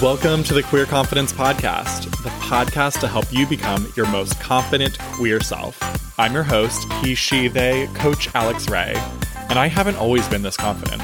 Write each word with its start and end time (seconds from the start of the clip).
Welcome 0.00 0.44
to 0.44 0.54
the 0.54 0.62
Queer 0.62 0.86
Confidence 0.86 1.32
Podcast, 1.32 2.04
the 2.22 2.28
podcast 2.28 3.00
to 3.00 3.08
help 3.08 3.24
you 3.32 3.48
become 3.48 3.92
your 3.96 4.06
most 4.06 4.38
confident 4.38 4.96
queer 5.00 5.40
self. 5.40 5.76
I'm 6.20 6.32
your 6.32 6.44
host, 6.44 6.86
he, 7.02 7.16
she, 7.16 7.48
they, 7.48 7.88
Coach 7.94 8.32
Alex 8.36 8.68
Ray, 8.70 8.94
and 9.48 9.58
I 9.58 9.66
haven't 9.66 9.96
always 9.96 10.28
been 10.28 10.42
this 10.42 10.56
confident. 10.56 11.02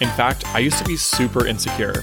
In 0.00 0.08
fact, 0.08 0.44
I 0.48 0.58
used 0.58 0.78
to 0.78 0.84
be 0.84 0.96
super 0.96 1.46
insecure. 1.46 2.02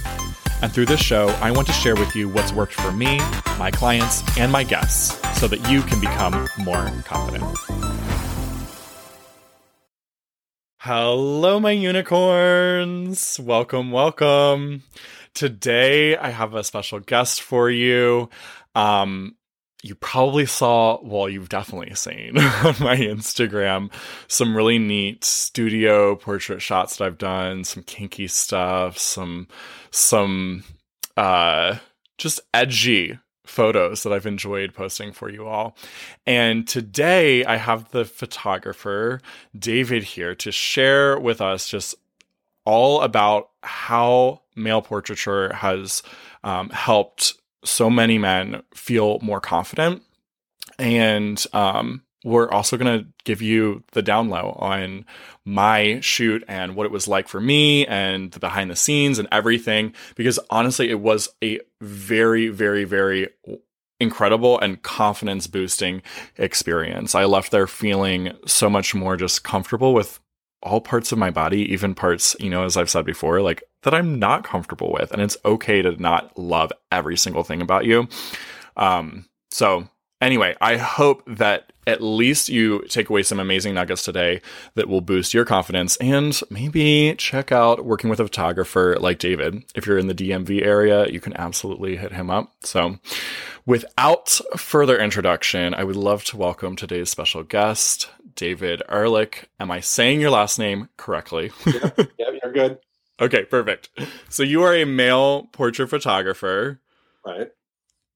And 0.62 0.72
through 0.72 0.86
this 0.86 1.02
show, 1.02 1.28
I 1.42 1.52
want 1.52 1.68
to 1.68 1.74
share 1.74 1.96
with 1.96 2.16
you 2.16 2.30
what's 2.30 2.54
worked 2.54 2.76
for 2.76 2.94
me, 2.94 3.18
my 3.60 3.70
clients, 3.70 4.24
and 4.38 4.54
my 4.54 4.64
guests 4.64 5.20
so 5.38 5.50
that 5.50 5.70
you 5.70 5.82
can 5.82 6.00
become 6.00 6.48
more 6.60 6.90
confident. 7.04 7.44
Hello, 10.78 11.60
my 11.60 11.72
unicorns. 11.72 13.38
Welcome, 13.38 13.92
welcome. 13.92 14.84
Today, 15.34 16.18
I 16.18 16.30
have 16.30 16.54
a 16.54 16.64
special 16.64 17.00
guest 17.00 17.42
for 17.42 17.70
you. 17.70 18.30
Um, 18.76 19.36
you 19.84 19.96
probably 19.96 20.46
saw, 20.46 21.00
well, 21.02 21.28
you've 21.28 21.50
definitely 21.50 21.96
seen 21.96 22.38
on 22.38 22.76
my 22.80 22.96
Instagram 22.98 23.92
some 24.28 24.56
really 24.56 24.78
neat 24.78 25.24
studio 25.24 26.16
portrait 26.16 26.62
shots 26.62 26.98
that 26.98 27.06
I've 27.06 27.18
done, 27.18 27.64
some 27.64 27.84
kinky 27.84 28.28
stuff, 28.28 28.98
some, 28.98 29.48
some, 29.90 30.64
uh, 31.18 31.78
just 32.18 32.40
edgy 32.54 33.18
photos 33.46 34.04
that 34.04 34.14
I've 34.14 34.26
enjoyed 34.26 34.74
posting 34.74 35.12
for 35.12 35.30
you 35.30 35.48
all. 35.48 35.76
And 36.26 36.68
today 36.68 37.44
I 37.44 37.58
have 37.58 37.92
the 37.92 38.06
photographer 38.06 39.20
David 39.58 40.04
here 40.04 40.36
to 40.36 40.52
share 40.52 41.20
with 41.20 41.42
us 41.42 41.68
just 41.68 41.96
all 42.66 43.02
about 43.02 43.50
how 43.64 44.42
male 44.56 44.82
portraiture 44.82 45.54
has 45.54 46.04
um, 46.44 46.70
helped 46.70 47.34
so 47.64 47.90
many 47.90 48.18
men 48.18 48.64
feel 48.74 49.20
more 49.22 49.42
confident. 49.42 50.02
And 50.80 51.44
um, 51.54 52.04
we're 52.24 52.50
also 52.50 52.78
going 52.78 53.00
to 53.00 53.08
give 53.24 53.42
you 53.42 53.84
the 53.92 54.02
down 54.02 54.30
low 54.30 54.56
on 54.60 55.06
my 55.46 56.00
shoot 56.02 56.44
and 56.48 56.76
what 56.76 56.86
it 56.86 56.92
was 56.92 57.08
like 57.08 57.28
for 57.28 57.40
me 57.40 57.86
and 57.88 58.32
the 58.32 58.40
behind 58.40 58.70
the 58.70 58.76
scenes 58.76 59.20
and 59.20 59.28
everything. 59.32 59.94
Because 60.16 60.40
honestly, 60.50 60.90
it 60.90 61.00
was 61.00 61.30
a 61.44 61.60
very, 61.82 62.50
very, 62.50 62.84
very 62.84 63.30
incredible 64.00 64.60
and 64.60 64.82
confidence 64.82 65.48
boosting 65.48 66.02
experience. 66.38 67.14
I 67.14 67.26
left 67.26 67.52
there 67.52 67.68
feeling 67.68 68.36
so 68.46 68.70
much 68.70 68.96
more 68.96 69.16
just 69.16 69.44
comfortable 69.44 69.94
with 69.94 70.20
all 70.64 70.82
parts 70.82 71.12
of 71.12 71.18
my 71.18 71.32
body, 71.32 71.72
even 71.72 71.96
parts, 71.96 72.36
you 72.40 72.50
know, 72.50 72.64
as 72.64 72.78
I've 72.78 72.90
said 72.90 73.06
before, 73.06 73.42
like 73.42 73.64
that 73.84 73.94
I'm 73.94 74.20
not 74.20 74.44
comfortable 74.44 74.92
with. 74.92 75.12
And 75.12 75.22
it's 75.22 75.38
okay 75.44 75.82
to 75.82 76.00
not 76.02 76.38
love 76.38 76.72
every 76.92 77.18
single 77.18 77.44
thing 77.44 77.62
about 77.62 77.86
you. 77.86 78.08
Um, 78.78 79.26
so 79.50 79.88
anyway, 80.22 80.56
I 80.62 80.78
hope 80.78 81.24
that 81.26 81.72
at 81.88 82.02
least 82.02 82.48
you 82.48 82.84
take 82.88 83.10
away 83.10 83.24
some 83.24 83.40
amazing 83.40 83.74
nuggets 83.74 84.04
today 84.04 84.42
that 84.76 84.88
will 84.88 85.02
boost 85.02 85.34
your 85.34 85.46
confidence 85.46 85.98
and 85.98 86.40
maybe 86.50 87.16
check 87.18 87.52
out 87.52 87.86
working 87.86 88.10
with 88.10 88.20
a 88.20 88.24
photographer 88.24 88.96
like 89.00 89.18
David. 89.18 89.64
If 89.74 89.88
you're 89.88 89.98
in 89.98 90.08
the 90.08 90.14
DMV 90.14 90.64
area, 90.64 91.08
you 91.08 91.20
can 91.20 91.36
absolutely 91.38 91.98
hit 91.98 92.14
him 92.14 92.30
up. 92.30 92.54
So, 92.64 93.00
without 93.66 94.40
further 94.56 94.98
introduction, 95.00 95.74
I 95.74 95.84
would 95.84 95.96
love 95.96 96.24
to 96.26 96.38
welcome 96.38 96.76
today's 96.76 97.10
special 97.10 97.44
guest, 97.44 98.10
David 98.36 98.82
Ehrlich. 98.90 99.50
Am 99.60 99.72
I 99.72 99.80
saying 99.80 100.22
your 100.22 100.32
last 100.32 100.60
name 100.60 100.90
correctly? 100.98 101.52
yeah, 101.66 101.90
yeah, 102.18 102.30
you're 102.44 102.54
good. 102.54 102.80
Okay, 103.20 103.46
perfect. 103.46 103.90
So, 104.30 104.44
you 104.44 104.64
are 104.64 104.74
a 104.76 104.86
male 104.86 105.44
portrait 105.52 105.90
photographer. 105.90 106.82
Right. 107.26 107.52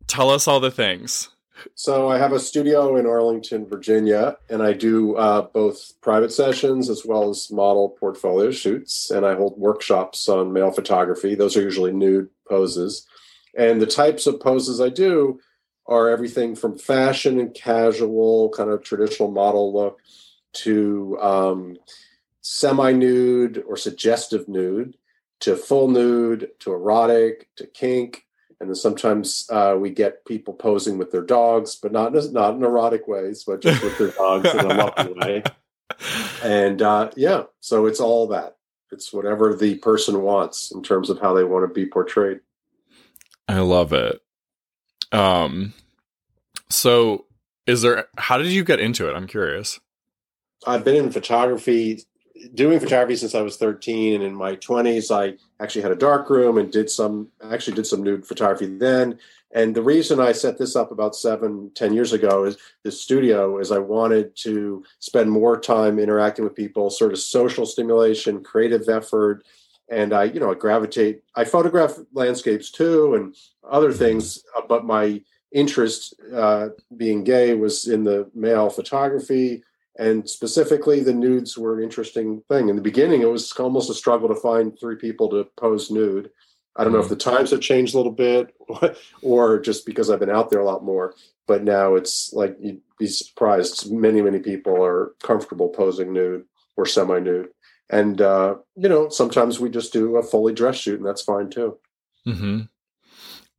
Tell 0.07 0.29
us 0.29 0.47
all 0.47 0.59
the 0.59 0.71
things. 0.71 1.29
So 1.73 2.09
I 2.09 2.17
have 2.17 2.33
a 2.33 2.39
studio 2.39 2.97
in 2.97 3.05
Arlington, 3.05 3.65
Virginia, 3.65 4.37
and 4.49 4.61
I 4.61 4.73
do 4.73 5.15
uh, 5.15 5.43
both 5.43 5.93
private 6.01 6.31
sessions 6.31 6.89
as 6.89 7.05
well 7.05 7.29
as 7.29 7.51
model 7.51 7.89
portfolio 7.89 8.51
shoots, 8.51 9.09
and 9.09 9.25
I 9.25 9.35
hold 9.35 9.57
workshops 9.57 10.27
on 10.27 10.53
male 10.53 10.71
photography. 10.71 11.35
Those 11.35 11.55
are 11.57 11.61
usually 11.61 11.93
nude 11.93 12.29
poses, 12.47 13.07
and 13.57 13.81
the 13.81 13.87
types 13.87 14.27
of 14.27 14.39
poses 14.39 14.81
I 14.81 14.89
do 14.89 15.39
are 15.87 16.09
everything 16.09 16.55
from 16.55 16.77
fashion 16.77 17.39
and 17.39 17.53
casual, 17.53 18.49
kind 18.49 18.69
of 18.69 18.83
traditional 18.83 19.31
model 19.31 19.73
look, 19.73 19.99
to 20.53 21.17
um, 21.21 21.77
semi-nude 22.41 23.63
or 23.67 23.77
suggestive 23.77 24.47
nude, 24.47 24.97
to 25.41 25.55
full 25.55 25.87
nude, 25.87 26.49
to 26.59 26.71
erotic, 26.73 27.49
to 27.57 27.67
kink, 27.67 28.25
and 28.59 28.69
then 28.69 28.75
sometimes 28.75 29.47
uh, 29.51 29.75
we 29.77 29.89
get 29.89 30.25
people 30.25 30.53
posing 30.53 30.97
with 30.97 31.11
their 31.11 31.21
dogs, 31.21 31.75
but 31.75 31.91
not 31.91 32.13
not 32.31 32.55
in 32.55 32.63
erotic 32.63 33.07
ways, 33.07 33.43
but 33.45 33.61
just 33.61 33.83
with 33.83 33.97
their 33.97 34.11
dogs 34.11 34.49
in 34.53 34.59
a 34.59 34.73
lovely 34.73 35.13
way. 35.13 35.43
And 36.43 36.81
uh, 36.81 37.11
yeah, 37.15 37.43
so 37.59 37.85
it's 37.85 37.99
all 37.99 38.27
that. 38.27 38.57
It's 38.91 39.11
whatever 39.11 39.55
the 39.55 39.75
person 39.75 40.21
wants 40.21 40.71
in 40.71 40.83
terms 40.83 41.09
of 41.09 41.19
how 41.19 41.33
they 41.33 41.43
want 41.43 41.67
to 41.67 41.73
be 41.73 41.85
portrayed. 41.85 42.39
I 43.47 43.59
love 43.59 43.93
it. 43.93 44.21
Um, 45.11 45.73
so 46.69 47.25
is 47.67 47.81
there? 47.81 48.07
How 48.17 48.37
did 48.37 48.47
you 48.47 48.63
get 48.63 48.79
into 48.79 49.09
it? 49.09 49.15
I'm 49.15 49.27
curious. 49.27 49.79
I've 50.67 50.83
been 50.83 50.95
in 50.95 51.11
photography 51.11 52.03
doing 52.53 52.79
photography 52.79 53.15
since 53.15 53.33
I 53.33 53.41
was 53.41 53.57
13, 53.57 54.15
and 54.15 54.23
in 54.23 54.35
my 54.35 54.55
20s, 54.57 55.09
I 55.15 55.37
actually 55.63 55.83
had 55.83 55.91
a 55.91 55.95
dark 55.95 56.29
room 56.29 56.57
and 56.57 56.71
did 56.71 56.89
some 56.89 57.29
actually 57.49 57.75
did 57.75 57.87
some 57.87 58.03
nude 58.03 58.25
photography 58.25 58.65
then. 58.77 59.19
And 59.53 59.73
the 59.73 59.81
reason 59.81 60.19
I 60.19 60.33
set 60.33 60.57
this 60.57 60.75
up 60.75 60.91
about 60.91 61.15
seven, 61.15 61.71
ten 61.75 61.93
years 61.93 62.11
ago 62.11 62.43
is 62.43 62.57
this 62.83 62.99
studio 62.99 63.57
is 63.57 63.71
I 63.71 63.79
wanted 63.79 64.35
to 64.37 64.83
spend 64.99 65.31
more 65.31 65.57
time 65.57 65.97
interacting 65.97 66.43
with 66.43 66.55
people, 66.55 66.89
sort 66.89 67.13
of 67.13 67.19
social 67.19 67.65
stimulation, 67.65 68.43
creative 68.43 68.89
effort. 68.89 69.45
And 69.89 70.13
I, 70.13 70.25
you 70.25 70.39
know, 70.39 70.51
I 70.51 70.55
gravitate, 70.55 71.21
I 71.35 71.43
photograph 71.43 71.97
landscapes 72.13 72.71
too 72.71 73.15
and 73.15 73.35
other 73.69 73.91
things, 73.91 74.43
uh, 74.57 74.61
but 74.67 74.85
my 74.85 75.21
interest 75.51 76.15
uh, 76.33 76.69
being 76.97 77.23
gay 77.23 77.53
was 77.53 77.87
in 77.87 78.03
the 78.03 78.29
male 78.33 78.69
photography. 78.69 79.63
And 79.97 80.29
specifically 80.29 81.01
the 81.01 81.13
nudes 81.13 81.57
were 81.57 81.77
an 81.77 81.83
interesting 81.83 82.41
thing. 82.49 82.69
In 82.69 82.75
the 82.75 82.81
beginning 82.81 83.21
it 83.21 83.29
was 83.29 83.51
almost 83.53 83.89
a 83.89 83.93
struggle 83.93 84.27
to 84.27 84.35
find 84.35 84.77
three 84.79 84.95
people 84.95 85.29
to 85.29 85.47
pose 85.57 85.91
nude. 85.91 86.31
I 86.75 86.83
don't 86.83 86.91
know 86.91 86.99
if 86.99 87.05
mm. 87.05 87.09
the 87.09 87.15
times 87.15 87.51
have 87.51 87.61
changed 87.61 87.93
a 87.93 87.97
little 87.97 88.11
bit 88.11 88.53
or 89.21 89.59
just 89.59 89.85
because 89.85 90.09
i've 90.09 90.19
been 90.19 90.29
out 90.29 90.49
there 90.49 90.59
a 90.59 90.65
lot 90.65 90.83
more 90.83 91.15
but 91.47 91.63
now 91.63 91.95
it's 91.95 92.33
like 92.33 92.57
you'd 92.59 92.81
be 92.97 93.07
surprised. 93.07 93.91
Many 93.91 94.21
many 94.21 94.39
people 94.39 94.83
are 94.83 95.13
comfortable 95.21 95.69
posing 95.69 96.13
nude 96.13 96.45
or 96.75 96.85
semi 96.85 97.19
nude 97.19 97.49
and 97.89 98.21
uh, 98.21 98.55
you 98.75 98.89
know 98.89 99.09
sometimes 99.09 99.59
we 99.59 99.69
just 99.69 99.93
do 99.93 100.17
a 100.17 100.23
fully 100.23 100.53
dress 100.53 100.77
shoot 100.77 100.97
and 100.97 101.05
that's 101.05 101.21
fine 101.21 101.49
too. 101.49 101.77
Mm-hmm. 102.27 102.61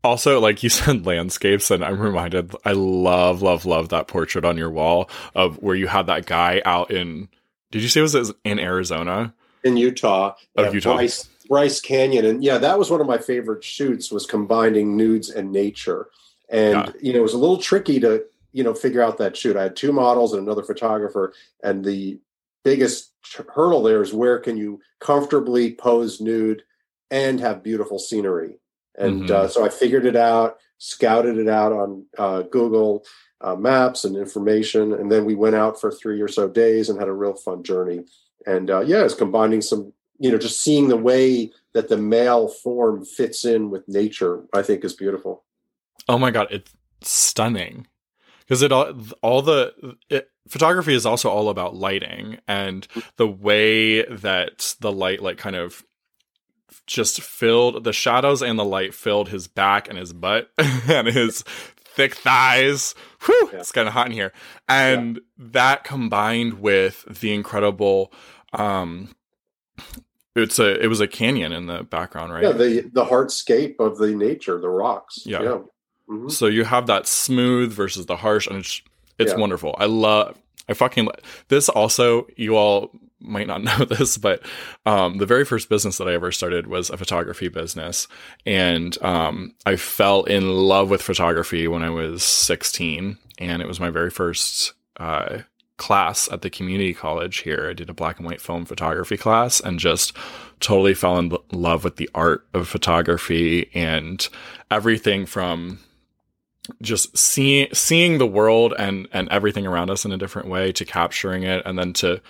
Also 0.02 0.40
like 0.40 0.62
you 0.62 0.68
said 0.70 1.06
landscapes 1.06 1.70
and 1.70 1.84
i'm 1.84 2.00
reminded 2.00 2.54
i 2.64 2.72
love 2.72 3.42
love 3.42 3.66
love 3.66 3.90
that 3.90 4.08
portrait 4.08 4.44
on 4.44 4.56
your 4.56 4.70
wall 4.70 5.10
of 5.34 5.62
where 5.62 5.76
you 5.76 5.86
had 5.86 6.06
that 6.06 6.26
guy 6.26 6.62
out 6.64 6.90
in 6.90 7.28
did 7.70 7.82
you 7.82 7.88
say 7.88 8.00
it 8.00 8.02
was 8.02 8.32
in 8.44 8.58
arizona? 8.58 9.34
In 9.64 9.76
utah. 9.76 10.34
Oh, 10.56 10.62
yeah, 10.62 10.70
utah. 10.70 10.94
Bryce, 10.94 11.28
bryce 11.48 11.80
canyon. 11.80 12.24
And 12.24 12.44
yeah 12.44 12.58
that 12.58 12.78
was 12.78 12.90
one 12.90 13.00
of 13.00 13.06
my 13.06 13.18
favorite 13.18 13.64
shoots 13.64 14.10
was 14.10 14.26
combining 14.26 14.96
nudes 14.96 15.30
and 15.30 15.52
nature. 15.52 16.08
And 16.48 16.86
yeah. 16.86 16.92
you 17.00 17.12
know 17.12 17.20
it 17.20 17.22
was 17.22 17.34
a 17.34 17.38
little 17.38 17.58
tricky 17.58 18.00
to 18.00 18.24
you 18.52 18.64
know 18.64 18.74
figure 18.74 19.02
out 19.02 19.18
that 19.18 19.36
shoot. 19.36 19.56
I 19.56 19.64
had 19.64 19.76
two 19.76 19.92
models 19.92 20.32
and 20.32 20.42
another 20.42 20.62
photographer 20.62 21.34
and 21.62 21.84
the 21.84 22.18
biggest 22.64 23.12
hurdle 23.54 23.82
there 23.82 24.02
is 24.02 24.12
where 24.12 24.38
can 24.38 24.56
you 24.56 24.80
comfortably 25.00 25.74
pose 25.74 26.20
nude 26.20 26.62
and 27.10 27.40
have 27.40 27.62
beautiful 27.62 27.98
scenery 27.98 28.58
and 28.96 29.24
mm-hmm. 29.24 29.34
uh, 29.34 29.48
so 29.48 29.64
I 29.64 29.68
figured 29.68 30.06
it 30.06 30.16
out, 30.16 30.58
scouted 30.78 31.38
it 31.38 31.48
out 31.48 31.72
on 31.72 32.06
uh, 32.18 32.42
Google 32.42 33.04
uh, 33.40 33.54
Maps 33.54 34.04
and 34.04 34.16
information, 34.16 34.94
and 34.94 35.10
then 35.12 35.24
we 35.24 35.34
went 35.34 35.54
out 35.54 35.80
for 35.80 35.90
three 35.90 36.20
or 36.20 36.28
so 36.28 36.48
days 36.48 36.88
and 36.88 36.98
had 36.98 37.08
a 37.08 37.12
real 37.12 37.34
fun 37.34 37.62
journey. 37.62 38.04
And 38.46 38.70
uh, 38.70 38.80
yeah, 38.80 39.04
it's 39.04 39.14
combining 39.14 39.60
some, 39.60 39.92
you 40.18 40.30
know, 40.30 40.38
just 40.38 40.60
seeing 40.60 40.88
the 40.88 40.96
way 40.96 41.52
that 41.74 41.88
the 41.88 41.96
male 41.96 42.48
form 42.48 43.04
fits 43.04 43.44
in 43.44 43.70
with 43.70 43.86
nature. 43.88 44.44
I 44.54 44.62
think 44.62 44.84
is 44.84 44.94
beautiful. 44.94 45.44
Oh 46.08 46.18
my 46.18 46.30
god, 46.30 46.48
it's 46.50 46.72
stunning 47.02 47.86
because 48.46 48.62
it 48.62 48.72
all 48.72 48.92
all 49.22 49.42
the 49.42 49.96
it, 50.08 50.30
photography 50.48 50.94
is 50.94 51.06
also 51.06 51.28
all 51.28 51.48
about 51.48 51.74
lighting 51.74 52.38
and 52.46 52.86
the 53.16 53.26
way 53.26 54.04
that 54.04 54.76
the 54.80 54.92
light 54.92 55.20
like 55.20 55.38
kind 55.38 55.56
of 55.56 55.84
just 56.86 57.20
filled 57.20 57.84
the 57.84 57.92
shadows 57.92 58.42
and 58.42 58.58
the 58.58 58.64
light 58.64 58.94
filled 58.94 59.28
his 59.28 59.48
back 59.48 59.88
and 59.88 59.98
his 59.98 60.12
butt 60.12 60.50
and 60.58 61.08
his 61.08 61.42
thick 61.96 62.14
thighs. 62.14 62.94
Whew, 63.24 63.50
yeah. 63.52 63.58
It's 63.58 63.72
kind 63.72 63.88
of 63.88 63.94
hot 63.94 64.06
in 64.06 64.12
here. 64.12 64.32
And 64.68 65.16
yeah. 65.16 65.22
that 65.38 65.84
combined 65.84 66.60
with 66.60 67.04
the 67.20 67.34
incredible 67.34 68.12
um 68.52 69.08
it's 70.36 70.58
a 70.58 70.82
it 70.82 70.88
was 70.88 71.00
a 71.00 71.08
canyon 71.08 71.52
in 71.52 71.66
the 71.66 71.82
background, 71.82 72.32
right? 72.32 72.42
Yeah, 72.42 72.52
the 72.52 72.90
the 72.92 73.04
hardscape 73.04 73.80
of 73.80 73.98
the 73.98 74.14
nature, 74.14 74.60
the 74.60 74.68
rocks. 74.68 75.22
Yeah. 75.24 75.42
yeah. 75.42 75.58
Mhm. 76.08 76.30
So 76.30 76.46
you 76.46 76.64
have 76.64 76.86
that 76.86 77.06
smooth 77.06 77.72
versus 77.72 78.06
the 78.06 78.16
harsh, 78.16 78.46
and 78.46 78.58
it's 78.58 78.80
it's 79.18 79.32
Yeah. 79.32 79.38
wonderful. 79.38 79.74
I 79.78 79.86
love. 79.86 80.36
I 80.68 80.74
fucking 80.74 81.08
this. 81.48 81.68
Also, 81.68 82.26
you 82.36 82.56
all 82.56 82.90
might 83.20 83.46
not 83.46 83.62
know 83.64 83.84
this, 83.84 84.18
but 84.18 84.42
um, 84.84 85.18
the 85.18 85.26
very 85.26 85.44
first 85.44 85.68
business 85.68 85.96
that 85.98 86.06
I 86.08 86.12
ever 86.14 86.30
started 86.32 86.66
was 86.66 86.90
a 86.90 86.96
photography 86.96 87.48
business, 87.48 88.08
and 88.44 89.00
um, 89.02 89.54
I 89.64 89.76
fell 89.76 90.24
in 90.24 90.48
love 90.52 90.90
with 90.90 91.02
photography 91.02 91.66
when 91.66 91.82
I 91.82 91.90
was 91.90 92.22
sixteen, 92.22 93.16
and 93.38 93.62
it 93.62 93.68
was 93.68 93.80
my 93.80 93.90
very 93.90 94.10
first 94.10 94.72
uh, 94.98 95.38
class 95.78 96.28
at 96.32 96.42
the 96.42 96.50
community 96.50 96.94
college 96.94 97.38
here. 97.38 97.68
I 97.70 97.72
did 97.72 97.88
a 97.90 97.94
black 97.94 98.18
and 98.18 98.26
white 98.26 98.40
film 98.40 98.64
photography 98.64 99.16
class, 99.16 99.60
and 99.60 99.78
just 99.78 100.12
totally 100.60 100.94
fell 100.94 101.18
in 101.18 101.36
love 101.52 101.84
with 101.84 101.96
the 101.96 102.08
art 102.14 102.46
of 102.54 102.66
photography 102.68 103.70
and 103.74 104.28
everything 104.70 105.26
from 105.26 105.78
just 106.82 107.16
seeing 107.16 107.68
seeing 107.72 108.18
the 108.18 108.26
world 108.26 108.74
and 108.78 109.08
and 109.12 109.28
everything 109.30 109.66
around 109.66 109.90
us 109.90 110.04
in 110.04 110.12
a 110.12 110.18
different 110.18 110.48
way 110.48 110.72
to 110.72 110.84
capturing 110.84 111.42
it 111.42 111.62
and 111.66 111.78
then 111.78 111.92
to 111.94 112.20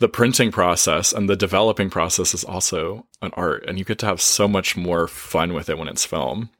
the 0.00 0.08
printing 0.08 0.52
process 0.52 1.12
and 1.12 1.28
the 1.28 1.36
developing 1.36 1.90
process 1.90 2.34
is 2.34 2.44
also 2.44 3.06
an 3.22 3.30
art 3.34 3.64
and 3.68 3.78
you 3.78 3.84
get 3.84 3.98
to 3.98 4.06
have 4.06 4.20
so 4.20 4.46
much 4.48 4.76
more 4.76 5.08
fun 5.08 5.54
with 5.54 5.68
it 5.70 5.78
when 5.78 5.88
it's 5.88 6.04
film 6.04 6.50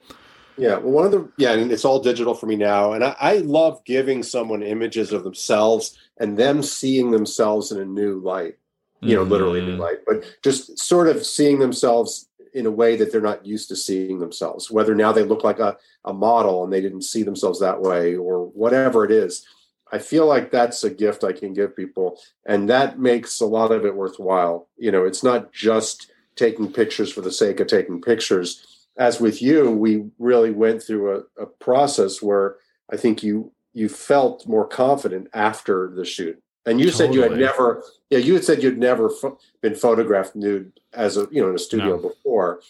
Yeah, 0.57 0.79
well, 0.79 0.93
one 0.93 1.05
of 1.07 1.13
the 1.13 1.31
yeah, 1.37 1.53
and 1.53 1.71
it's 1.71 1.85
all 1.85 2.01
digital 2.03 2.35
for 2.35 2.47
me 2.47 2.57
now, 2.57 2.93
and 2.93 3.05
I, 3.05 3.15
I 3.21 3.37
love 3.39 3.85
giving 3.85 4.23
someone 4.23 4.63
images 4.63 5.13
of 5.13 5.23
themselves 5.25 5.99
and 6.19 6.39
them 6.39 6.63
seeing 6.63 7.11
themselves 7.11 7.73
in 7.73 7.81
a 7.81 7.85
new 7.85 8.21
light. 8.21 8.57
You 9.05 9.15
know, 9.17 9.23
literally 9.23 9.61
new 9.61 9.77
Mm. 9.77 9.79
light, 9.79 9.99
but 10.07 10.25
just 10.43 10.79
sort 10.79 11.07
of 11.09 11.25
seeing 11.25 11.59
themselves 11.61 12.26
in 12.57 12.67
a 12.67 12.71
way 12.71 12.97
that 12.97 13.13
they're 13.13 13.21
not 13.21 13.47
used 13.47 13.69
to 13.69 13.77
seeing 13.77 14.19
themselves. 14.19 14.71
Whether 14.71 14.95
now 14.95 15.13
they 15.13 15.23
look 15.23 15.45
like 15.45 15.59
a, 15.59 15.77
a 16.05 16.13
model 16.13 16.65
and 16.65 16.73
they 16.73 16.81
didn't 16.81 17.03
see 17.03 17.23
themselves 17.23 17.61
that 17.61 17.81
way, 17.81 18.17
or 18.17 18.47
whatever 18.47 19.05
it 19.05 19.11
is. 19.11 19.47
I 19.93 19.99
feel 19.99 20.27
like 20.27 20.51
that's 20.51 20.83
a 20.83 20.91
gift 20.91 21.23
I 21.23 21.33
can 21.33 21.53
give 21.53 21.77
people, 21.77 22.19
and 22.45 22.69
that 22.69 22.99
makes 22.99 23.41
a 23.41 23.47
lot 23.47 23.71
of 23.71 23.85
it 23.85 23.95
worthwhile. 23.95 24.69
You 24.77 24.91
know, 24.91 25.05
it's 25.05 25.23
not 25.23 25.53
just 25.53 26.11
taking 26.35 26.73
pictures 26.73 27.13
for 27.13 27.21
the 27.21 27.31
sake 27.31 27.61
of 27.61 27.69
taking 27.69 28.03
pictures 28.03 28.77
as 28.99 29.21
with 29.21 29.43
you, 29.43 29.71
we 29.71 30.07
really 30.19 30.51
went 30.51 30.83
through 30.83 31.17
a, 31.17 31.43
a 31.43 31.47
process 31.47 32.23
where 32.23 32.57
I 32.91 32.97
think 32.97 33.23
you 33.23 33.53
you 33.75 33.89
felt 33.91 34.47
more 34.47 34.67
confident 34.67 35.29
after 35.35 35.93
the 35.95 36.05
shoot. 36.05 36.43
And 36.65 36.81
you 36.81 36.91
said 36.91 37.13
you 37.13 37.21
had 37.21 37.33
never, 37.33 37.85
yeah, 38.11 38.19
you 38.19 38.35
had 38.35 38.45
said 38.45 38.63
you'd 38.63 38.79
never 38.79 39.09
pho- 39.11 39.39
been 39.63 39.75
photographed 39.75 40.37
nude 40.37 40.73
as 40.93 41.17
a 41.17 41.27
you 41.31 41.43
know 41.43 41.49
in 41.51 41.55
a 41.55 41.59
studio 41.59 41.97
No. 41.97 42.09
before. 42.09 42.61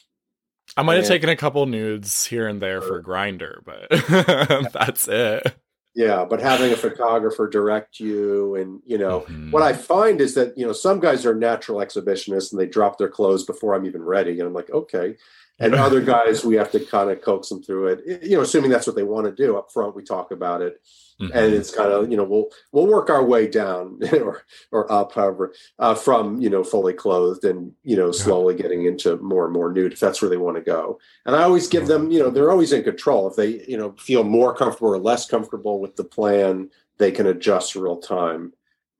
i 0.76 0.82
might 0.82 0.96
have 0.96 1.06
taken 1.06 1.28
a 1.28 1.36
couple 1.36 1.64
nudes 1.66 2.24
here 2.26 2.46
and 2.48 2.60
there 2.60 2.80
for 2.80 3.02
Grindr 3.02 3.60
but 3.64 4.72
that's 4.72 5.06
it 5.08 5.54
Yeah, 5.94 6.26
but 6.28 6.40
having 6.42 6.72
a 6.72 6.76
photographer 6.76 7.48
direct 7.48 8.00
you, 8.00 8.54
and 8.56 8.82
you 8.84 8.98
know, 8.98 9.20
Mhm. 9.30 9.50
what 9.50 9.62
I 9.62 9.72
find 9.72 10.20
is 10.20 10.34
that 10.34 10.56
you 10.58 10.66
know 10.66 10.74
some 10.74 11.00
guys 11.00 11.24
are 11.24 11.34
natural 11.34 11.78
exhibitionists 11.78 12.52
and 12.52 12.60
they 12.60 12.66
drop 12.66 12.98
their 12.98 13.08
clothes 13.08 13.44
before 13.46 13.74
I'm 13.74 13.86
even 13.86 14.02
ready, 14.02 14.32
and 14.38 14.42
I'm 14.46 14.52
like, 14.52 14.68
okay. 14.70 15.16
And 15.58 15.74
other 15.86 16.02
guys, 16.02 16.44
we 16.44 16.56
have 16.56 16.70
to 16.72 16.80
kind 16.80 17.10
of 17.10 17.22
coax 17.22 17.48
them 17.48 17.62
through 17.62 17.86
it, 17.86 18.22
you 18.22 18.36
know, 18.36 18.42
assuming 18.42 18.70
that's 18.70 18.86
what 18.86 18.94
they 18.94 19.04
want 19.04 19.24
to 19.26 19.32
do 19.32 19.56
up 19.56 19.72
front. 19.72 19.96
We 19.96 20.02
talk 20.02 20.32
about 20.32 20.60
it, 20.60 20.82
Mhm. 21.20 21.30
and 21.34 21.54
it's 21.54 21.74
kind 21.74 21.90
of 21.92 22.10
you 22.10 22.16
know 22.16 22.24
we'll 22.24 22.48
we'll 22.72 22.86
work 22.86 23.08
our 23.08 23.24
way 23.24 23.46
down 23.46 23.98
or 24.12 24.42
or 24.70 24.92
up 24.92 25.12
however 25.12 25.54
uh, 25.78 25.94
from 25.94 26.38
you 26.42 26.50
know 26.50 26.62
fully 26.62 26.92
clothed 26.92 27.44
and 27.44 27.72
you 27.84 27.96
know 27.96 28.12
slowly 28.12 28.54
getting 28.54 28.84
into 28.84 29.16
more 29.18 29.44
and 29.46 29.54
more 29.54 29.72
nude 29.72 29.94
if 29.94 30.00
that's 30.00 30.20
where 30.20 30.28
they 30.28 30.36
want 30.36 30.56
to 30.56 30.62
go. 30.62 30.98
And 31.24 31.34
i 31.34 31.42
always 31.42 31.68
give 31.68 31.86
them 31.86 32.10
you 32.10 32.18
know 32.18 32.28
they're 32.28 32.50
always 32.50 32.72
in 32.72 32.82
control. 32.84 33.26
If 33.28 33.36
they 33.36 33.64
you 33.66 33.78
know 33.78 33.92
feel 33.98 34.24
more 34.24 34.54
comfortable 34.54 34.90
or 34.90 34.98
less 34.98 35.26
comfortable 35.26 35.80
with 35.80 35.96
the 35.96 36.04
plan 36.04 36.70
they 36.98 37.10
can 37.12 37.26
adjust 37.26 37.76
real 37.76 37.98
time. 37.98 38.52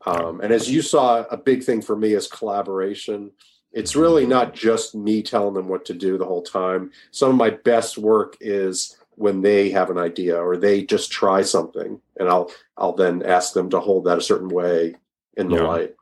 Um, 0.07 0.41
and 0.41 0.53
as 0.53 0.71
you 0.71 0.83
saw 0.83 1.25
a 1.31 1.37
big 1.37 1.65
thing 1.65 1.83
for 1.83 1.97
me 1.97 2.15
is 2.15 2.29
collaboration. 2.29 3.33
It's 3.73 3.95
really 3.97 4.27
not 4.27 4.55
just 4.55 4.95
me 4.95 5.23
telling 5.23 5.53
them 5.53 5.69
what 5.69 5.85
to 5.87 5.93
do 5.93 6.17
the 6.17 6.25
whole 6.25 6.43
time. 6.43 6.93
Some 7.11 7.29
of 7.31 7.37
my 7.37 7.51
best 7.51 7.99
work 7.99 8.37
is 8.41 8.97
when 9.17 9.43
they 9.43 9.71
have 9.71 9.91
an 9.91 9.99
idea 9.99 10.37
or 10.37 10.57
they 10.57 10.83
just 10.83 11.11
try 11.11 11.43
something 11.43 12.01
and 12.19 12.29
i'll 12.29 12.51
i'll 12.77 12.93
then 12.95 13.23
ask 13.23 13.53
them 13.55 13.69
to 13.71 13.81
hold 13.81 14.05
that 14.05 14.19
a 14.19 14.23
certain 14.23 14.49
way 14.49 14.95
in 15.37 15.49
the 15.49 15.57
Yeah. 15.57 15.63
light 15.67 15.95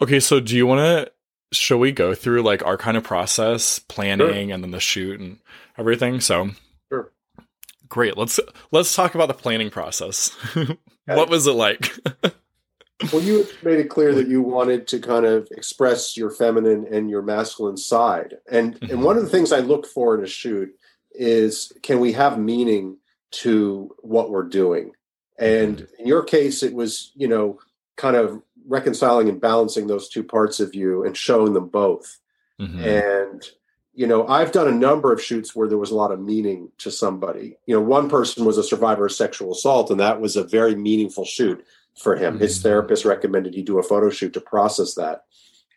Okay, 0.00 0.20
so 0.20 0.38
do 0.38 0.54
you 0.56 0.64
want 0.66 0.78
to? 0.78 1.12
Shall 1.52 1.78
we 1.78 1.90
go 1.90 2.14
through 2.14 2.42
like 2.42 2.64
our 2.64 2.76
kind 2.76 2.96
of 2.96 3.02
process, 3.02 3.80
planning, 3.80 4.52
and 4.52 4.62
then 4.62 4.70
the 4.70 4.78
shoot 4.78 5.18
and 5.18 5.38
everything? 5.76 6.20
So, 6.20 6.50
Sure. 6.88 7.10
great. 7.88 8.16
Let's 8.16 8.38
let's 8.70 8.94
talk 8.94 9.16
about 9.16 9.26
the 9.26 9.34
planning 9.34 9.70
process. 9.70 10.30
what 11.06 11.28
was 11.28 11.48
it 11.48 11.52
like? 11.54 11.92
well 13.12 13.22
you 13.22 13.46
made 13.64 13.78
it 13.80 13.90
clear 13.90 14.14
that 14.14 14.28
you 14.28 14.40
wanted 14.40 14.86
to 14.88 15.00
kind 15.00 15.26
of 15.26 15.48
express 15.50 16.16
your 16.16 16.30
feminine 16.30 16.86
and 16.90 17.10
your 17.10 17.22
masculine 17.22 17.76
side 17.76 18.36
and 18.50 18.76
Mhm. 18.80 18.90
and 18.90 19.02
one 19.02 19.16
of 19.18 19.22
the 19.24 19.28
things 19.28 19.52
i 19.52 19.58
look 19.60 19.86
for 19.86 20.16
in 20.16 20.24
a 20.24 20.26
shoot 20.28 20.70
is 21.18 21.72
can 21.82 22.00
we 22.00 22.12
have 22.12 22.38
meaning 22.38 22.96
to 23.32 23.94
what 24.00 24.30
we're 24.30 24.42
doing? 24.48 24.92
And 25.38 25.86
in 25.98 26.06
your 26.06 26.22
case 26.22 26.62
it 26.62 26.72
was 26.74 27.12
you 27.14 27.28
know 27.28 27.58
kind 27.96 28.16
of 28.16 28.42
reconciling 28.68 29.28
and 29.28 29.40
balancing 29.40 29.86
those 29.86 30.08
two 30.08 30.24
parts 30.24 30.58
of 30.60 30.74
you 30.74 31.04
and 31.04 31.16
showing 31.16 31.52
them 31.52 31.68
both. 31.68 32.18
Mhm. 32.60 32.82
and 32.82 33.42
you 33.92 34.06
know 34.06 34.26
i've 34.28 34.50
done 34.50 34.66
a 34.66 34.72
number 34.72 35.12
of 35.12 35.22
shoots 35.22 35.54
where 35.54 35.68
there 35.68 35.76
was 35.76 35.90
a 35.90 35.94
lot 35.94 36.10
of 36.10 36.18
meaning 36.20 36.70
to 36.78 36.90
somebody. 36.90 37.58
You 37.66 37.74
know 37.76 37.82
one 37.82 38.08
person 38.08 38.44
was 38.46 38.56
a 38.56 38.62
survivor 38.62 39.06
of 39.06 39.12
sexual 39.12 39.52
assault 39.52 39.90
and 39.90 40.00
that 40.00 40.20
was 40.22 40.36
a 40.36 40.42
very 40.44 40.74
meaningful 40.74 41.24
shoot 41.26 41.62
for 41.98 42.16
him. 42.16 42.38
His 42.38 42.58
Mhm. 42.58 42.62
therapist 42.62 43.04
recommended 43.04 43.54
he 43.54 43.62
do 43.62 43.78
a 43.78 43.82
photo 43.82 44.08
shoot 44.10 44.32
to 44.34 44.40
process 44.40 44.94
that. 44.94 45.24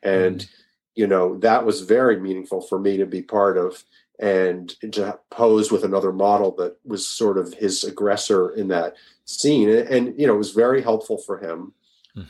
And 0.03 0.47
you 0.95 1.05
know 1.07 1.37
that 1.39 1.65
was 1.65 1.81
very 1.81 2.17
meaningful 2.19 2.61
for 2.61 2.79
me 2.79 2.95
to 2.97 3.05
be 3.05 3.21
part 3.21 3.57
of 3.57 3.83
and 4.19 4.69
to 4.91 5.17
pose 5.31 5.71
with 5.71 5.83
another 5.83 6.11
model 6.11 6.51
that 6.57 6.75
was 6.85 7.07
sort 7.07 7.37
of 7.37 7.53
his 7.53 7.83
aggressor 7.85 8.49
in 8.51 8.67
that 8.67 8.95
scene. 9.25 9.69
And, 9.69 9.87
and 9.87 10.19
you 10.19 10.27
know 10.27 10.35
it 10.35 10.37
was 10.37 10.51
very 10.51 10.81
helpful 10.81 11.17
for 11.17 11.39
him. 11.39 11.73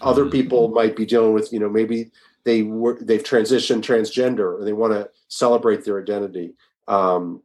Other 0.02 0.26
Mhm. 0.26 0.32
people 0.32 0.68
might 0.70 0.96
be 0.96 1.06
dealing 1.06 1.34
with 1.34 1.52
you 1.52 1.60
know 1.60 1.70
maybe 1.70 2.12
they 2.44 2.62
were 2.62 2.98
they've 3.02 3.24
transitioned 3.24 3.82
transgender 3.82 4.60
or 4.60 4.64
they 4.64 4.74
want 4.74 4.94
to 4.94 5.10
celebrate 5.28 5.84
their 5.84 6.00
identity. 6.00 6.54
Um, 6.88 7.42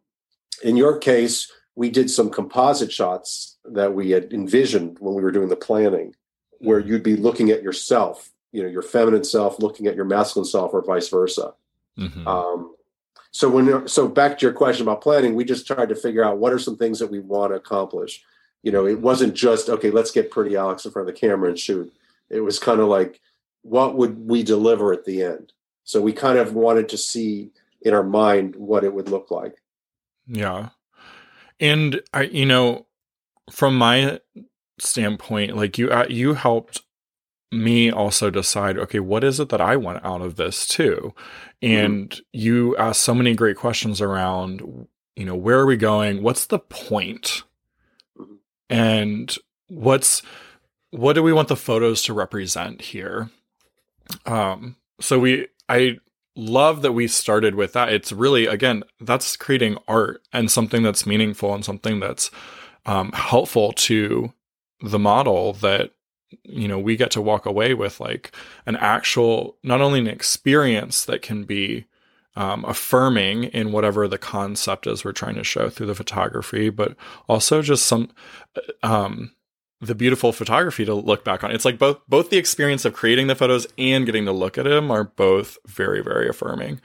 in 0.63 0.77
your 0.77 0.99
case 0.99 1.51
we 1.77 1.91
did 1.91 2.09
some 2.11 2.31
composite 2.31 2.93
shots 2.93 3.57
that 3.65 3.95
we 3.95 4.11
had 4.11 4.33
envisioned 4.33 4.97
when 5.01 5.15
we 5.15 5.23
were 5.23 5.33
doing 5.33 5.49
the 5.49 5.57
planning 5.57 6.15
where 6.59 6.79
you'd 6.79 7.03
be 7.03 7.17
looking 7.17 7.51
at 7.51 7.63
yourself 7.63 8.31
you 8.53 8.63
know 8.63 8.69
your 8.69 8.83
feminine 8.83 9.25
self 9.25 9.59
looking 9.59 9.87
at 9.87 9.97
your 9.97 10.05
masculine 10.05 10.45
self 10.47 10.73
or 10.75 10.83
vice 10.85 11.09
versa. 11.09 11.55
Mhm. 11.99 12.27
um, 12.27 12.74
so 13.35 13.49
when 13.49 13.89
so 13.89 14.07
back 14.07 14.39
to 14.39 14.47
your 14.47 14.53
question 14.53 14.87
about 14.87 15.01
planning, 15.01 15.35
we 15.35 15.45
just 15.45 15.67
tried 15.67 15.89
to 15.89 15.97
figure 15.97 16.25
out 16.25 16.39
what 16.39 16.53
are 16.53 16.59
some 16.59 16.77
things 16.77 17.01
that 17.01 17.11
we 17.11 17.19
want 17.19 17.51
to 17.51 17.57
accomplish. 17.57 18.23
You 18.63 18.71
know, 18.71 18.87
it 18.87 19.01
wasn't 19.01 19.35
just 19.35 19.69
okay, 19.69 19.91
let's 19.91 20.13
get 20.13 20.31
pretty 20.31 20.57
Alex 20.57 20.85
in 20.85 20.93
front 20.93 21.09
of 21.09 21.15
the 21.15 21.21
camera 21.21 21.49
and 21.49 21.59
shoot. 21.59 21.93
It 22.31 22.41
was 22.41 22.61
kind 22.61 22.79
of 22.79 22.87
like 22.87 23.21
what 23.63 23.97
would 23.97 24.29
we 24.29 24.45
deliver 24.45 24.93
at 24.93 25.05
the 25.05 25.23
end? 25.23 25.53
So 25.83 26.01
we 26.01 26.13
kind 26.13 26.39
of 26.39 26.55
wanted 26.55 26.89
to 26.91 26.97
see 26.97 27.51
in 27.83 27.93
our 27.93 28.05
mind 28.05 28.55
what 28.55 28.85
it 28.85 28.95
would 28.95 29.09
look 29.09 29.33
like. 29.33 29.57
Yeah. 30.29 30.69
And 31.59 32.03
I 32.13 32.23
you 32.23 32.47
know 32.47 32.87
from 33.51 33.77
my 33.77 34.21
standpoint 34.79 35.57
like 35.57 35.77
you 35.77 35.91
uh, 35.91 36.07
you 36.09 36.35
helped 36.35 36.83
me 37.55 37.91
also 37.91 38.31
decide 38.31 38.79
okay 38.79 39.01
what 39.01 39.25
is 39.25 39.41
it 39.41 39.49
that 39.51 39.61
I 39.61 39.77
want 39.77 40.05
out 40.05 40.23
of 40.23 40.37
this 40.37 40.67
too. 40.67 41.15
And 41.63 42.19
you 42.33 42.77
ask 42.77 43.01
so 43.01 43.15
many 43.15 43.35
great 43.35 43.57
questions 43.57 44.01
around 44.01 44.87
you 45.17 45.25
know 45.25 45.37
where 45.37 45.59
are 45.61 45.67
we 45.67 45.77
going? 45.77 46.23
What's 46.23 46.47
the 46.47 46.59
point? 46.59 47.43
Mhm. 48.19 48.39
And 48.71 49.37
what's 49.69 50.23
what 50.91 51.15
do 51.15 51.23
we 51.23 51.33
want 51.33 51.49
the 51.49 51.57
photos 51.57 52.03
to 52.05 52.15
represent 52.15 52.81
here? 52.83 53.31
Um 54.27 54.77
so 55.01 55.19
we 55.19 55.49
I 55.69 55.99
love 56.37 56.83
that 56.83 56.93
we 56.93 57.07
started 57.09 57.55
with 57.55 57.73
that. 57.75 57.93
It's 57.93 58.13
really 58.13 58.47
again 58.47 58.85
that's 59.01 59.37
creating 59.37 59.79
art 59.89 60.23
and 60.33 60.51
something 60.51 60.83
that's 60.83 61.07
meaningful 61.07 61.55
and 61.55 61.65
something 61.65 62.01
that's 62.01 62.31
um, 62.87 63.13
helpful 63.13 63.73
to 63.73 64.33
the 64.83 64.99
model 64.99 65.55
that 65.55 65.93
you 66.43 66.69
know 66.69 66.79
we 66.79 66.97
get 66.97 67.11
to 67.13 67.21
walk 67.21 67.47
away 67.47 67.75
with 67.75 68.01
like 68.01 68.35
an 68.67 68.77
actual 68.77 69.57
not 69.63 69.81
only 69.81 70.01
an 70.01 70.07
experience 70.07 71.05
that 71.05 71.23
can 71.23 71.45
be 71.45 71.87
um, 72.37 72.65
affirming 72.65 73.45
in 73.45 73.73
whatever 73.73 74.09
the 74.09 74.19
concept 74.19 74.87
is 74.87 75.05
we're 75.05 75.13
trying 75.13 75.37
to 75.37 75.45
show 75.45 75.71
through 75.71 75.87
the 75.87 75.95
photography, 75.95 76.69
but 76.69 76.97
also 77.29 77.63
just 77.63 77.87
some 77.87 78.11
um, 78.83 79.33
the 79.81 79.95
beautiful 79.95 80.33
photography 80.33 80.85
to 80.85 80.95
look 80.95 81.25
back 81.25 81.45
on. 81.45 81.51
It's 81.51 81.65
like 81.65 81.79
both 81.79 81.99
both 82.09 82.31
the 82.31 82.39
experience 82.39 82.85
of 82.85 82.93
creating 82.93 83.29
the 83.29 83.35
photos 83.35 83.67
and 83.79 84.07
getting 84.07 84.25
to 84.25 84.33
look 84.33 84.59
at 84.59 84.65
them 84.65 84.91
are 84.91 85.05
both 85.05 85.59
very 85.67 86.03
very 86.03 86.29
affirming. 86.29 86.81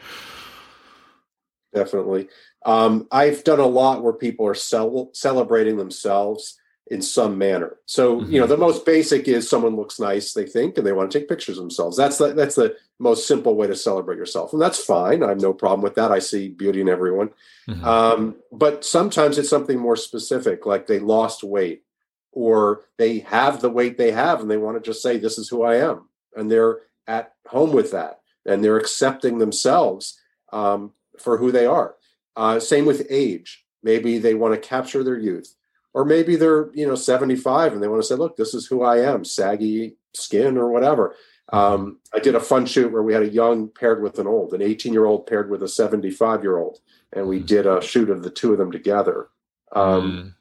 Definitely. 1.74 2.30
Um, 2.66 3.08
I've 3.12 3.44
done 3.44 3.60
a 3.60 3.66
lot 3.66 4.04
where 4.04 4.14
people 4.14 4.46
are 4.46 4.56
cel- 4.56 5.12
celebrating 5.14 5.78
themselves 5.78 6.59
in 6.90 7.02
some 7.02 7.38
manner. 7.38 7.78
So, 7.86 8.18
mm-hmm. 8.18 8.32
you 8.32 8.40
know, 8.40 8.46
mm-hmm. 8.46 8.52
the 8.52 8.58
most 8.58 8.86
basic 8.86 9.28
is 9.28 9.48
someone 9.48 9.76
looks 9.76 10.00
nice, 10.00 10.34
they 10.34 10.46
think, 10.46 10.78
and 10.78 10.86
they 10.86 10.92
want 10.92 11.12
to 11.12 11.20
take 11.20 11.30
pictures 11.30 11.58
of 11.58 11.64
themselves. 11.64 11.96
That's 11.96 12.18
the 12.18 12.34
that's 12.34 12.56
the 12.56 12.76
most 12.98 13.28
simple 13.28 13.56
way 13.56 13.68
to 13.68 13.76
celebrate 13.76 14.18
yourself, 14.18 14.54
and 14.54 14.62
that's 14.62 14.84
fine. 14.84 15.24
I 15.24 15.30
have 15.30 15.42
no 15.42 15.54
problem 15.54 15.82
with 15.82 15.96
that. 15.96 16.12
I 16.12 16.20
see 16.20 16.50
beauty 16.50 16.82
in 16.82 16.90
everyone. 16.90 17.30
Mm-hmm. 17.68 17.86
Um, 17.86 18.36
but 18.52 18.84
sometimes 18.84 19.38
it's 19.38 19.50
something 19.50 19.78
more 19.78 19.96
specific, 19.96 20.66
like 20.66 20.88
they 20.88 21.00
lost 21.00 21.44
weight, 21.44 21.84
or 22.32 22.82
they 22.98 23.20
have 23.20 23.62
the 23.62 23.70
weight 23.70 23.98
they 23.98 24.12
have, 24.12 24.42
and 24.42 24.50
they 24.50 24.58
want 24.58 24.78
to 24.78 24.90
just 24.90 25.04
say, 25.04 25.18
"This 25.18 25.38
is 25.38 25.48
who 25.48 25.64
I 25.64 25.76
am," 25.76 26.10
and 26.36 26.52
they're 26.52 26.80
at 27.08 27.34
home 27.48 27.72
with 27.72 27.92
that, 27.92 28.22
and 28.46 28.64
they're 28.64 28.78
accepting 28.78 29.38
themselves 29.38 30.20
um, 30.52 30.94
for 31.20 31.38
who 31.38 31.52
they 31.52 31.68
are. 31.68 31.96
Uh, 32.36 32.60
same 32.60 32.86
with 32.86 33.06
age. 33.12 33.66
Maybe 33.84 34.18
they 34.18 34.34
want 34.34 34.56
to 34.56 34.68
capture 34.68 35.04
their 35.04 35.18
youth 35.18 35.56
or 35.94 36.06
maybe 36.06 36.36
they're 36.36 36.70
you 36.74 36.88
know 36.88 36.96
75 36.96 37.74
and 37.74 37.84
they 37.84 37.88
want 37.88 38.02
to 38.02 38.08
say 38.08 38.16
look 38.16 38.36
this 38.36 38.54
is 38.54 38.68
who 38.68 38.84
i 38.84 39.00
am 39.00 39.26
saggy 39.26 39.96
skin 40.14 40.58
or 40.58 40.72
whatever. 40.72 41.16
Um, 41.52 42.00
i 42.14 42.20
did 42.20 42.36
a 42.36 42.40
fun 42.40 42.66
shoot 42.66 42.92
where 42.92 43.02
we 43.02 43.14
had 43.14 43.24
a 43.24 43.30
young 43.30 43.70
paired 43.70 44.04
with 44.04 44.20
an 44.20 44.28
old 44.28 44.54
an 44.54 44.62
18 44.62 44.94
year 44.94 45.06
old 45.06 45.26
paired 45.26 45.50
with 45.50 45.64
a 45.64 45.68
75 45.68 46.44
year 46.44 46.58
old 46.58 46.80
and 47.14 47.28
we 47.28 47.40
did 47.40 47.66
a 47.66 47.82
shoot 47.82 48.10
of 48.10 48.22
the 48.22 48.30
two 48.30 48.52
of 48.52 48.60
them 48.60 48.72
together. 48.72 49.30
Um, 49.72 50.12
mm. 50.12 50.34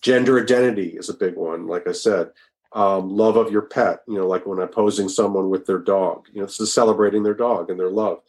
gender 0.00 0.40
identity 0.40 0.96
is 0.96 1.10
a 1.10 1.14
big 1.14 1.36
one 1.36 1.66
like 1.66 1.86
i 1.86 1.92
said. 1.92 2.30
Um, 2.72 3.10
love 3.10 3.36
of 3.36 3.50
your 3.50 3.62
pet 3.62 4.00
you 4.06 4.14
know 4.14 4.26
like 4.26 4.46
when 4.46 4.60
i'm 4.60 4.68
posing 4.68 5.08
someone 5.08 5.50
with 5.50 5.66
their 5.66 5.80
dog 5.80 6.26
you 6.32 6.40
know 6.40 6.46
this 6.46 6.60
is 6.60 6.72
celebrating 6.72 7.22
their 7.22 7.34
dog 7.34 7.68
and 7.68 7.78
their 7.78 7.90
love. 7.90 8.20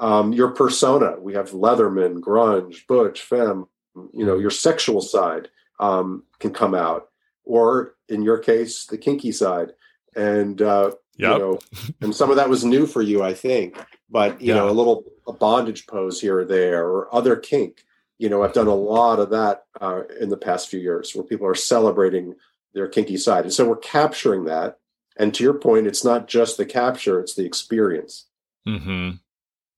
Um, 0.00 0.32
your 0.32 0.50
persona 0.50 1.16
we 1.18 1.32
have 1.34 1.52
leatherman 1.52 2.20
grunge 2.20 2.86
butch 2.86 3.22
femme 3.22 3.68
you 4.12 4.26
know 4.26 4.38
your 4.38 4.50
sexual 4.50 5.00
side 5.00 5.48
um, 5.78 6.24
can 6.38 6.52
come 6.52 6.74
out, 6.74 7.08
or 7.44 7.94
in 8.08 8.22
your 8.22 8.38
case, 8.38 8.86
the 8.86 8.98
kinky 8.98 9.32
side. 9.32 9.72
And 10.16 10.60
uh, 10.62 10.92
yep. 11.16 11.32
you 11.32 11.38
know, 11.38 11.58
and 12.00 12.14
some 12.14 12.30
of 12.30 12.36
that 12.36 12.48
was 12.48 12.64
new 12.64 12.86
for 12.86 13.02
you, 13.02 13.22
I 13.22 13.34
think. 13.34 13.76
But 14.10 14.40
you 14.40 14.48
yeah. 14.48 14.60
know, 14.60 14.68
a 14.68 14.72
little 14.72 15.04
a 15.26 15.32
bondage 15.32 15.86
pose 15.86 16.20
here 16.20 16.40
or 16.40 16.44
there, 16.44 16.86
or 16.86 17.14
other 17.14 17.36
kink. 17.36 17.84
You 18.18 18.28
know, 18.28 18.44
I've 18.44 18.52
done 18.52 18.68
a 18.68 18.74
lot 18.74 19.18
of 19.18 19.30
that 19.30 19.64
uh, 19.80 20.02
in 20.20 20.28
the 20.28 20.36
past 20.36 20.68
few 20.68 20.80
years, 20.80 21.14
where 21.14 21.24
people 21.24 21.46
are 21.46 21.54
celebrating 21.54 22.34
their 22.72 22.88
kinky 22.88 23.16
side, 23.16 23.44
and 23.44 23.52
so 23.52 23.68
we're 23.68 23.76
capturing 23.76 24.44
that. 24.44 24.78
And 25.16 25.32
to 25.34 25.44
your 25.44 25.54
point, 25.54 25.86
it's 25.86 26.04
not 26.04 26.28
just 26.28 26.56
the 26.56 26.66
capture; 26.66 27.20
it's 27.20 27.34
the 27.34 27.44
experience. 27.44 28.26
Hmm. 28.66 29.10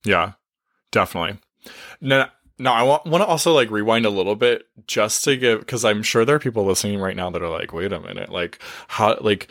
Yeah. 0.04 0.32
Definitely. 0.92 1.38
Now, 2.00 2.30
now 2.58 2.72
I 2.72 2.82
want, 2.82 3.04
want 3.06 3.22
to 3.22 3.26
also 3.26 3.52
like 3.52 3.70
rewind 3.70 4.06
a 4.06 4.10
little 4.10 4.36
bit 4.36 4.66
just 4.86 5.24
to 5.24 5.36
give 5.36 5.60
because 5.60 5.84
I'm 5.84 6.02
sure 6.02 6.24
there 6.24 6.36
are 6.36 6.40
people 6.40 6.64
listening 6.64 6.98
right 6.98 7.16
now 7.16 7.30
that 7.30 7.42
are 7.42 7.50
like, 7.50 7.72
wait 7.72 7.92
a 7.92 8.00
minute, 8.00 8.30
like 8.30 8.58
how 8.88 9.18
like 9.20 9.48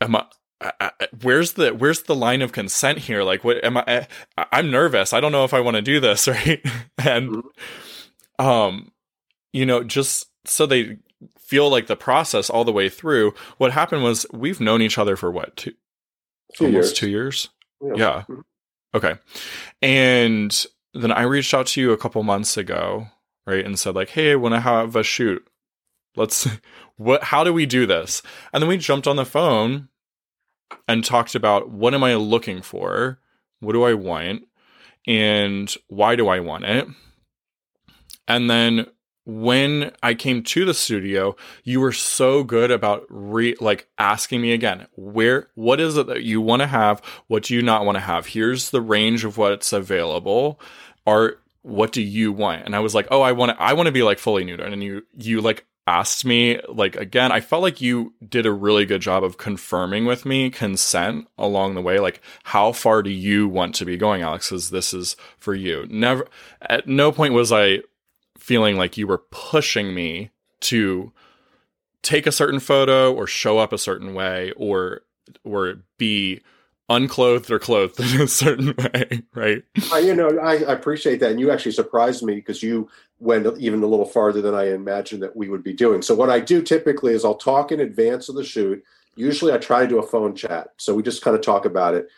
am 0.00 0.16
I, 0.16 0.26
I, 0.60 0.72
I 0.80 0.90
where's 1.22 1.52
the 1.52 1.70
where's 1.70 2.02
the 2.02 2.14
line 2.14 2.42
of 2.42 2.52
consent 2.52 2.98
here? 2.98 3.22
Like 3.22 3.44
what 3.44 3.62
am 3.64 3.76
I? 3.76 4.06
I 4.36 4.46
I'm 4.52 4.70
nervous. 4.70 5.12
I 5.12 5.20
don't 5.20 5.32
know 5.32 5.44
if 5.44 5.54
I 5.54 5.60
want 5.60 5.76
to 5.76 5.82
do 5.82 6.00
this, 6.00 6.26
right? 6.28 6.60
and 6.98 7.30
mm-hmm. 7.30 8.46
um, 8.46 8.92
you 9.52 9.64
know, 9.64 9.84
just 9.84 10.28
so 10.44 10.66
they 10.66 10.98
feel 11.38 11.70
like 11.70 11.86
the 11.86 11.96
process 11.96 12.50
all 12.50 12.64
the 12.64 12.72
way 12.72 12.88
through. 12.88 13.34
What 13.58 13.72
happened 13.72 14.02
was 14.02 14.26
we've 14.32 14.60
known 14.60 14.82
each 14.82 14.98
other 14.98 15.16
for 15.16 15.30
what 15.30 15.56
two, 15.56 15.74
two 16.54 16.66
almost 16.66 16.88
years. 16.88 16.92
two 16.92 17.08
years. 17.08 17.48
Yeah. 17.80 17.94
yeah. 17.96 18.24
Mm-hmm. 18.28 18.40
Okay. 18.94 19.16
And 19.82 20.66
then 21.02 21.12
I 21.12 21.22
reached 21.22 21.54
out 21.54 21.66
to 21.68 21.80
you 21.80 21.92
a 21.92 21.98
couple 21.98 22.22
months 22.22 22.56
ago, 22.56 23.08
right, 23.46 23.64
and 23.64 23.78
said 23.78 23.94
like, 23.94 24.10
"Hey, 24.10 24.32
I 24.32 24.36
want 24.36 24.54
to 24.54 24.60
have 24.60 24.96
a 24.96 25.02
shoot. 25.02 25.46
Let's 26.16 26.48
what? 26.96 27.24
How 27.24 27.44
do 27.44 27.52
we 27.52 27.66
do 27.66 27.86
this?" 27.86 28.22
And 28.52 28.62
then 28.62 28.68
we 28.68 28.76
jumped 28.76 29.06
on 29.06 29.16
the 29.16 29.24
phone 29.24 29.88
and 30.88 31.04
talked 31.04 31.34
about 31.34 31.70
what 31.70 31.94
am 31.94 32.04
I 32.04 32.14
looking 32.14 32.62
for, 32.62 33.18
what 33.60 33.72
do 33.72 33.84
I 33.84 33.94
want, 33.94 34.44
and 35.06 35.72
why 35.88 36.16
do 36.16 36.28
I 36.28 36.40
want 36.40 36.64
it. 36.64 36.88
And 38.28 38.50
then 38.50 38.86
when 39.24 39.90
I 40.04 40.14
came 40.14 40.42
to 40.44 40.64
the 40.64 40.72
studio, 40.72 41.34
you 41.64 41.80
were 41.80 41.92
so 41.92 42.44
good 42.44 42.70
about 42.70 43.04
re 43.08 43.56
like 43.60 43.88
asking 43.98 44.40
me 44.40 44.52
again, 44.52 44.86
where 44.94 45.48
what 45.54 45.80
is 45.80 45.96
it 45.96 46.06
that 46.06 46.22
you 46.22 46.40
want 46.40 46.62
to 46.62 46.68
have? 46.68 47.02
What 47.26 47.42
do 47.44 47.54
you 47.54 47.62
not 47.62 47.84
want 47.84 47.96
to 47.96 48.00
have? 48.00 48.26
Here's 48.26 48.70
the 48.70 48.80
range 48.80 49.24
of 49.24 49.36
what's 49.36 49.72
available. 49.72 50.60
Are 51.06 51.38
what 51.62 51.92
do 51.92 52.00
you 52.02 52.32
want? 52.32 52.64
And 52.64 52.76
I 52.76 52.80
was 52.80 52.94
like, 52.94 53.08
oh, 53.10 53.22
I 53.22 53.32
want 53.32 53.50
to 53.50 53.62
I 53.62 53.72
want 53.72 53.86
to 53.86 53.92
be 53.92 54.02
like 54.02 54.18
fully 54.18 54.44
nude. 54.44 54.60
And 54.60 54.82
you 54.82 55.02
you 55.16 55.40
like 55.40 55.66
asked 55.86 56.24
me 56.24 56.60
like 56.68 56.96
again, 56.96 57.32
I 57.32 57.40
felt 57.40 57.62
like 57.62 57.80
you 57.80 58.14
did 58.28 58.46
a 58.46 58.52
really 58.52 58.86
good 58.86 59.00
job 59.00 59.22
of 59.22 59.38
confirming 59.38 60.04
with 60.04 60.24
me 60.24 60.50
consent 60.50 61.28
along 61.38 61.74
the 61.74 61.82
way. 61.82 61.98
Like, 61.98 62.20
how 62.44 62.72
far 62.72 63.02
do 63.02 63.10
you 63.10 63.48
want 63.48 63.74
to 63.76 63.84
be 63.84 63.96
going, 63.96 64.22
Alex? 64.22 64.48
Because 64.48 64.70
this 64.70 64.92
is 64.94 65.16
for 65.38 65.54
you. 65.54 65.86
Never 65.88 66.26
at 66.62 66.86
no 66.86 67.12
point 67.12 67.34
was 67.34 67.52
I 67.52 67.82
feeling 68.38 68.76
like 68.76 68.96
you 68.96 69.06
were 69.06 69.22
pushing 69.30 69.94
me 69.94 70.30
to 70.60 71.12
take 72.02 72.26
a 72.26 72.32
certain 72.32 72.60
photo 72.60 73.12
or 73.12 73.26
show 73.26 73.58
up 73.58 73.72
a 73.72 73.78
certain 73.78 74.14
way 74.14 74.52
or 74.56 75.02
or 75.44 75.82
be 75.98 76.40
unclothed 76.88 77.50
or 77.50 77.58
clothed 77.58 77.98
in 78.14 78.20
a 78.20 78.28
certain 78.28 78.74
way, 78.76 79.22
right? 79.34 79.62
Uh, 79.92 79.96
you 79.96 80.14
know, 80.14 80.38
I, 80.38 80.56
I, 80.64 80.72
appreciate 80.72 81.20
that, 81.20 81.30
and 81.30 81.40
you 81.40 81.50
actually 81.50 81.72
surprised 81.72 82.22
me 82.22 82.34
because 82.34 82.62
you 82.62 82.88
went 83.18 83.46
even 83.58 83.82
a 83.82 83.86
little 83.86 84.04
farther 84.04 84.42
than 84.42 84.54
I 84.54 84.74
imagined 84.74 85.22
that 85.22 85.36
we 85.36 85.48
would 85.48 85.62
be 85.62 85.72
doing. 85.72 86.02
So 86.02 86.14
what 86.14 86.30
I 86.30 86.40
do 86.40 86.62
typically 86.62 87.14
is 87.14 87.24
I'll 87.24 87.34
talk 87.34 87.72
in 87.72 87.80
advance 87.80 88.28
of 88.28 88.34
the 88.34 88.44
shoot. 88.44 88.84
Usually, 89.14 89.52
I 89.52 89.58
try 89.58 89.80
to 89.80 89.88
do 89.88 89.98
a 89.98 90.06
phone 90.06 90.34
chat, 90.34 90.68
so 90.76 90.94
we 90.94 91.02
just 91.02 91.22
kind 91.22 91.36
of 91.36 91.42
talk 91.42 91.64
about 91.64 91.94
it. 91.94 92.08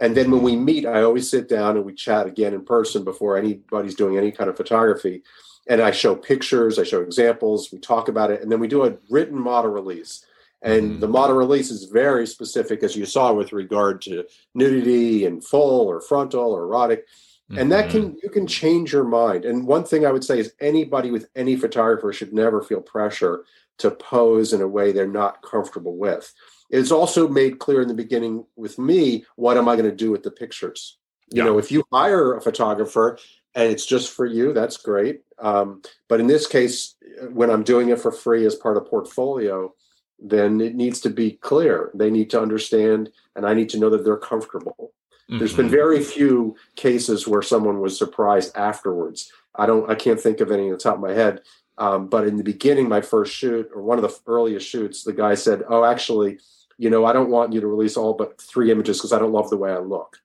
And 0.00 0.16
then 0.16 0.30
when 0.30 0.42
we 0.42 0.56
meet, 0.56 0.86
I 0.86 1.02
always 1.02 1.28
sit 1.28 1.48
down 1.48 1.76
and 1.76 1.84
we 1.84 1.92
chat 1.92 2.26
again 2.26 2.54
in 2.54 2.64
person 2.64 3.04
before 3.04 3.36
anybody's 3.36 3.96
doing 3.96 4.16
any 4.16 4.30
kind 4.30 4.48
of 4.48 4.56
photography 4.56 5.22
and 5.68 5.82
I 5.82 5.90
show 5.90 6.16
pictures, 6.16 6.78
I 6.78 6.82
show 6.82 7.02
examples, 7.02 7.70
we 7.70 7.78
talk 7.78 8.08
about 8.08 8.30
it, 8.30 8.42
and 8.42 8.50
then 8.50 8.58
we 8.58 8.68
do 8.68 8.84
a 8.84 8.96
written 9.10 9.38
model 9.38 9.70
release. 9.70 10.24
And 10.62 10.90
mm-hmm. 10.92 11.00
the 11.00 11.08
model 11.08 11.36
release 11.36 11.70
is 11.70 11.84
very 11.84 12.26
specific, 12.26 12.82
as 12.82 12.96
you 12.96 13.06
saw, 13.06 13.32
with 13.32 13.52
regard 13.52 14.02
to 14.02 14.24
nudity 14.54 15.24
and 15.24 15.44
full 15.44 15.86
or 15.86 16.00
frontal 16.00 16.52
or 16.52 16.64
erotic. 16.64 17.06
Mm-hmm. 17.50 17.58
And 17.58 17.72
that 17.72 17.90
can 17.90 18.02
mm-hmm. 18.02 18.16
you 18.22 18.30
can 18.30 18.46
change 18.46 18.92
your 18.92 19.04
mind. 19.04 19.44
And 19.44 19.66
one 19.66 19.84
thing 19.84 20.04
I 20.04 20.12
would 20.12 20.24
say 20.24 20.38
is 20.38 20.52
anybody 20.60 21.10
with 21.10 21.28
any 21.36 21.56
photographer 21.56 22.12
should 22.12 22.32
never 22.32 22.62
feel 22.62 22.80
pressure 22.80 23.44
to 23.78 23.90
pose 23.90 24.52
in 24.52 24.60
a 24.60 24.68
way 24.68 24.92
they're 24.92 25.06
not 25.06 25.42
comfortable 25.42 25.96
with. 25.96 26.34
It's 26.70 26.90
also 26.90 27.28
made 27.28 27.58
clear 27.58 27.80
in 27.80 27.88
the 27.88 27.94
beginning 27.94 28.44
with 28.56 28.78
me, 28.78 29.24
what 29.36 29.56
am 29.56 29.68
I 29.68 29.76
going 29.76 29.88
to 29.88 29.96
do 29.96 30.10
with 30.10 30.22
the 30.22 30.30
pictures? 30.30 30.98
You 31.30 31.38
yeah. 31.38 31.44
know, 31.44 31.58
if 31.58 31.70
you 31.70 31.84
hire 31.92 32.34
a 32.34 32.40
photographer 32.40 33.18
and 33.54 33.70
it's 33.70 33.86
just 33.86 34.12
for 34.12 34.26
you, 34.26 34.52
that's 34.52 34.76
great. 34.76 35.22
Um, 35.38 35.82
but 36.08 36.20
in 36.20 36.26
this 36.26 36.46
case, 36.46 36.96
when 37.32 37.50
I'm 37.50 37.62
doing 37.62 37.88
it 37.88 38.00
for 38.00 38.12
free 38.12 38.44
as 38.44 38.54
part 38.54 38.76
of 38.76 38.86
portfolio, 38.86 39.72
then 40.18 40.60
it 40.60 40.74
needs 40.74 41.00
to 41.00 41.10
be 41.10 41.32
clear. 41.32 41.90
They 41.94 42.10
need 42.10 42.30
to 42.30 42.40
understand, 42.40 43.10
and 43.36 43.46
I 43.46 43.54
need 43.54 43.68
to 43.70 43.78
know 43.78 43.90
that 43.90 44.04
they're 44.04 44.16
comfortable. 44.16 44.92
Mm-hmm. 45.30 45.38
There's 45.38 45.54
been 45.54 45.66
mm-hmm. 45.66 45.74
very 45.74 46.02
few 46.02 46.56
cases 46.76 47.28
where 47.28 47.42
someone 47.42 47.80
was 47.80 47.98
surprised 47.98 48.56
afterwards. 48.56 49.30
I 49.54 49.66
don't, 49.66 49.88
I 49.90 49.94
can't 49.94 50.20
think 50.20 50.40
of 50.40 50.50
any 50.50 50.64
on 50.64 50.70
the 50.70 50.78
top 50.78 50.94
of 50.94 51.00
my 51.00 51.12
head. 51.12 51.42
Um, 51.78 52.08
but 52.08 52.26
in 52.26 52.36
the 52.36 52.44
beginning, 52.44 52.88
my 52.88 53.00
first 53.00 53.32
shoot 53.32 53.70
or 53.74 53.82
one 53.82 53.98
of 53.98 54.02
the 54.02 54.18
earliest 54.26 54.68
shoots, 54.68 55.04
the 55.04 55.12
guy 55.12 55.34
said, 55.34 55.62
"Oh, 55.68 55.84
actually, 55.84 56.40
you 56.76 56.90
know, 56.90 57.04
I 57.04 57.12
don't 57.12 57.30
want 57.30 57.52
you 57.52 57.60
to 57.60 57.68
release 57.68 57.96
all 57.96 58.14
but 58.14 58.40
three 58.40 58.72
images 58.72 58.98
because 58.98 59.12
I 59.12 59.18
don't 59.18 59.32
love 59.32 59.48
the 59.48 59.56
way 59.56 59.70
I 59.70 59.78
look." 59.78 60.18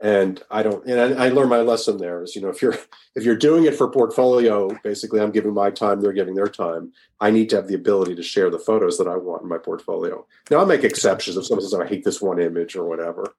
And 0.00 0.42
i 0.50 0.62
don't 0.62 0.84
and 0.86 1.00
I, 1.00 1.26
I 1.26 1.28
learned 1.30 1.50
my 1.50 1.60
lesson 1.60 1.96
there 1.96 2.22
is 2.22 2.36
you 2.36 2.42
know 2.42 2.48
if 2.48 2.60
you're 2.60 2.76
if 3.14 3.24
you're 3.24 3.36
doing 3.36 3.64
it 3.64 3.74
for 3.74 3.88
portfolio 3.90 4.68
basically 4.82 5.20
i'm 5.20 5.30
giving 5.30 5.54
my 5.54 5.70
time 5.70 6.00
they're 6.00 6.12
giving 6.12 6.34
their 6.34 6.48
time. 6.48 6.92
I 7.18 7.30
need 7.30 7.48
to 7.50 7.56
have 7.56 7.66
the 7.66 7.74
ability 7.74 8.14
to 8.16 8.22
share 8.22 8.50
the 8.50 8.58
photos 8.58 8.98
that 8.98 9.08
i 9.08 9.16
want 9.16 9.42
in 9.42 9.48
my 9.48 9.58
portfolio. 9.58 10.26
Now 10.50 10.58
i'll 10.58 10.66
make 10.66 10.84
exceptions 10.84 11.36
if 11.36 11.46
someone 11.46 11.62
says 11.62 11.74
oh, 11.74 11.82
i 11.82 11.86
hate 11.86 12.04
this 12.04 12.20
one 12.20 12.40
image 12.40 12.76
or 12.76 12.84
whatever. 12.84 13.34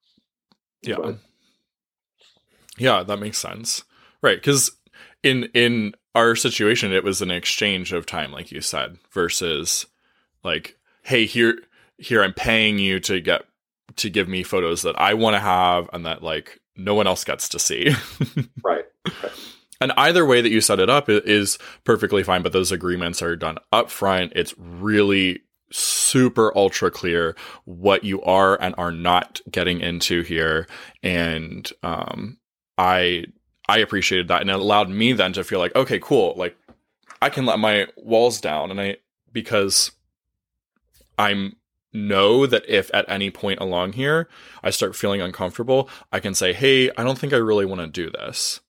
Yeah. 0.82 0.98
But, 0.98 1.18
yeah 2.78 3.04
that 3.04 3.20
makes 3.20 3.38
sense. 3.38 3.84
Right 4.22 4.38
because 4.38 4.72
in 5.24 5.46
in 5.54 5.94
our 6.16 6.36
situation 6.36 6.92
it 6.92 7.04
was 7.04 7.22
an 7.22 7.32
exchange 7.32 7.94
of 7.94 8.06
time 8.06 8.32
like 8.32 8.52
you 8.52 8.62
said 8.62 8.98
versus 9.12 9.86
like 10.44 10.78
hey 11.04 11.26
here 11.26 11.60
here 11.98 12.24
i'm 12.24 12.34
paying 12.34 12.80
you 12.80 13.00
to 13.00 13.20
get 13.20 13.44
to 13.98 14.10
give 14.10 14.28
me 14.28 14.44
photos 14.44 14.82
that 14.84 15.00
I 15.00 15.14
want 15.14 15.36
to 15.36 15.40
have 15.40 15.90
and 15.94 16.06
that 16.06 16.24
like 16.24 16.60
no 16.76 16.96
one 16.96 17.08
else 17.08 17.24
gets 17.24 17.50
to 17.50 17.60
see. 17.60 17.90
right. 18.64 18.86
right. 19.24 19.32
And 19.80 19.92
either 19.98 20.26
way 20.26 20.42
that 20.42 20.50
you 20.50 20.62
set 20.62 20.80
it 20.80 20.90
up 20.90 21.08
is 21.10 21.60
perfectly 21.84 22.24
fine, 22.24 22.42
but 22.42 22.54
those 22.54 22.72
agreements 22.72 23.22
are 23.22 23.36
done 23.36 23.58
up 23.72 23.92
front. 23.92 24.34
It's 24.36 24.56
really 24.58 25.42
super 25.72 26.56
ultra 26.58 26.90
clear 26.90 27.36
what 27.66 28.04
you 28.04 28.22
are 28.24 28.60
and 28.62 28.74
are 28.78 28.92
not 28.92 29.42
getting 29.52 29.82
into 29.82 30.22
here 30.22 30.66
and 31.04 31.74
um 31.84 32.38
i 32.78 33.26
i 33.68 33.78
appreciated 33.78 34.30
that 34.30 34.40
and 34.40 34.50
it 34.50 34.56
allowed 34.56 34.90
me 34.90 35.12
then 35.12 35.34
to 35.34 35.44
feel 35.44 35.60
like 35.60 35.76
okay 35.76 36.00
cool 36.00 36.34
like 36.38 36.56
i 37.22 37.30
can 37.30 37.46
let 37.46 37.60
my 37.60 37.86
walls 37.98 38.40
down 38.40 38.72
and 38.72 38.80
i 38.80 38.96
because 39.34 39.92
i'm 41.20 41.54
know 41.94 42.46
that 42.46 42.64
if 42.68 42.92
at 42.94 43.10
any 43.10 43.32
point 43.32 43.60
along 43.60 43.94
here 43.94 44.28
I 44.64 44.70
start 44.70 44.96
feeling 44.96 45.22
uncomfortable, 45.22 45.90
I 46.12 46.20
can 46.20 46.34
say, 46.34 46.54
"Hey, 46.54 46.90
I 46.98 47.04
don't 47.04 47.18
think 47.18 47.34
I 47.34 47.38
really 47.38 47.66
want 47.66 47.82
to 47.82 47.88
do 47.88 48.10
this," 48.10 48.62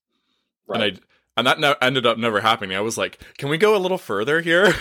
right. 0.66 0.80
and 0.80 0.98
I 0.98 1.00
and 1.36 1.46
that 1.46 1.60
ne- 1.60 1.74
ended 1.80 2.06
up 2.06 2.18
never 2.18 2.40
happening. 2.40 2.76
I 2.76 2.80
was 2.80 2.98
like, 2.98 3.18
"Can 3.38 3.48
we 3.48 3.58
go 3.58 3.76
a 3.76 3.78
little 3.78 3.98
further 3.98 4.40
here?" 4.40 4.74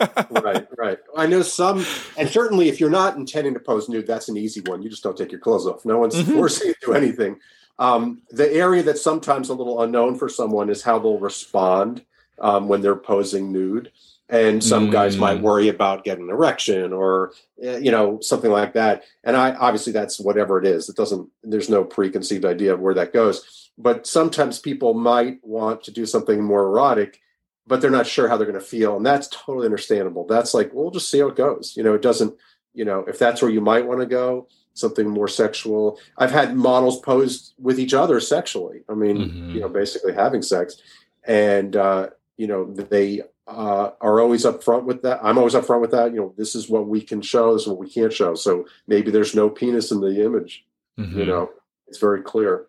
right, 0.30 0.66
right. 0.78 0.98
I 1.16 1.26
know 1.26 1.42
some, 1.42 1.84
and 2.16 2.28
certainly 2.28 2.68
if 2.68 2.80
you're 2.80 2.90
not 2.90 3.16
intending 3.16 3.54
to 3.54 3.60
pose 3.60 3.88
nude, 3.88 4.06
that's 4.06 4.28
an 4.28 4.36
easy 4.36 4.60
one. 4.62 4.82
You 4.82 4.88
just 4.88 5.02
don't 5.02 5.16
take 5.16 5.30
your 5.30 5.40
clothes 5.40 5.66
off. 5.66 5.84
No 5.84 5.98
one's 5.98 6.16
mm-hmm. 6.16 6.32
forcing 6.32 6.68
you 6.68 6.74
to 6.74 6.86
do 6.86 6.92
anything. 6.94 7.38
Um, 7.78 8.22
the 8.30 8.50
area 8.52 8.82
that's 8.82 9.02
sometimes 9.02 9.48
a 9.48 9.54
little 9.54 9.82
unknown 9.82 10.16
for 10.16 10.28
someone 10.28 10.68
is 10.68 10.82
how 10.82 10.98
they'll 10.98 11.18
respond 11.18 12.04
um, 12.38 12.68
when 12.68 12.82
they're 12.82 12.96
posing 12.96 13.52
nude 13.52 13.90
and 14.30 14.62
some 14.62 14.88
mm. 14.88 14.92
guys 14.92 15.16
might 15.16 15.38
mm. 15.38 15.42
worry 15.42 15.68
about 15.68 16.04
getting 16.04 16.24
an 16.24 16.30
erection 16.30 16.92
or 16.92 17.32
eh, 17.60 17.78
you 17.78 17.90
know 17.90 18.20
something 18.20 18.50
like 18.50 18.72
that. 18.74 19.02
And 19.24 19.36
i 19.36 19.52
obviously 19.54 19.92
that's 19.92 20.20
whatever 20.20 20.58
it 20.58 20.66
is. 20.66 20.88
It 20.88 20.96
doesn't 20.96 21.28
there's 21.42 21.68
no 21.68 21.84
preconceived 21.84 22.44
idea 22.44 22.72
of 22.72 22.80
where 22.80 22.94
that 22.94 23.12
goes. 23.12 23.70
But 23.76 24.06
sometimes 24.06 24.58
people 24.58 24.94
might 24.94 25.38
want 25.42 25.82
to 25.84 25.90
do 25.90 26.06
something 26.06 26.42
more 26.42 26.64
erotic 26.64 27.20
but 27.66 27.80
they're 27.80 27.90
not 27.90 28.06
sure 28.06 28.28
how 28.28 28.36
they're 28.36 28.48
going 28.48 28.58
to 28.58 28.64
feel 28.64 28.96
and 28.96 29.06
that's 29.06 29.28
totally 29.28 29.66
understandable. 29.66 30.26
That's 30.26 30.54
like 30.54 30.72
we'll 30.72 30.90
just 30.90 31.10
see 31.10 31.20
how 31.20 31.28
it 31.28 31.36
goes. 31.36 31.74
You 31.76 31.82
know 31.82 31.94
it 31.94 32.02
doesn't 32.02 32.34
you 32.72 32.84
know 32.84 33.00
if 33.00 33.18
that's 33.18 33.42
where 33.42 33.50
you 33.50 33.60
might 33.60 33.86
want 33.86 34.00
to 34.00 34.06
go 34.06 34.48
something 34.74 35.08
more 35.08 35.28
sexual. 35.28 35.98
I've 36.16 36.30
had 36.30 36.56
models 36.56 37.00
posed 37.00 37.54
with 37.58 37.80
each 37.80 37.94
other 37.94 38.20
sexually. 38.20 38.82
I 38.88 38.94
mean 38.94 39.16
mm-hmm. 39.16 39.50
you 39.50 39.60
know 39.60 39.68
basically 39.68 40.14
having 40.14 40.42
sex. 40.42 40.80
And 41.24 41.74
uh 41.74 42.10
you 42.36 42.46
know 42.46 42.72
they 42.72 43.22
uh, 43.50 43.92
are 44.00 44.20
always 44.20 44.44
upfront 44.44 44.84
with 44.84 45.02
that. 45.02 45.20
I'm 45.22 45.38
always 45.38 45.54
upfront 45.54 45.80
with 45.80 45.90
that. 45.90 46.12
You 46.12 46.20
know, 46.20 46.34
this 46.36 46.54
is 46.54 46.68
what 46.68 46.86
we 46.86 47.00
can 47.00 47.20
show, 47.22 47.52
this 47.52 47.62
is 47.62 47.68
what 47.68 47.78
we 47.78 47.90
can't 47.90 48.12
show. 48.12 48.34
So 48.34 48.66
maybe 48.86 49.10
there's 49.10 49.34
no 49.34 49.50
penis 49.50 49.90
in 49.90 50.00
the 50.00 50.24
image. 50.24 50.64
Mm-hmm. 50.98 51.18
You 51.18 51.26
know, 51.26 51.50
it's 51.88 51.98
very 51.98 52.22
clear. 52.22 52.66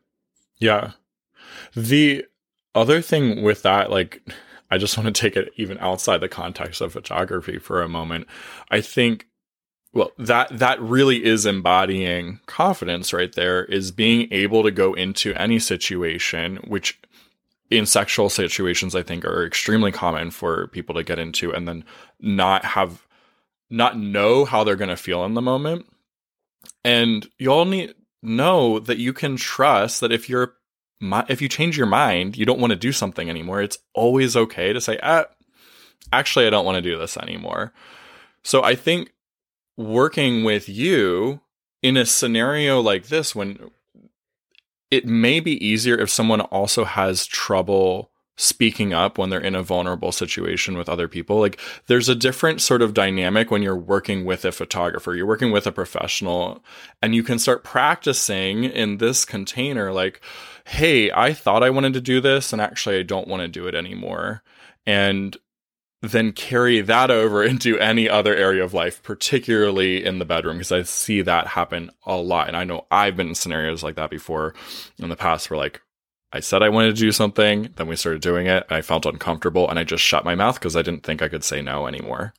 Yeah. 0.59 0.91
The 1.75 2.25
other 2.75 3.01
thing 3.01 3.43
with 3.43 3.63
that, 3.63 3.91
like, 3.91 4.21
I 4.69 4.77
just 4.77 4.97
want 4.97 5.13
to 5.13 5.21
take 5.21 5.35
it 5.35 5.51
even 5.57 5.77
outside 5.79 6.21
the 6.21 6.29
context 6.29 6.81
of 6.81 6.93
photography 6.93 7.59
for 7.59 7.81
a 7.81 7.89
moment. 7.89 8.27
I 8.69 8.81
think 8.81 9.27
well 9.93 10.11
that 10.17 10.57
that 10.57 10.81
really 10.81 11.25
is 11.25 11.45
embodying 11.45 12.39
confidence 12.45 13.11
right 13.11 13.33
there 13.35 13.65
is 13.65 13.91
being 13.91 14.31
able 14.31 14.63
to 14.63 14.71
go 14.71 14.93
into 14.93 15.33
any 15.33 15.59
situation 15.59 16.57
which 16.67 17.00
in 17.71 17.85
sexual 17.85 18.29
situations 18.29 18.95
i 18.95 19.01
think 19.01 19.25
are 19.25 19.45
extremely 19.45 19.91
common 19.91 20.29
for 20.29 20.67
people 20.67 20.93
to 20.93 21.03
get 21.03 21.17
into 21.17 21.51
and 21.51 21.67
then 21.67 21.83
not 22.19 22.63
have 22.63 23.07
not 23.71 23.97
know 23.97 24.43
how 24.45 24.63
they're 24.63 24.75
going 24.75 24.89
to 24.89 24.97
feel 24.97 25.23
in 25.23 25.33
the 25.33 25.41
moment. 25.41 25.85
And 26.83 27.27
you 27.39 27.49
all 27.51 27.65
need 27.65 27.95
know 28.21 28.77
that 28.79 28.99
you 28.99 29.13
can 29.13 29.37
trust 29.37 30.01
that 30.01 30.11
if 30.11 30.29
you're 30.29 30.53
if 31.27 31.41
you 31.41 31.49
change 31.49 31.75
your 31.75 31.87
mind 31.87 32.37
you 32.37 32.45
don't 32.45 32.59
want 32.59 32.69
to 32.69 32.77
do 32.77 32.91
something 32.91 33.29
anymore. 33.29 33.61
It's 33.61 33.79
always 33.95 34.35
okay 34.35 34.73
to 34.73 34.79
say 34.79 34.99
ah, 35.01 35.25
actually 36.13 36.45
i 36.45 36.51
don't 36.51 36.65
want 36.65 36.75
to 36.75 36.81
do 36.81 36.99
this 36.99 37.17
anymore. 37.17 37.73
So 38.43 38.63
i 38.63 38.75
think 38.75 39.11
working 39.77 40.43
with 40.43 40.69
you 40.69 41.41
in 41.81 41.97
a 41.97 42.05
scenario 42.05 42.79
like 42.79 43.07
this 43.07 43.33
when 43.33 43.71
it 44.91 45.05
may 45.05 45.39
be 45.39 45.65
easier 45.65 45.97
if 45.97 46.09
someone 46.09 46.41
also 46.41 46.83
has 46.83 47.25
trouble 47.25 48.11
speaking 48.37 48.91
up 48.91 49.17
when 49.17 49.29
they're 49.29 49.39
in 49.39 49.55
a 49.55 49.63
vulnerable 49.63 50.11
situation 50.11 50.75
with 50.75 50.89
other 50.89 51.07
people. 51.07 51.39
Like 51.39 51.59
there's 51.87 52.09
a 52.09 52.15
different 52.15 52.61
sort 52.61 52.81
of 52.81 52.93
dynamic 52.93 53.51
when 53.51 53.61
you're 53.61 53.75
working 53.75 54.25
with 54.25 54.45
a 54.45 54.51
photographer, 54.51 55.13
you're 55.13 55.27
working 55.27 55.51
with 55.51 55.67
a 55.67 55.71
professional, 55.71 56.63
and 57.01 57.13
you 57.13 57.23
can 57.23 57.39
start 57.39 57.63
practicing 57.63 58.63
in 58.63 58.97
this 58.97 59.25
container 59.25 59.91
like, 59.93 60.21
hey, 60.65 61.11
I 61.11 61.33
thought 61.33 61.63
I 61.63 61.69
wanted 61.69 61.93
to 61.93 62.01
do 62.01 62.19
this, 62.19 62.51
and 62.51 62.61
actually 62.61 62.97
I 62.99 63.03
don't 63.03 63.27
want 63.27 63.41
to 63.41 63.47
do 63.47 63.67
it 63.67 63.75
anymore. 63.75 64.43
And 64.85 65.37
then 66.01 66.31
carry 66.31 66.81
that 66.81 67.11
over 67.11 67.43
into 67.43 67.79
any 67.79 68.09
other 68.09 68.35
area 68.35 68.63
of 68.63 68.73
life, 68.73 69.01
particularly 69.03 70.03
in 70.03 70.19
the 70.19 70.25
bedroom, 70.25 70.57
because 70.57 70.71
I 70.71 70.81
see 70.81 71.21
that 71.21 71.47
happen 71.47 71.91
a 72.05 72.17
lot. 72.17 72.47
And 72.47 72.57
I 72.57 72.63
know 72.63 72.85
I've 72.89 73.15
been 73.15 73.29
in 73.29 73.35
scenarios 73.35 73.83
like 73.83 73.95
that 73.95 74.09
before 74.09 74.53
in 74.97 75.09
the 75.09 75.15
past 75.15 75.49
where 75.49 75.57
like 75.57 75.81
I 76.33 76.39
said 76.39 76.63
I 76.63 76.69
wanted 76.69 76.95
to 76.95 77.01
do 77.01 77.11
something, 77.11 77.69
then 77.75 77.87
we 77.87 77.95
started 77.95 78.21
doing 78.21 78.47
it, 78.47 78.65
and 78.69 78.77
I 78.77 78.81
felt 78.81 79.05
uncomfortable 79.05 79.69
and 79.69 79.77
I 79.77 79.83
just 79.83 80.03
shut 80.03 80.25
my 80.25 80.35
mouth 80.35 80.55
because 80.55 80.75
I 80.75 80.81
didn't 80.81 81.03
think 81.03 81.21
I 81.21 81.27
could 81.27 81.43
say 81.43 81.61
no 81.61 81.87
anymore. 81.87 82.33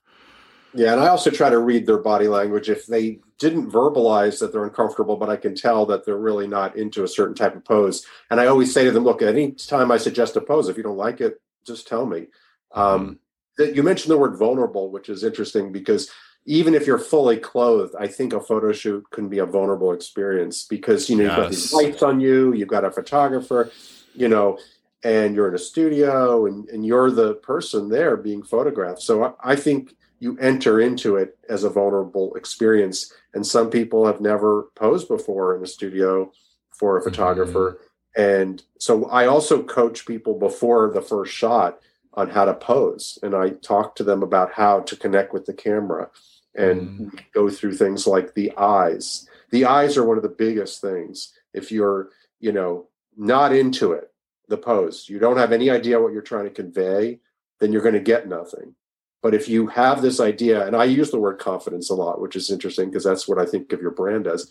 Yeah, 0.75 0.93
and 0.93 1.03
I 1.03 1.09
also 1.09 1.31
try 1.31 1.51
to 1.51 1.59
read 1.59 1.87
their 1.87 1.99
body 1.99 2.29
language. 2.29 2.71
If 2.71 2.87
they 2.87 3.21
didn't 3.39 3.71
verbalize 3.71 4.39
that 4.41 4.53
they're 4.53 4.65
uncomfortable, 4.65 5.17
but 5.17 5.29
I 5.29 5.37
can 5.37 5.55
tell 5.55 5.85
that 5.87 6.07
they're 6.07 6.17
really 6.17 6.47
not 6.47 6.77
into 6.77 7.05
a 7.05 7.09
certain 7.09 7.35
type 7.35 7.55
of 7.55 7.65
pose. 7.65 8.07
And 8.31 8.41
I 8.41 8.47
always 8.47 8.73
say 8.73 8.85
to 8.85 8.91
them, 8.91 9.05
look, 9.05 9.21
any 9.21 9.53
time 9.53 9.91
I 9.91 9.99
suggest 9.99 10.37
a 10.37 10.41
pose, 10.41 10.69
if 10.69 10.79
you 10.79 10.83
don't 10.83 10.97
like 10.97 11.21
it, 11.21 11.43
just 11.67 11.87
tell 11.87 12.07
me. 12.07 12.29
Um, 12.73 13.19
mm-hmm 13.59 13.75
you 13.75 13.83
mentioned 13.83 14.11
the 14.11 14.19
word 14.19 14.37
vulnerable, 14.37 14.91
which 14.91 15.09
is 15.09 15.25
interesting 15.25 15.73
because 15.73 16.11
even 16.45 16.75
if 16.75 16.87
you're 16.87 16.99
fully 16.99 17.37
clothed, 17.37 17.95
I 17.99 18.09
think 18.09 18.33
a 18.33 18.41
photo 18.41 18.73
shoot 18.73 19.05
can 19.11 19.29
be 19.29 19.39
a 19.39 19.47
vulnerable 19.47 19.93
experience 19.93 20.65
because 20.65 21.09
you 21.09 21.17
know 21.17 21.25
yes. 21.25 21.31
you've 21.31 21.45
got 21.45 21.51
these 21.51 21.73
lights 21.73 22.03
on 22.03 22.21
you, 22.21 22.53
you've 22.53 22.69
got 22.69 22.85
a 22.85 22.91
photographer, 22.91 23.71
you 24.15 24.29
know, 24.29 24.59
and 25.05 25.35
you're 25.35 25.49
in 25.49 25.55
a 25.55 25.59
studio 25.59 26.47
and, 26.47 26.69
and 26.71 26.85
you're 26.85 27.11
the 27.11 27.35
person 27.35 27.89
there 27.89 28.17
being 28.17 28.43
photographed. 28.43 29.03
So 29.03 29.25
I, 29.25 29.53
I 29.53 29.57
think 29.57 29.95
you 30.19 30.39
enter 30.39 30.81
into 30.81 31.17
it 31.17 31.37
as 31.49 31.65
a 31.65 31.71
vulnerable 31.71 32.35
experience. 32.35 33.13
And 33.35 33.45
some 33.45 33.71
people 33.71 34.07
have 34.07 34.21
never 34.21 34.69
posed 34.77 35.09
before 35.09 35.57
in 35.57 35.65
a 35.65 35.67
studio 35.67 36.31
for 36.71 36.97
a 36.97 37.03
photographer. 37.03 37.81
Mm-hmm. 38.17 38.23
And 38.23 38.63
so 38.79 39.07
I 39.07 39.27
also 39.27 39.63
coach 39.63 40.07
people 40.07 40.39
before 40.39 40.93
the 40.93 41.03
first 41.03 41.33
shot 41.33 41.81
on 42.15 42.31
how 42.31 42.45
to 42.45 42.55
pose. 42.55 43.19
And 43.23 43.35
i 43.35 43.51
talk 43.51 43.97
to 43.97 44.05
them 44.05 44.23
about 44.23 44.53
how 44.53 44.81
to 44.81 44.97
connect 44.97 45.33
with 45.33 45.47
the 45.47 45.55
camera 45.55 46.11
and 46.55 47.01
mm. 47.01 47.21
go 47.33 47.49
through 47.49 47.75
things 47.75 48.07
like 48.07 48.35
the 48.35 48.53
eyes. 48.57 49.27
The 49.51 49.65
eyes 49.65 49.97
are 49.97 50.07
one 50.07 50.17
of 50.17 50.23
the 50.23 50.29
biggest 50.29 50.81
things. 50.81 51.33
If 51.53 51.73
you're 51.73 52.11
you 52.41 52.53
know 52.53 52.89
not 53.17 53.55
into 53.55 53.93
it 53.93 54.11
the 54.49 54.57
pose 54.59 55.07
you 55.09 55.19
don't 55.19 55.37
have 55.37 55.53
any 55.53 55.71
idea 55.71 56.01
what 56.01 56.13
you're 56.13 56.21
trying 56.23 56.45
to 56.45 56.51
convey 56.51 57.21
then 57.61 57.73
you're 57.73 57.83
going 57.83 57.95
to 57.95 58.01
get 58.01 58.29
nothing. 58.29 58.75
But 59.23 59.35
if 59.35 59.49
you 59.49 59.69
have 59.69 60.03
this 60.03 60.21
idea 60.21 60.67
and 60.67 60.77
i 60.77 60.85
use 60.85 61.11
the 61.11 61.21
word 61.21 61.39
confidence 61.39 61.89
a 61.89 61.95
lot 61.95 62.21
which 62.21 62.37
is 62.37 62.51
interesting 62.51 62.89
because 62.89 63.05
that's 63.05 63.29
what 63.29 63.39
i 63.39 63.47
think 63.47 63.73
of 63.73 63.81
your 63.81 63.93
brand 63.93 64.27
as. 64.27 64.51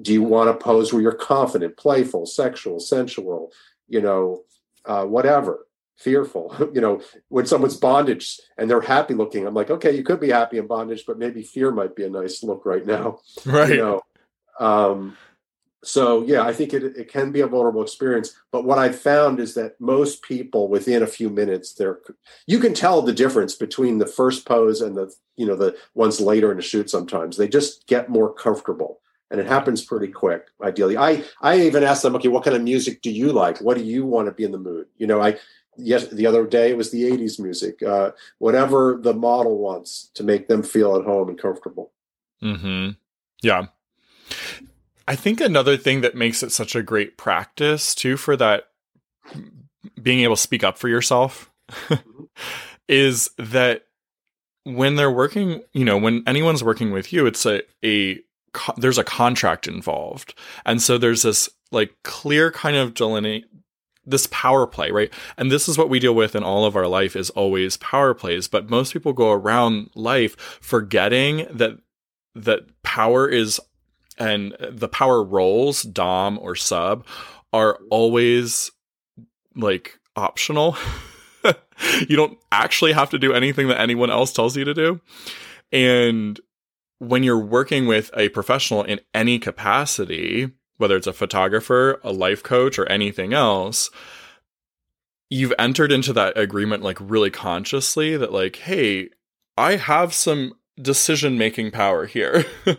Do 0.00 0.10
you 0.10 0.22
want 0.22 0.48
to 0.48 0.64
pose 0.64 0.90
where 0.90 1.02
you're 1.02 1.12
confident 1.12 1.76
playful 1.76 2.24
sexual 2.24 2.80
sensual 2.80 3.52
you 3.88 4.00
know 4.00 4.44
uh, 4.86 5.04
whatever 5.04 5.66
fearful. 6.02 6.54
you 6.74 6.80
know, 6.80 7.00
when 7.28 7.46
someone's 7.46 7.76
bondage 7.76 8.40
and 8.58 8.68
they're 8.68 8.80
happy 8.80 9.14
looking, 9.14 9.46
I'm 9.46 9.54
like, 9.54 9.70
okay, 9.70 9.94
you 9.94 10.02
could 10.02 10.20
be 10.20 10.30
happy 10.30 10.58
in 10.58 10.66
bondage, 10.66 11.04
but 11.06 11.18
maybe 11.18 11.42
fear 11.42 11.70
might 11.70 11.96
be 11.96 12.04
a 12.04 12.10
nice 12.10 12.42
look 12.42 12.66
right 12.66 12.86
now. 12.86 13.20
Right. 13.46 13.70
You 13.70 13.76
know? 13.76 14.02
Um, 14.60 15.16
so 15.84 16.22
yeah, 16.24 16.42
I 16.42 16.52
think 16.52 16.72
it, 16.72 16.84
it 16.96 17.10
can 17.10 17.32
be 17.32 17.40
a 17.40 17.46
vulnerable 17.46 17.82
experience. 17.82 18.34
But 18.52 18.64
what 18.64 18.78
I've 18.78 18.98
found 18.98 19.40
is 19.40 19.54
that 19.54 19.80
most 19.80 20.22
people 20.22 20.68
within 20.68 21.02
a 21.02 21.08
few 21.08 21.28
minutes, 21.28 21.74
they're 21.74 21.98
you 22.46 22.60
can 22.60 22.72
tell 22.72 23.02
the 23.02 23.12
difference 23.12 23.56
between 23.56 23.98
the 23.98 24.06
first 24.06 24.46
pose 24.46 24.80
and 24.80 24.96
the 24.96 25.12
you 25.36 25.46
know 25.46 25.56
the 25.56 25.76
ones 25.94 26.20
later 26.20 26.52
in 26.52 26.56
the 26.56 26.62
shoot. 26.62 26.88
Sometimes 26.88 27.36
they 27.36 27.48
just 27.48 27.86
get 27.88 28.08
more 28.08 28.32
comfortable 28.32 29.00
and 29.32 29.40
it 29.40 29.46
happens 29.46 29.82
pretty 29.82 30.08
quick 30.08 30.48
ideally 30.62 30.96
i 30.96 31.24
i 31.40 31.58
even 31.58 31.82
ask 31.82 32.02
them 32.02 32.14
okay 32.14 32.28
what 32.28 32.44
kind 32.44 32.54
of 32.54 32.62
music 32.62 33.02
do 33.02 33.10
you 33.10 33.32
like 33.32 33.58
what 33.58 33.76
do 33.76 33.82
you 33.82 34.04
want 34.06 34.26
to 34.26 34.32
be 34.32 34.44
in 34.44 34.52
the 34.52 34.58
mood 34.58 34.86
you 34.98 35.06
know 35.06 35.20
i 35.20 35.36
yes 35.76 36.06
the 36.08 36.26
other 36.26 36.46
day 36.46 36.70
it 36.70 36.76
was 36.76 36.90
the 36.90 37.04
80s 37.04 37.40
music 37.40 37.82
uh, 37.82 38.10
whatever 38.38 38.98
the 39.00 39.14
model 39.14 39.58
wants 39.58 40.10
to 40.14 40.22
make 40.22 40.48
them 40.48 40.62
feel 40.62 40.96
at 40.96 41.04
home 41.04 41.28
and 41.28 41.38
comfortable. 41.38 41.92
Hmm 42.40 42.90
yeah. 43.42 43.66
I 45.08 45.16
think 45.16 45.40
another 45.40 45.76
thing 45.76 46.00
that 46.02 46.14
makes 46.14 46.42
it 46.42 46.52
such 46.52 46.76
a 46.76 46.82
great 46.82 47.16
practice 47.16 47.94
too 47.94 48.16
for 48.16 48.36
that 48.36 48.68
being 50.00 50.20
able 50.20 50.36
to 50.36 50.42
speak 50.42 50.62
up 50.62 50.78
for 50.78 50.88
yourself 50.88 51.50
mm-hmm. 51.70 52.24
is 52.88 53.30
that 53.36 53.86
when 54.64 54.94
they're 54.94 55.10
working 55.10 55.62
you 55.72 55.84
know 55.84 55.98
when 55.98 56.22
anyone's 56.26 56.62
working 56.62 56.92
with 56.92 57.12
you 57.12 57.26
it's 57.26 57.44
a 57.44 57.62
a 57.84 58.22
there's 58.76 58.98
a 58.98 59.04
contract 59.04 59.66
involved. 59.66 60.34
And 60.64 60.82
so 60.82 60.98
there's 60.98 61.22
this 61.22 61.48
like 61.70 61.94
clear 62.04 62.50
kind 62.50 62.76
of 62.76 62.94
delineate 62.94 63.46
this 64.04 64.26
power 64.30 64.66
play, 64.66 64.90
right? 64.90 65.12
And 65.36 65.50
this 65.50 65.68
is 65.68 65.78
what 65.78 65.88
we 65.88 66.00
deal 66.00 66.14
with 66.14 66.34
in 66.34 66.42
all 66.42 66.64
of 66.64 66.76
our 66.76 66.86
life 66.86 67.14
is 67.14 67.30
always 67.30 67.76
power 67.76 68.14
plays. 68.14 68.48
But 68.48 68.68
most 68.68 68.92
people 68.92 69.12
go 69.12 69.30
around 69.30 69.90
life 69.94 70.36
forgetting 70.60 71.46
that 71.50 71.78
that 72.34 72.82
power 72.82 73.28
is 73.28 73.60
and 74.18 74.54
the 74.60 74.88
power 74.88 75.22
roles, 75.22 75.82
dom 75.82 76.38
or 76.38 76.54
sub, 76.54 77.06
are 77.52 77.78
always 77.90 78.70
like 79.54 79.98
optional. 80.16 80.76
you 82.08 82.16
don't 82.16 82.38
actually 82.50 82.92
have 82.92 83.10
to 83.10 83.18
do 83.18 83.32
anything 83.32 83.68
that 83.68 83.80
anyone 83.80 84.10
else 84.10 84.32
tells 84.32 84.56
you 84.56 84.64
to 84.64 84.74
do. 84.74 85.00
And 85.70 86.40
when 86.98 87.22
you're 87.22 87.38
working 87.38 87.86
with 87.86 88.10
a 88.16 88.28
professional 88.30 88.82
in 88.82 89.00
any 89.14 89.38
capacity, 89.38 90.50
whether 90.82 90.96
it's 90.96 91.06
a 91.06 91.12
photographer, 91.12 92.00
a 92.02 92.12
life 92.12 92.42
coach, 92.42 92.76
or 92.76 92.86
anything 92.86 93.32
else, 93.32 93.88
you've 95.30 95.54
entered 95.56 95.92
into 95.92 96.12
that 96.12 96.36
agreement 96.36 96.82
like 96.82 96.98
really 97.00 97.30
consciously 97.30 98.16
that, 98.16 98.32
like, 98.32 98.56
hey, 98.56 99.08
I 99.56 99.76
have 99.76 100.12
some 100.12 100.54
decision 100.80 101.38
making 101.38 101.70
power 101.70 102.06
here. 102.06 102.44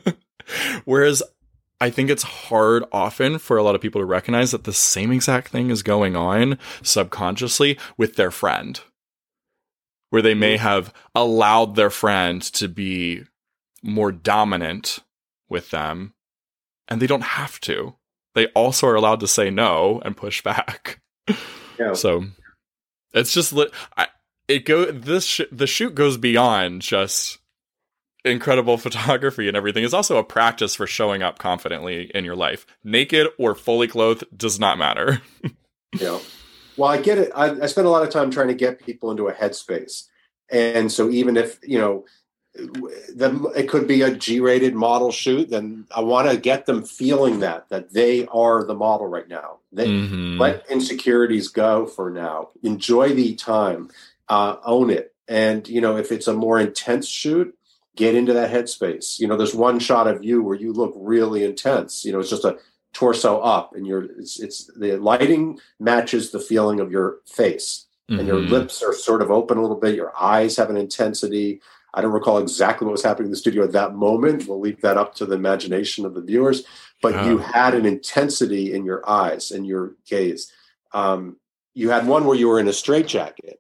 Whereas 0.83 1.23
I 1.79 1.89
think 1.89 2.09
it's 2.09 2.23
hard 2.23 2.83
often 2.91 3.37
for 3.39 3.55
a 3.55 3.63
lot 3.63 3.73
of 3.73 3.79
people 3.79 4.01
to 4.01 4.05
recognize 4.05 4.51
that 4.51 4.65
the 4.65 4.73
same 4.73 5.13
exact 5.13 5.47
thing 5.47 5.69
is 5.69 5.81
going 5.81 6.17
on 6.17 6.59
subconsciously 6.81 7.79
with 7.97 8.17
their 8.17 8.31
friend, 8.31 8.81
where 10.09 10.21
they 10.21 10.33
may 10.33 10.55
mm-hmm. 10.55 10.63
have 10.63 10.93
allowed 11.15 11.77
their 11.77 11.89
friend 11.89 12.41
to 12.41 12.67
be 12.67 13.23
more 13.81 14.11
dominant 14.11 14.99
with 15.47 15.69
them 15.71 16.13
and 16.87 17.01
they 17.01 17.07
don't 17.07 17.21
have 17.21 17.59
to. 17.61 17.95
They 18.35 18.47
also 18.47 18.87
are 18.87 18.95
allowed 18.95 19.19
to 19.21 19.27
say 19.27 19.49
no 19.49 20.01
and 20.03 20.17
push 20.17 20.41
back. 20.41 21.01
Yeah. 21.79 21.93
So 21.93 22.25
it's 23.13 23.33
just 23.33 23.53
I, 23.97 24.07
it 24.47 24.65
go 24.65 24.91
this 24.91 25.25
sh- 25.25 25.41
the 25.51 25.67
shoot 25.67 25.95
goes 25.95 26.17
beyond 26.17 26.81
just 26.81 27.39
incredible 28.25 28.77
photography 28.79 29.47
and 29.47 29.57
everything 29.57 29.83
It's 29.83 29.93
also 29.93 30.17
a 30.17 30.23
practice 30.23 30.75
for 30.75 30.87
showing 30.87 31.21
up 31.21 31.39
confidently 31.39 32.11
in 32.13 32.25
your 32.25 32.35
life. 32.35 32.65
Naked 32.83 33.27
or 33.37 33.55
fully 33.55 33.87
clothed 33.87 34.25
does 34.35 34.59
not 34.59 34.77
matter. 34.77 35.21
yeah. 35.99 36.19
Well, 36.77 36.89
I 36.89 37.01
get 37.01 37.17
it. 37.19 37.31
I, 37.35 37.51
I 37.61 37.65
spend 37.67 37.85
a 37.85 37.91
lot 37.91 38.03
of 38.03 38.09
time 38.09 38.31
trying 38.31 38.47
to 38.47 38.55
get 38.55 38.83
people 38.83 39.11
into 39.11 39.27
a 39.27 39.33
headspace. 39.33 40.05
And 40.49 40.91
so 40.91 41.09
even 41.09 41.37
if, 41.37 41.59
you 41.63 41.77
know, 41.77 42.05
the, 42.55 43.51
it 43.55 43.67
could 43.67 43.87
be 43.87 44.01
a 44.01 44.15
G-rated 44.15 44.75
model 44.75 45.11
shoot. 45.11 45.49
Then 45.49 45.85
I 45.95 46.01
want 46.01 46.29
to 46.29 46.37
get 46.37 46.65
them 46.65 46.83
feeling 46.83 47.39
that 47.39 47.69
that 47.69 47.93
they 47.93 48.27
are 48.27 48.63
the 48.63 48.75
model 48.75 49.07
right 49.07 49.27
now. 49.27 49.57
They 49.71 49.87
mm-hmm. 49.87 50.39
let 50.39 50.69
insecurities 50.69 51.47
go 51.47 51.87
for 51.87 52.11
now. 52.11 52.49
Enjoy 52.61 53.09
the 53.09 53.35
time, 53.35 53.89
uh, 54.29 54.57
own 54.63 54.91
it, 54.91 55.15
and 55.27 55.67
you 55.67 55.81
know 55.81 55.97
if 55.97 56.11
it's 56.11 56.27
a 56.27 56.33
more 56.33 56.59
intense 56.59 57.07
shoot, 57.07 57.57
get 57.95 58.15
into 58.15 58.33
that 58.33 58.51
headspace. 58.51 59.19
You 59.19 59.27
know, 59.27 59.37
there's 59.37 59.55
one 59.55 59.79
shot 59.79 60.07
of 60.07 60.23
you 60.23 60.43
where 60.43 60.55
you 60.55 60.73
look 60.73 60.93
really 60.95 61.43
intense. 61.43 62.05
You 62.05 62.11
know, 62.11 62.19
it's 62.19 62.29
just 62.29 62.45
a 62.45 62.57
torso 62.93 63.39
up, 63.39 63.75
and 63.75 63.87
you're 63.87 64.03
it's, 64.03 64.39
it's 64.39 64.69
the 64.77 64.97
lighting 64.97 65.59
matches 65.79 66.29
the 66.29 66.39
feeling 66.39 66.79
of 66.79 66.91
your 66.91 67.17
face. 67.25 67.87
Mm-hmm. 68.11 68.19
And 68.19 68.27
your 68.27 68.39
mm-hmm. 68.41 68.51
lips 68.51 68.83
are 68.83 68.93
sort 68.93 69.21
of 69.21 69.31
open 69.31 69.57
a 69.57 69.61
little 69.61 69.79
bit. 69.79 69.95
Your 69.95 70.11
eyes 70.21 70.57
have 70.57 70.69
an 70.69 70.75
intensity 70.75 71.61
I 71.93 72.01
don't 72.01 72.11
recall 72.11 72.39
exactly 72.39 72.85
what 72.85 72.93
was 72.93 73.03
happening 73.03 73.27
in 73.27 73.31
the 73.31 73.37
studio 73.37 73.63
at 73.63 73.71
that 73.73 73.93
moment. 73.93 74.47
We'll 74.47 74.59
leave 74.59 74.81
that 74.81 74.97
up 74.97 75.13
to 75.15 75.25
the 75.25 75.35
imagination 75.35 76.05
of 76.05 76.15
the 76.15 76.21
viewers. 76.21 76.63
But 77.01 77.25
you 77.25 77.37
had 77.37 77.75
an 77.75 77.85
intensity 77.85 78.73
in 78.73 78.85
your 78.85 79.07
eyes 79.07 79.51
and 79.51 79.67
your 79.67 79.95
gaze. 80.05 80.51
Um, 80.93 81.37
you 81.73 81.89
had 81.89 82.07
one 82.07 82.25
where 82.25 82.37
you 82.37 82.47
were 82.47 82.59
in 82.59 82.67
a 82.67 82.73
straitjacket. 82.73 83.59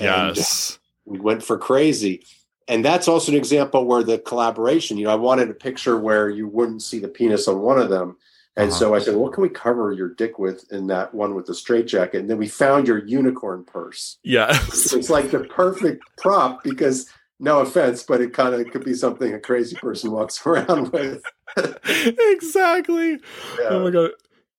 Yes. 0.00 0.78
We 1.04 1.18
went 1.18 1.42
for 1.42 1.58
crazy. 1.58 2.24
And 2.66 2.84
that's 2.84 3.08
also 3.08 3.32
an 3.32 3.38
example 3.38 3.84
where 3.84 4.02
the 4.02 4.18
collaboration, 4.18 4.96
you 4.96 5.04
know, 5.04 5.12
I 5.12 5.16
wanted 5.16 5.50
a 5.50 5.54
picture 5.54 5.98
where 5.98 6.28
you 6.28 6.48
wouldn't 6.48 6.82
see 6.82 6.98
the 6.98 7.08
penis 7.08 7.48
on 7.48 7.60
one 7.60 7.78
of 7.78 7.90
them. 7.90 8.16
And 8.56 8.70
uh-huh. 8.70 8.78
so 8.78 8.94
I 8.94 8.98
said, 8.98 9.16
what 9.16 9.32
can 9.32 9.42
we 9.42 9.48
cover 9.48 9.92
your 9.92 10.08
dick 10.08 10.38
with 10.38 10.70
in 10.72 10.88
that 10.88 11.14
one 11.14 11.34
with 11.34 11.46
the 11.46 11.54
straitjacket? 11.54 12.20
And 12.20 12.30
then 12.30 12.38
we 12.38 12.48
found 12.48 12.88
your 12.88 12.98
unicorn 12.98 13.64
purse. 13.64 14.18
Yes. 14.22 14.92
It's 14.92 15.10
like 15.10 15.30
the 15.30 15.44
perfect 15.44 16.04
prop 16.16 16.64
because 16.64 17.08
no 17.40 17.60
offense, 17.60 18.02
but 18.02 18.20
it 18.20 18.32
kind 18.32 18.54
of 18.54 18.70
could 18.70 18.84
be 18.84 18.94
something 18.94 19.32
a 19.32 19.40
crazy 19.40 19.76
person 19.76 20.10
walks 20.10 20.40
around 20.46 20.92
with. 20.92 21.22
exactly. 21.56 23.12
Yeah. 23.12 23.68
Oh 23.70 23.84
my 23.84 23.90
god, 23.90 24.10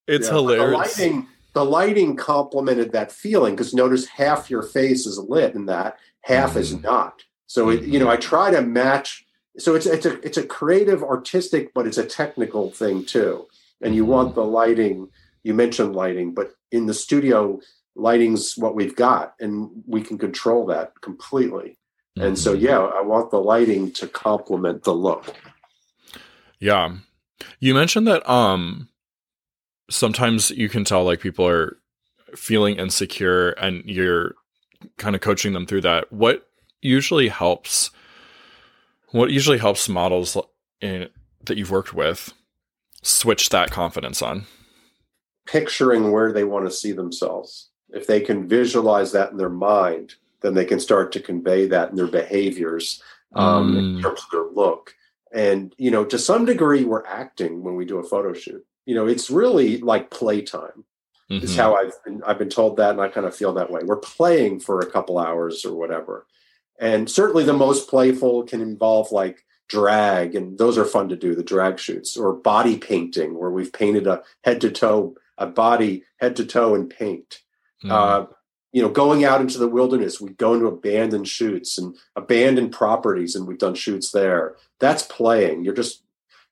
it's 0.07 0.27
yeah. 0.27 0.33
hilarious. 0.33 0.95
The 0.95 1.03
lighting, 1.03 1.27
the 1.53 1.65
lighting 1.65 2.15
complemented 2.15 2.91
that 2.93 3.11
feeling 3.11 3.55
because 3.55 3.73
notice 3.73 4.05
half 4.05 4.49
your 4.49 4.63
face 4.63 5.05
is 5.05 5.17
lit 5.17 5.55
and 5.55 5.67
that 5.69 5.97
half 6.21 6.53
mm. 6.53 6.57
is 6.57 6.73
mm-hmm. 6.73 6.83
not. 6.83 7.23
So 7.47 7.69
it, 7.69 7.83
you 7.83 7.99
know, 7.99 8.09
I 8.09 8.13
mm-hmm. 8.13 8.21
try 8.21 8.51
to 8.51 8.61
match. 8.61 9.25
So 9.57 9.75
it's 9.75 9.85
it's 9.85 10.05
a 10.05 10.19
it's 10.21 10.37
a 10.37 10.45
creative, 10.45 11.03
artistic, 11.03 11.73
but 11.73 11.87
it's 11.87 11.97
a 11.97 12.05
technical 12.05 12.71
thing 12.71 13.05
too. 13.05 13.47
And 13.81 13.95
you 13.95 14.05
mm. 14.05 14.09
want 14.09 14.29
mm-hmm. 14.29 14.39
the 14.39 14.45
lighting. 14.45 15.09
You 15.43 15.53
mentioned 15.53 15.95
lighting, 15.95 16.33
but 16.33 16.51
in 16.69 16.85
the 16.85 16.93
studio, 16.93 17.61
lighting's 17.95 18.57
what 18.57 18.75
we've 18.75 18.95
got, 18.95 19.35
and 19.39 19.69
we 19.87 20.01
can 20.01 20.17
control 20.17 20.65
that 20.67 20.99
completely. 21.01 21.78
And 22.19 22.37
so, 22.37 22.53
yeah, 22.53 22.79
I 22.79 23.01
want 23.01 23.31
the 23.31 23.39
lighting 23.39 23.91
to 23.93 24.07
complement 24.07 24.83
the 24.83 24.93
look. 24.93 25.35
Yeah. 26.59 26.95
You 27.59 27.73
mentioned 27.73 28.07
that 28.07 28.29
um 28.29 28.89
sometimes 29.89 30.51
you 30.51 30.69
can 30.69 30.83
tell 30.83 31.03
like 31.03 31.19
people 31.19 31.47
are 31.47 31.77
feeling 32.35 32.77
insecure 32.77 33.51
and 33.51 33.83
you're 33.85 34.35
kind 34.97 35.15
of 35.15 35.21
coaching 35.21 35.53
them 35.53 35.65
through 35.65 35.81
that. 35.81 36.11
What 36.11 36.47
usually 36.81 37.27
helps 37.27 37.91
what 39.11 39.31
usually 39.31 39.57
helps 39.57 39.89
models 39.89 40.37
in, 40.81 41.09
that 41.45 41.57
you've 41.57 41.71
worked 41.71 41.93
with 41.93 42.33
switch 43.01 43.49
that 43.49 43.71
confidence 43.71 44.21
on? 44.21 44.45
Picturing 45.47 46.11
where 46.11 46.31
they 46.31 46.43
want 46.43 46.65
to 46.65 46.71
see 46.71 46.91
themselves. 46.91 47.69
If 47.89 48.05
they 48.05 48.21
can 48.21 48.47
visualize 48.47 49.13
that 49.13 49.31
in 49.31 49.37
their 49.37 49.49
mind, 49.49 50.15
then 50.41 50.53
they 50.53 50.65
can 50.65 50.79
start 50.79 51.11
to 51.11 51.19
convey 51.19 51.67
that 51.67 51.89
in 51.89 51.95
their 51.95 52.07
behaviors 52.07 53.01
um, 53.35 53.73
mm. 53.73 53.77
in 53.77 54.01
terms 54.01 54.21
of 54.21 54.31
their 54.31 54.45
look. 54.51 54.95
And 55.31 55.73
you 55.77 55.91
know, 55.91 56.05
to 56.05 56.17
some 56.17 56.45
degree, 56.45 56.83
we're 56.83 57.05
acting 57.05 57.63
when 57.63 57.75
we 57.75 57.85
do 57.85 57.99
a 57.99 58.03
photo 58.03 58.33
shoot. 58.33 58.65
You 58.85 58.95
know, 58.95 59.07
it's 59.07 59.29
really 59.29 59.77
like 59.77 60.09
playtime. 60.09 60.85
Mm-hmm. 61.31 61.45
Is 61.45 61.55
how 61.55 61.75
I've 61.75 61.93
been, 62.03 62.23
I've 62.25 62.39
been 62.39 62.49
told 62.49 62.77
that, 62.77 62.89
and 62.89 63.01
I 63.01 63.07
kind 63.07 63.27
of 63.27 63.35
feel 63.35 63.53
that 63.53 63.69
way. 63.69 63.81
We're 63.83 63.97
playing 63.97 64.61
for 64.61 64.79
a 64.79 64.89
couple 64.89 65.19
hours 65.19 65.63
or 65.63 65.75
whatever, 65.75 66.25
and 66.79 67.07
certainly 67.07 67.43
the 67.43 67.53
most 67.53 67.87
playful 67.87 68.45
can 68.45 68.61
involve 68.61 69.11
like 69.11 69.45
drag, 69.67 70.33
and 70.33 70.57
those 70.57 70.75
are 70.75 70.85
fun 70.85 71.07
to 71.09 71.15
do. 71.15 71.35
The 71.35 71.43
drag 71.43 71.77
shoots 71.77 72.17
or 72.17 72.33
body 72.33 72.79
painting, 72.79 73.37
where 73.37 73.51
we've 73.51 73.71
painted 73.71 74.07
a 74.07 74.23
head 74.43 74.59
to 74.61 74.71
toe, 74.71 75.17
a 75.37 75.45
body 75.45 76.03
head 76.17 76.35
to 76.37 76.45
toe 76.45 76.73
in 76.73 76.89
paint. 76.89 77.41
Mm. 77.85 77.91
Uh, 77.91 78.25
you 78.71 78.81
know, 78.81 78.89
going 78.89 79.25
out 79.25 79.41
into 79.41 79.57
the 79.57 79.67
wilderness, 79.67 80.21
we 80.21 80.31
go 80.31 80.53
into 80.53 80.67
abandoned 80.67 81.27
shoots 81.27 81.77
and 81.77 81.95
abandoned 82.15 82.71
properties, 82.71 83.35
and 83.35 83.47
we've 83.47 83.57
done 83.57 83.75
shoots 83.75 84.11
there. 84.11 84.55
That's 84.79 85.03
playing. 85.03 85.63
You're 85.63 85.73
just, 85.73 86.03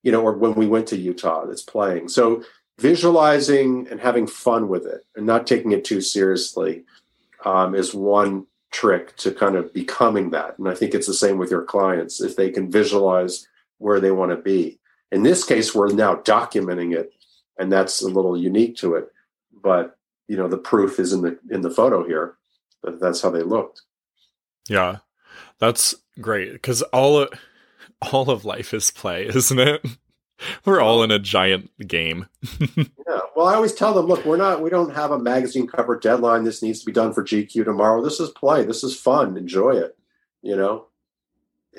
you 0.04 0.12
know, 0.12 0.22
or 0.22 0.34
when 0.34 0.56
we 0.56 0.68
went 0.68 0.88
to 0.88 0.98
Utah, 0.98 1.46
that's 1.46 1.62
playing. 1.62 2.10
So 2.10 2.44
visualizing 2.80 3.88
and 3.90 4.00
having 4.00 4.28
fun 4.28 4.68
with 4.68 4.86
it 4.86 5.06
and 5.16 5.26
not 5.26 5.48
taking 5.48 5.72
it 5.72 5.84
too 5.84 6.02
seriously 6.02 6.84
um, 7.46 7.76
is 7.76 7.94
one 7.94 8.46
trick 8.72 9.16
to 9.18 9.32
kind 9.32 9.56
of 9.56 9.74
becoming 9.74 10.32
that. 10.32 10.58
And 10.58 10.68
I 10.68 10.76
think 10.76 10.94
it's 10.94 11.08
the 11.08 11.14
same 11.14 11.38
with 11.38 11.52
your 11.52 11.64
clients 11.64 12.22
if 12.22 12.36
they 12.36 12.50
can 12.50 12.72
visualize 12.72 13.48
where 13.78 14.00
they 14.00 14.12
want 14.12 14.32
to 14.32 14.38
be. 14.38 14.80
In 15.12 15.24
this 15.24 15.44
case, 15.44 15.74
we're 15.74 15.94
now 15.94 16.16
documenting 16.16 16.96
it, 16.96 17.14
and 17.58 17.72
that's 17.72 18.02
a 18.02 18.10
little 18.10 18.38
unique 18.38 18.76
to 18.78 18.96
it. 18.96 19.12
But 19.54 19.97
you 20.28 20.38
know 20.38 20.48
the 20.48 20.58
proof 20.58 21.00
is 21.00 21.14
in 21.14 21.22
the 21.22 21.40
in 21.50 21.62
the 21.62 21.72
photo 21.72 22.06
here 22.06 22.36
that 22.84 23.00
that's 23.00 23.22
how 23.22 23.30
they 23.30 23.44
looked. 23.44 23.82
Yeah. 24.70 24.98
That's 25.60 25.96
great 26.22 26.54
because 26.54 26.82
all 26.84 27.20
of, 27.20 27.30
all 28.12 28.30
of 28.30 28.46
life 28.46 28.74
is 28.74 28.92
play 28.92 29.26
isn't 29.28 29.60
it? 29.60 29.86
We're 30.66 30.82
all 30.82 31.02
in 31.04 31.12
a 31.12 31.20
giant 31.20 31.72
game. 31.88 32.28
Yeah 33.08 33.22
well 33.38 33.48
i 33.48 33.56
always 33.56 33.74
tell 33.74 33.94
them 33.94 34.08
look 34.08 34.26
we're 34.26 34.36
not 34.36 34.62
we 34.62 34.70
don't 34.70 34.94
have 34.94 35.12
a 35.12 35.20
magazine 35.20 35.66
cover 35.66 35.98
deadline. 35.98 36.44
This 36.44 36.62
needs 36.62 36.82
to 36.82 36.86
be 36.86 36.92
done 36.92 37.14
for 37.14 37.24
gq 37.24 37.64
tomorrow. 37.64 38.04
This 38.04 38.20
is 38.20 38.30
play. 38.32 38.66
This 38.66 38.84
is 38.84 39.00
fun. 39.00 39.38
Enjoy 39.38 39.72
it 39.72 39.98
you 40.42 40.56
know 40.56 40.87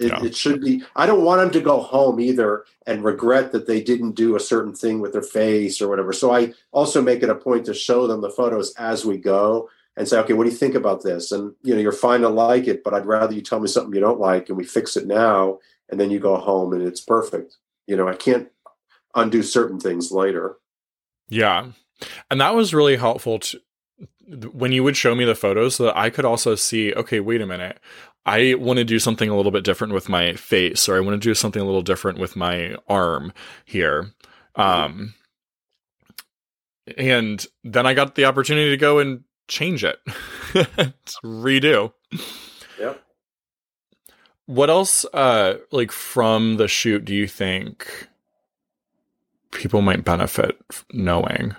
it, 0.00 0.08
yeah. 0.08 0.24
it, 0.24 0.34
should 0.34 0.60
be. 0.60 0.82
I 0.96 1.06
don't 1.06 1.24
want 1.24 1.40
them 1.40 1.50
to 1.50 1.60
go 1.60 1.80
home 1.80 2.20
either 2.20 2.64
and 2.86 3.04
regret 3.04 3.52
that 3.52 3.66
they 3.66 3.82
didn't 3.82 4.12
do 4.12 4.36
a 4.36 4.40
certain 4.40 4.74
thing 4.74 5.00
with 5.00 5.12
their 5.12 5.22
face 5.22 5.80
or 5.80 5.88
whatever. 5.88 6.12
So 6.12 6.32
I 6.32 6.54
also 6.72 7.02
make 7.02 7.22
it 7.22 7.30
a 7.30 7.34
point 7.34 7.66
to 7.66 7.74
show 7.74 8.06
them 8.06 8.20
the 8.20 8.30
photos 8.30 8.74
as 8.74 9.04
we 9.04 9.18
go 9.18 9.68
and 9.96 10.06
say, 10.06 10.18
okay, 10.20 10.32
what 10.32 10.44
do 10.44 10.50
you 10.50 10.56
think 10.56 10.74
about 10.74 11.02
this? 11.02 11.32
And 11.32 11.54
you 11.62 11.74
know, 11.74 11.80
you're 11.80 11.92
fine 11.92 12.20
to 12.20 12.28
like 12.28 12.68
it, 12.68 12.84
but 12.84 12.94
I'd 12.94 13.06
rather 13.06 13.34
you 13.34 13.42
tell 13.42 13.60
me 13.60 13.68
something 13.68 13.92
you 13.92 14.00
don't 14.00 14.20
like 14.20 14.48
and 14.48 14.56
we 14.56 14.64
fix 14.64 14.96
it 14.96 15.06
now, 15.06 15.58
and 15.90 16.00
then 16.00 16.10
you 16.10 16.20
go 16.20 16.36
home 16.36 16.72
and 16.72 16.82
it's 16.82 17.00
perfect. 17.00 17.56
You 17.86 17.96
know, 17.96 18.08
I 18.08 18.14
can't 18.14 18.48
undo 19.14 19.42
certain 19.42 19.80
things 19.80 20.12
later. 20.12 20.56
Yeah, 21.28 21.66
and 22.30 22.40
that 22.40 22.54
was 22.54 22.72
really 22.72 22.96
helpful 22.96 23.40
to 23.40 23.60
when 24.52 24.72
you 24.72 24.84
would 24.84 24.96
show 24.96 25.14
me 25.14 25.24
the 25.24 25.34
photos 25.34 25.76
so 25.76 25.84
that 25.84 25.96
I 25.96 26.10
could 26.10 26.24
also 26.24 26.54
see, 26.54 26.92
okay, 26.94 27.20
wait 27.20 27.40
a 27.40 27.46
minute. 27.46 27.78
I 28.26 28.54
want 28.54 28.78
to 28.78 28.84
do 28.84 28.98
something 28.98 29.30
a 29.30 29.36
little 29.36 29.52
bit 29.52 29.64
different 29.64 29.94
with 29.94 30.08
my 30.08 30.34
face, 30.34 30.88
or 30.88 30.96
I 30.96 31.00
want 31.00 31.20
to 31.20 31.28
do 31.28 31.34
something 31.34 31.62
a 31.62 31.64
little 31.64 31.82
different 31.82 32.18
with 32.18 32.36
my 32.36 32.76
arm 32.88 33.32
here. 33.64 34.12
Um, 34.54 35.14
and 36.96 37.44
then 37.64 37.86
I 37.86 37.94
got 37.94 38.14
the 38.14 38.26
opportunity 38.26 38.70
to 38.70 38.76
go 38.76 38.98
and 38.98 39.24
change 39.46 39.82
it, 39.82 39.98
redo. 41.24 41.92
Yep. 42.78 43.02
What 44.46 44.70
else, 44.70 45.04
uh, 45.12 45.58
like 45.72 45.92
from 45.92 46.56
the 46.56 46.68
shoot, 46.68 47.04
do 47.04 47.14
you 47.14 47.26
think 47.26 48.08
people 49.52 49.80
might 49.80 50.04
benefit 50.04 50.58
knowing? 50.92 51.54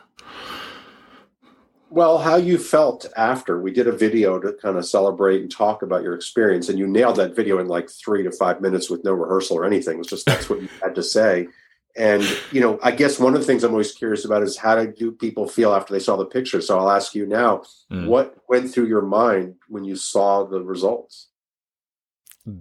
Well, 1.91 2.19
how 2.19 2.35
you 2.35 2.59
felt 2.59 3.07
after 3.17 3.59
we 3.59 3.71
did 3.71 3.87
a 3.87 3.91
video 3.91 4.39
to 4.39 4.53
kind 4.53 4.77
of 4.77 4.85
celebrate 4.85 5.41
and 5.41 5.51
talk 5.51 5.81
about 5.81 6.03
your 6.03 6.13
experience, 6.13 6.69
and 6.69 6.77
you 6.77 6.85
nailed 6.85 7.15
that 7.15 7.35
video 7.35 7.57
in 7.57 7.67
like 7.67 7.89
three 7.89 8.21
to 8.23 8.31
five 8.31 8.61
minutes 8.61 8.91
with 8.91 9.03
no 9.03 9.13
rehearsal 9.13 9.57
or 9.57 9.65
anything. 9.65 9.95
It 9.95 9.99
was 9.99 10.07
just 10.07 10.27
that's 10.27 10.49
what 10.49 10.61
you 10.61 10.69
had 10.83 10.93
to 10.95 11.03
say. 11.03 11.47
And 11.97 12.23
you 12.51 12.61
know, 12.61 12.79
I 12.83 12.91
guess 12.91 13.19
one 13.19 13.33
of 13.33 13.41
the 13.41 13.47
things 13.47 13.63
I'm 13.63 13.71
always 13.71 13.91
curious 13.91 14.23
about 14.23 14.43
is 14.43 14.55
how 14.55 14.85
do 14.85 15.11
people 15.11 15.47
feel 15.47 15.73
after 15.73 15.91
they 15.91 15.99
saw 15.99 16.15
the 16.15 16.25
picture? 16.25 16.61
So 16.61 16.77
I'll 16.77 16.91
ask 16.91 17.15
you 17.15 17.25
now, 17.25 17.63
mm. 17.91 18.05
what 18.05 18.37
went 18.47 18.71
through 18.71 18.85
your 18.85 19.01
mind 19.01 19.55
when 19.67 19.83
you 19.83 19.95
saw 19.95 20.43
the 20.45 20.61
results? 20.61 21.29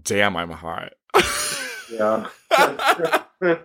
Damn, 0.02 0.36
I'm 0.36 0.50
hot. 0.50 0.94
yeah. 1.92 2.28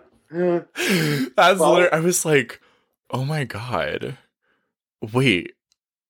That's 1.36 1.60
well, 1.60 1.74
literally, 1.74 1.92
I 1.92 2.00
was 2.02 2.26
like, 2.26 2.60
oh 3.12 3.24
my 3.24 3.46
god 3.46 4.18
wait, 5.12 5.54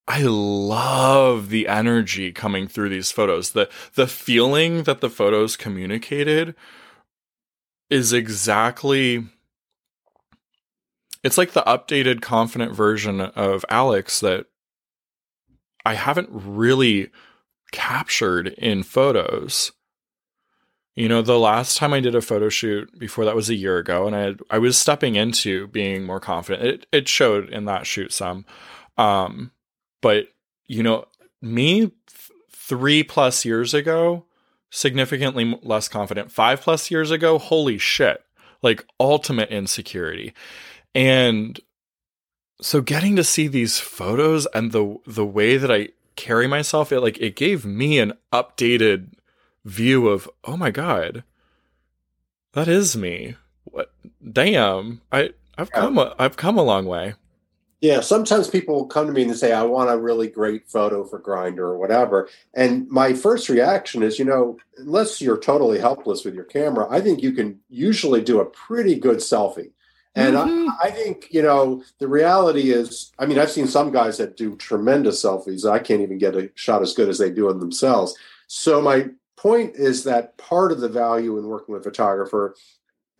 I 0.06 0.22
love 0.22 1.48
the 1.48 1.66
energy 1.66 2.30
coming 2.30 2.68
through 2.68 2.90
these 2.90 3.10
photos. 3.10 3.52
The 3.52 3.68
the 3.94 4.06
feeling 4.06 4.84
that 4.84 5.00
the 5.00 5.10
photos 5.10 5.56
communicated 5.56 6.54
is 7.90 8.12
exactly 8.12 9.26
it's 11.22 11.38
like 11.38 11.52
the 11.52 11.62
updated 11.62 12.20
confident 12.20 12.72
version 12.72 13.20
of 13.20 13.64
Alex 13.70 14.20
that 14.20 14.46
I 15.86 15.94
haven't 15.94 16.28
really 16.30 17.10
captured 17.72 18.48
in 18.48 18.82
photos. 18.82 19.72
You 20.94 21.08
know, 21.08 21.22
the 21.22 21.38
last 21.38 21.76
time 21.76 21.92
I 21.92 22.00
did 22.00 22.14
a 22.14 22.20
photo 22.20 22.48
shoot 22.48 22.96
before 22.98 23.24
that 23.24 23.34
was 23.34 23.50
a 23.50 23.54
year 23.54 23.78
ago, 23.78 24.06
and 24.06 24.14
I 24.14 24.20
had, 24.20 24.40
I 24.50 24.58
was 24.58 24.78
stepping 24.78 25.16
into 25.16 25.66
being 25.68 26.04
more 26.04 26.20
confident. 26.20 26.66
It 26.66 26.86
it 26.92 27.08
showed 27.08 27.48
in 27.48 27.64
that 27.64 27.86
shoot 27.86 28.12
some, 28.12 28.44
um, 28.96 29.50
but 30.00 30.28
you 30.66 30.82
know, 30.82 31.06
me 31.40 31.80
th- 31.80 31.92
three 32.50 33.02
plus 33.02 33.44
years 33.44 33.74
ago, 33.74 34.24
significantly 34.70 35.58
less 35.62 35.88
confident. 35.88 36.32
Five 36.32 36.60
plus 36.60 36.90
years 36.90 37.10
ago, 37.10 37.38
holy 37.38 37.78
shit, 37.78 38.24
like 38.62 38.84
ultimate 38.98 39.50
insecurity. 39.50 40.34
And 40.94 41.60
so 42.60 42.80
getting 42.80 43.16
to 43.16 43.24
see 43.24 43.46
these 43.46 43.78
photos 43.78 44.46
and 44.54 44.72
the 44.72 44.96
the 45.06 45.26
way 45.26 45.56
that 45.56 45.70
I 45.70 45.88
carry 46.16 46.46
myself, 46.46 46.92
it 46.92 47.00
like 47.00 47.18
it 47.18 47.36
gave 47.36 47.64
me 47.64 47.98
an 47.98 48.14
updated 48.32 49.12
view 49.64 50.08
of, 50.08 50.28
oh 50.44 50.56
my 50.56 50.70
god, 50.70 51.24
that 52.52 52.68
is 52.68 52.96
me. 52.96 53.36
What 53.64 53.92
damn. 54.32 55.02
I 55.10 55.30
I've 55.56 55.70
yeah. 55.74 55.80
come 55.80 55.98
a, 55.98 56.14
I've 56.18 56.36
come 56.36 56.58
a 56.58 56.62
long 56.62 56.86
way. 56.86 57.14
Yeah, 57.84 58.00
sometimes 58.00 58.48
people 58.48 58.86
come 58.86 59.06
to 59.08 59.12
me 59.12 59.24
and 59.24 59.36
say, 59.36 59.52
I 59.52 59.62
want 59.62 59.90
a 59.90 59.98
really 59.98 60.26
great 60.26 60.70
photo 60.70 61.04
for 61.04 61.20
Grindr 61.20 61.58
or 61.58 61.76
whatever. 61.76 62.30
And 62.54 62.88
my 62.88 63.12
first 63.12 63.50
reaction 63.50 64.02
is, 64.02 64.18
you 64.18 64.24
know, 64.24 64.56
unless 64.78 65.20
you're 65.20 65.36
totally 65.36 65.78
helpless 65.78 66.24
with 66.24 66.34
your 66.34 66.44
camera, 66.44 66.86
I 66.88 67.02
think 67.02 67.22
you 67.22 67.32
can 67.32 67.60
usually 67.68 68.22
do 68.22 68.40
a 68.40 68.46
pretty 68.46 68.98
good 68.98 69.18
selfie. 69.18 69.72
And 70.14 70.34
mm-hmm. 70.34 70.70
I, 70.70 70.86
I, 70.86 70.90
think, 70.92 71.28
you 71.30 71.42
know, 71.42 71.82
the 71.98 72.08
reality 72.08 72.72
is, 72.72 73.12
I 73.18 73.26
mean, 73.26 73.38
I've 73.38 73.50
seen 73.50 73.66
some 73.66 73.92
guys 73.92 74.16
that 74.16 74.38
do 74.38 74.56
tremendous 74.56 75.22
selfies. 75.22 75.70
I 75.70 75.78
can't 75.78 76.00
even 76.00 76.16
get 76.16 76.36
a 76.36 76.50
shot 76.54 76.80
as 76.80 76.94
good 76.94 77.10
as 77.10 77.18
they 77.18 77.28
do 77.28 77.50
in 77.50 77.58
themselves. 77.58 78.16
So 78.46 78.80
my 78.80 79.10
point 79.36 79.76
is 79.76 80.04
that 80.04 80.38
part 80.38 80.72
of 80.72 80.80
the 80.80 80.88
value 80.88 81.36
in 81.36 81.48
working 81.48 81.74
with 81.74 81.82
a 81.82 81.90
photographer 81.90 82.56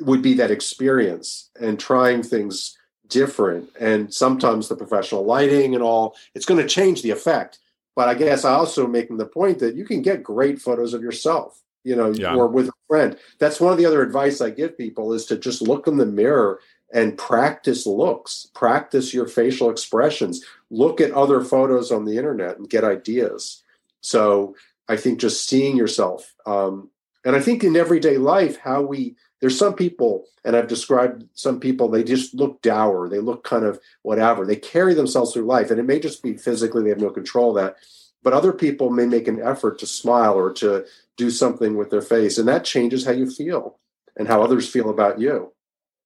would 0.01 0.23
be 0.23 0.33
that 0.33 0.51
experience 0.51 1.51
and 1.61 1.79
trying 1.79 2.23
things 2.23 2.79
different. 3.15 3.71
And 3.79 4.13
sometimes 4.13 4.69
the 4.69 4.77
professional 4.77 5.25
lighting 5.25 5.75
and 5.75 5.83
all 5.83 6.17
it's 6.35 6.45
going 6.45 6.61
to 6.61 6.69
change 6.69 7.01
the 7.01 7.11
effect. 7.11 7.61
But 7.97 8.09
i 8.09 8.15
guess 8.15 8.45
i 8.45 8.53
also 8.53 8.89
making 8.89 9.19
the 9.19 9.33
point 9.39 9.61
that 9.61 9.77
you 9.77 9.85
can 9.85 10.03
get 10.03 10.25
great 10.25 10.61
photos 10.61 10.95
of 10.95 11.03
yourself 11.03 11.63
you 11.85 11.95
know 11.95 12.11
yeah. 12.11 12.35
or 12.35 12.49
with 12.49 12.69
a 12.69 12.73
friend. 12.89 13.17
That's 13.39 13.61
one 13.61 13.73
of 13.73 13.79
the 13.79 13.87
other 13.87 14.03
advice 14.03 14.41
i 14.41 14.51
give 14.51 14.77
people 14.77 15.13
is 15.13 15.27
to 15.27 15.39
just 15.39 15.63
look 15.63 15.87
in 15.87 15.97
the 15.97 16.15
mirror 16.23 16.59
and 16.93 17.17
practice 17.17 17.87
looks. 17.87 18.49
Practice 18.53 19.15
your 19.15 19.29
facial 19.29 19.71
expressions. 19.71 20.45
Look 20.71 21.01
at 21.01 21.13
other 21.13 21.41
photos 21.41 21.93
on 21.93 22.05
the 22.05 22.17
internet 22.17 22.59
and 22.59 22.69
get 22.69 22.83
ideas. 22.85 23.63
So 24.01 24.57
i 24.89 24.97
think 24.97 25.21
just 25.21 25.49
seeing 25.49 25.77
yourself 25.77 26.35
um, 26.47 26.91
and 27.25 27.37
i 27.37 27.41
think 27.41 27.63
in 27.65 27.77
everyday 27.77 28.19
life 28.19 28.59
how 28.59 28.83
we 28.83 29.17
there's 29.45 29.59
some 29.59 29.75
people, 29.75 30.25
and 30.43 30.57
I've 30.57 30.69
described 30.69 31.29
some 31.35 31.61
people, 31.61 31.91
they 31.91 32.03
just 32.03 32.33
look 32.33 32.63
dour. 32.63 33.11
They 33.11 33.19
look 33.19 33.45
kind 33.45 33.67
of 33.67 33.79
whatever. 34.01 34.47
They 34.47 34.57
carry 34.57 34.95
themselves 34.95 35.35
through 35.35 35.45
life, 35.45 35.71
and 35.71 35.79
it 35.79 35.83
may 35.83 36.01
just 36.01 36.23
be 36.23 36.35
physically, 36.35 36.83
they 36.83 36.89
have 36.89 36.99
no 36.99 37.11
control 37.11 37.51
of 37.51 37.63
that. 37.63 37.77
But 38.23 38.33
other 38.33 38.55
people 38.55 38.89
may 38.89 39.05
make 39.05 39.29
an 39.29 39.43
effort 39.43 39.79
to 39.81 39.87
smile 39.87 40.33
or 40.33 40.51
to 40.55 40.87
do 41.19 41.29
something 41.29 41.77
with 41.77 41.91
their 41.91 42.01
face, 42.01 42.39
and 42.39 42.49
that 42.49 42.65
changes 42.65 43.05
how 43.05 43.13
you 43.13 43.31
feel 43.31 43.79
and 44.17 44.27
how 44.27 44.43
others 44.43 44.67
feel 44.67 44.89
about 44.89 45.21
you, 45.21 45.53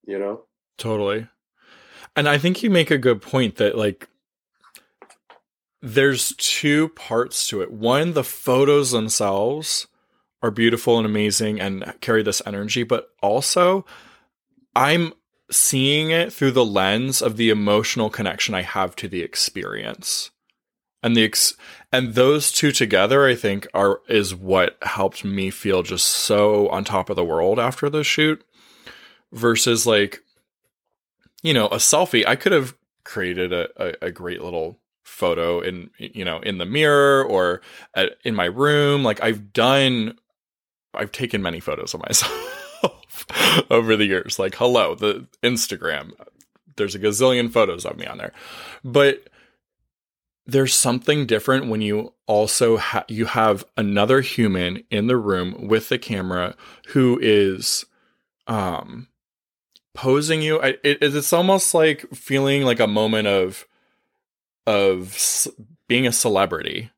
you 0.04 0.18
know? 0.18 0.42
Totally. 0.76 1.28
And 2.16 2.28
I 2.28 2.38
think 2.38 2.64
you 2.64 2.70
make 2.70 2.90
a 2.90 2.98
good 2.98 3.22
point 3.22 3.54
that, 3.58 3.78
like, 3.78 4.08
there's 5.80 6.34
two 6.38 6.88
parts 6.88 7.46
to 7.50 7.62
it. 7.62 7.70
One, 7.70 8.14
the 8.14 8.24
photos 8.24 8.90
themselves 8.90 9.86
are 10.42 10.50
beautiful 10.50 10.98
and 10.98 11.06
amazing 11.06 11.60
and 11.60 11.94
carry 12.00 12.22
this 12.22 12.42
energy, 12.46 12.82
but 12.82 13.10
also 13.22 13.84
I'm 14.74 15.12
seeing 15.50 16.10
it 16.10 16.32
through 16.32 16.52
the 16.52 16.64
lens 16.64 17.22
of 17.22 17.36
the 17.36 17.50
emotional 17.50 18.10
connection 18.10 18.54
I 18.54 18.62
have 18.62 18.94
to 18.96 19.08
the 19.08 19.22
experience. 19.22 20.30
And 21.02 21.16
the 21.16 21.24
ex- 21.24 21.54
and 21.92 22.14
those 22.14 22.52
two 22.52 22.72
together 22.72 23.26
I 23.26 23.34
think 23.34 23.66
are 23.72 24.00
is 24.08 24.34
what 24.34 24.76
helped 24.82 25.24
me 25.24 25.50
feel 25.50 25.82
just 25.82 26.06
so 26.06 26.68
on 26.68 26.84
top 26.84 27.08
of 27.08 27.16
the 27.16 27.24
world 27.24 27.58
after 27.58 27.88
the 27.88 28.04
shoot 28.04 28.44
versus 29.32 29.86
like 29.86 30.22
you 31.42 31.54
know, 31.54 31.66
a 31.66 31.76
selfie 31.76 32.26
I 32.26 32.34
could 32.34 32.52
have 32.52 32.74
created 33.04 33.52
a, 33.52 33.68
a, 33.76 34.06
a 34.06 34.10
great 34.10 34.42
little 34.42 34.78
photo 35.08 35.60
in 35.60 35.90
you 35.96 36.24
know 36.24 36.38
in 36.40 36.58
the 36.58 36.66
mirror 36.66 37.24
or 37.24 37.62
at, 37.94 38.18
in 38.24 38.34
my 38.34 38.44
room 38.44 39.02
like 39.02 39.22
i've 39.22 39.54
done 39.54 40.16
I've 40.98 41.12
taken 41.12 41.42
many 41.42 41.60
photos 41.60 41.94
of 41.94 42.02
myself 42.02 43.66
over 43.70 43.96
the 43.96 44.06
years. 44.06 44.38
Like, 44.38 44.56
hello, 44.56 44.94
the 44.94 45.26
Instagram. 45.42 46.12
There's 46.76 46.94
a 46.94 46.98
gazillion 46.98 47.50
photos 47.50 47.84
of 47.84 47.96
me 47.96 48.06
on 48.06 48.18
there. 48.18 48.32
But 48.84 49.28
there's 50.48 50.72
something 50.72 51.26
different 51.26 51.66
when 51.66 51.82
you 51.82 52.14
also 52.26 52.78
ha- 52.78 53.04
you 53.06 53.26
have 53.26 53.64
another 53.76 54.22
human 54.22 54.82
in 54.90 55.06
the 55.06 55.16
room 55.16 55.68
with 55.68 55.90
the 55.90 55.98
camera 55.98 56.56
who 56.88 57.18
is 57.22 57.84
um 58.46 59.08
posing 59.94 60.40
you 60.40 60.58
it, 60.60 60.80
it's 60.82 61.32
almost 61.32 61.74
like 61.74 62.08
feeling 62.14 62.62
like 62.62 62.80
a 62.80 62.86
moment 62.86 63.28
of 63.28 63.66
of 64.66 65.46
being 65.86 66.06
a 66.06 66.12
celebrity 66.12 66.90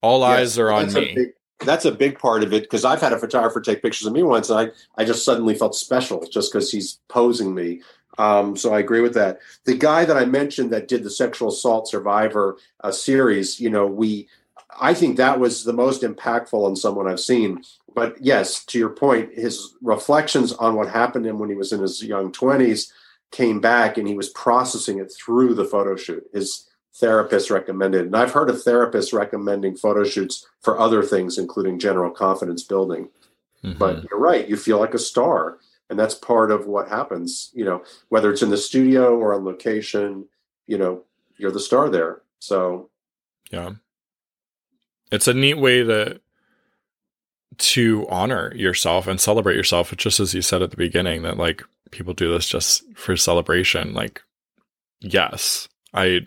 all 0.00 0.20
yes, 0.20 0.38
eyes 0.38 0.58
are 0.58 0.70
on 0.70 0.92
me 0.92 1.14
big, 1.14 1.28
that's 1.64 1.84
a 1.84 1.92
big 1.92 2.18
part 2.18 2.42
of 2.42 2.52
it 2.52 2.62
because 2.62 2.84
I've 2.84 3.00
had 3.00 3.12
a 3.12 3.18
photographer 3.18 3.60
take 3.60 3.82
pictures 3.82 4.06
of 4.06 4.12
me 4.12 4.22
once, 4.22 4.50
and 4.50 4.58
I 4.58 5.00
I 5.00 5.04
just 5.04 5.24
suddenly 5.24 5.54
felt 5.54 5.74
special 5.74 6.26
just 6.26 6.52
because 6.52 6.70
he's 6.70 6.98
posing 7.08 7.54
me. 7.54 7.82
Um, 8.18 8.56
so 8.56 8.74
I 8.74 8.78
agree 8.78 9.00
with 9.00 9.14
that. 9.14 9.40
The 9.64 9.76
guy 9.76 10.04
that 10.04 10.16
I 10.16 10.24
mentioned 10.26 10.70
that 10.70 10.88
did 10.88 11.02
the 11.02 11.10
sexual 11.10 11.48
assault 11.48 11.88
survivor 11.88 12.58
uh, 12.80 12.92
series, 12.92 13.58
you 13.58 13.70
know, 13.70 13.86
we 13.86 14.28
I 14.80 14.94
think 14.94 15.16
that 15.16 15.40
was 15.40 15.64
the 15.64 15.72
most 15.72 16.02
impactful 16.02 16.64
on 16.64 16.76
someone 16.76 17.08
I've 17.08 17.20
seen. 17.20 17.62
But 17.94 18.16
yes, 18.20 18.64
to 18.66 18.78
your 18.78 18.90
point, 18.90 19.34
his 19.34 19.74
reflections 19.82 20.52
on 20.54 20.76
what 20.76 20.88
happened 20.88 21.24
to 21.24 21.30
him 21.30 21.38
when 21.38 21.50
he 21.50 21.56
was 21.56 21.72
in 21.72 21.80
his 21.80 22.02
young 22.02 22.32
twenties 22.32 22.92
came 23.30 23.60
back, 23.60 23.96
and 23.96 24.06
he 24.06 24.14
was 24.14 24.28
processing 24.30 24.98
it 24.98 25.10
through 25.12 25.54
the 25.54 25.64
photo 25.64 25.96
shoot. 25.96 26.24
His 26.34 26.68
therapists 27.00 27.50
recommended. 27.50 28.06
And 28.06 28.16
I've 28.16 28.32
heard 28.32 28.50
of 28.50 28.56
therapists 28.56 29.12
recommending 29.12 29.76
photo 29.76 30.04
shoots 30.04 30.46
for 30.60 30.78
other 30.78 31.02
things, 31.02 31.38
including 31.38 31.78
general 31.78 32.10
confidence 32.10 32.62
building. 32.62 33.08
Mm-hmm. 33.64 33.78
But 33.78 34.04
you're 34.04 34.20
right, 34.20 34.48
you 34.48 34.56
feel 34.56 34.78
like 34.78 34.94
a 34.94 34.98
star. 34.98 35.58
And 35.88 35.98
that's 35.98 36.14
part 36.14 36.50
of 36.50 36.66
what 36.66 36.88
happens, 36.88 37.50
you 37.52 37.64
know, 37.64 37.82
whether 38.08 38.30
it's 38.30 38.42
in 38.42 38.50
the 38.50 38.56
studio 38.56 39.16
or 39.16 39.34
on 39.34 39.44
location, 39.44 40.26
you 40.66 40.78
know, 40.78 41.02
you're 41.36 41.50
the 41.50 41.60
star 41.60 41.90
there. 41.90 42.22
So 42.38 42.90
Yeah. 43.50 43.72
It's 45.10 45.28
a 45.28 45.34
neat 45.34 45.58
way 45.58 45.84
to 45.84 46.20
to 47.58 48.06
honor 48.08 48.52
yourself 48.56 49.06
and 49.06 49.20
celebrate 49.20 49.56
yourself, 49.56 49.94
just 49.96 50.18
as 50.20 50.32
you 50.32 50.40
said 50.40 50.62
at 50.62 50.70
the 50.70 50.76
beginning, 50.76 51.22
that 51.22 51.36
like 51.36 51.62
people 51.90 52.14
do 52.14 52.32
this 52.32 52.48
just 52.48 52.82
for 52.94 53.16
celebration. 53.16 53.92
Like, 53.92 54.22
yes, 55.00 55.68
I 55.92 56.26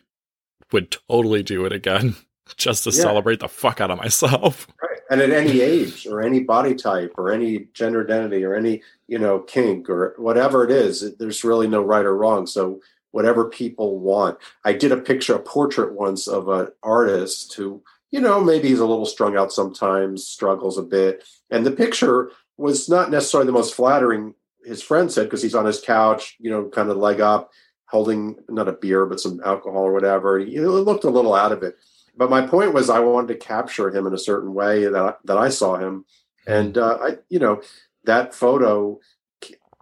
would 0.71 0.95
totally 1.10 1.43
do 1.43 1.65
it 1.65 1.73
again 1.73 2.15
just 2.58 2.84
to 2.84 2.91
yeah. 2.91 3.01
celebrate 3.01 3.39
the 3.39 3.47
fuck 3.47 3.82
out 3.82 3.91
of 3.91 3.97
myself. 3.97 4.67
Right. 4.82 4.91
And 5.12 5.21
at 5.21 5.30
any 5.30 5.62
age 5.62 6.08
or 6.08 6.21
any 6.21 6.39
body 6.39 6.73
type 6.73 7.13
or 7.15 7.32
any 7.32 7.67
gender 7.73 8.04
identity 8.04 8.43
or 8.43 8.56
any, 8.56 8.82
you 9.08 9.19
know, 9.19 9.39
kink 9.39 9.88
or 9.88 10.15
whatever 10.17 10.63
it 10.63 10.71
is, 10.71 11.15
there's 11.17 11.43
really 11.43 11.67
no 11.67 11.84
right 11.84 12.04
or 12.04 12.17
wrong. 12.17 12.47
So 12.47 12.80
whatever 13.12 13.45
people 13.45 13.99
want. 13.99 14.39
I 14.63 14.73
did 14.73 14.91
a 14.91 14.97
picture, 14.97 15.36
a 15.36 15.39
portrait 15.39 15.93
once 15.93 16.28
of 16.28 16.49
an 16.49 16.69
artist 16.82 17.54
who 17.54 17.84
you 18.15 18.21
know, 18.21 18.39
maybe 18.39 18.69
he's 18.69 18.80
a 18.80 18.86
little 18.86 19.06
strung 19.06 19.36
out 19.36 19.51
sometimes, 19.51 20.25
struggles 20.25 20.78
a 20.78 20.82
bit. 20.82 21.28
And 21.51 21.65
the 21.65 21.71
picture 21.71 22.32
was 22.56 22.88
not 22.88 23.12
necessarily 23.12 23.45
the 23.45 23.51
most 23.51 23.75
flattering, 23.75 24.36
his 24.63 24.82
friend 24.82 25.12
said, 25.12 25.23
because 25.23 25.41
he's 25.41 25.54
on 25.54 25.65
his 25.65 25.82
couch, 25.82 26.38
you 26.39 26.49
know, 26.49 26.69
kind 26.69 26.89
of 26.89 26.95
leg 26.95 27.19
up, 27.19 27.51
holding 27.88 28.38
not 28.50 28.67
a 28.67 28.74
beer, 28.74 29.06
but 29.06 29.19
some 29.19 29.41
alcohol 29.45 29.84
or 29.84 29.93
whatever. 29.93 30.39
He, 30.39 30.60
looked 30.60 31.04
a 31.04 31.10
little 31.10 31.34
out 31.34 31.52
of 31.52 31.63
it. 31.63 31.78
But 32.17 32.30
my 32.30 32.45
point 32.45 32.74
was, 32.74 32.89
I 32.89 33.00
wanted 33.00 33.28
to 33.28 33.36
capture 33.36 33.89
him 33.89 34.08
in 34.08 34.13
a 34.13 34.17
certain 34.17 34.54
way 34.54 34.86
that 34.86 34.95
I, 34.95 35.13
that 35.26 35.38
I 35.38 35.50
saw 35.50 35.78
him, 35.78 36.06
and 36.48 36.78
uh, 36.78 36.98
I, 37.02 37.17
you 37.30 37.39
know, 37.39 37.62
that 38.06 38.34
photo 38.34 39.00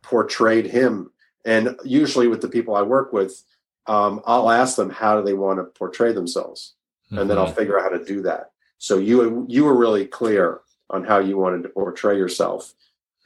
portrayed 0.02 0.68
him. 0.68 1.12
And 1.46 1.78
usually, 1.84 2.28
with 2.28 2.42
the 2.42 2.50
people 2.50 2.76
I 2.76 2.82
work 2.82 3.14
with, 3.14 3.44
um, 3.86 4.22
I'll 4.26 4.50
ask 4.50 4.76
them 4.76 4.90
how 4.90 5.20
do 5.20 5.26
they 5.26 5.34
want 5.34 5.60
to 5.60 5.66
portray 5.66 6.12
themselves 6.12 6.74
mm-hmm. 7.14 7.22
and 7.22 7.30
then 7.30 7.38
I'll 7.38 7.46
mm-hmm. 7.46 7.56
figure 7.56 7.80
out 7.80 7.92
how 7.92 7.98
to 7.98 8.04
do 8.04 8.22
that. 8.24 8.52
So 8.78 8.98
you 8.98 9.46
you 9.48 9.64
were 9.64 9.76
really 9.76 10.06
clear 10.06 10.62
on 10.90 11.04
how 11.04 11.20
you 11.20 11.38
wanted 11.38 11.64
to 11.64 11.70
portray 11.70 12.18
yourself, 12.18 12.74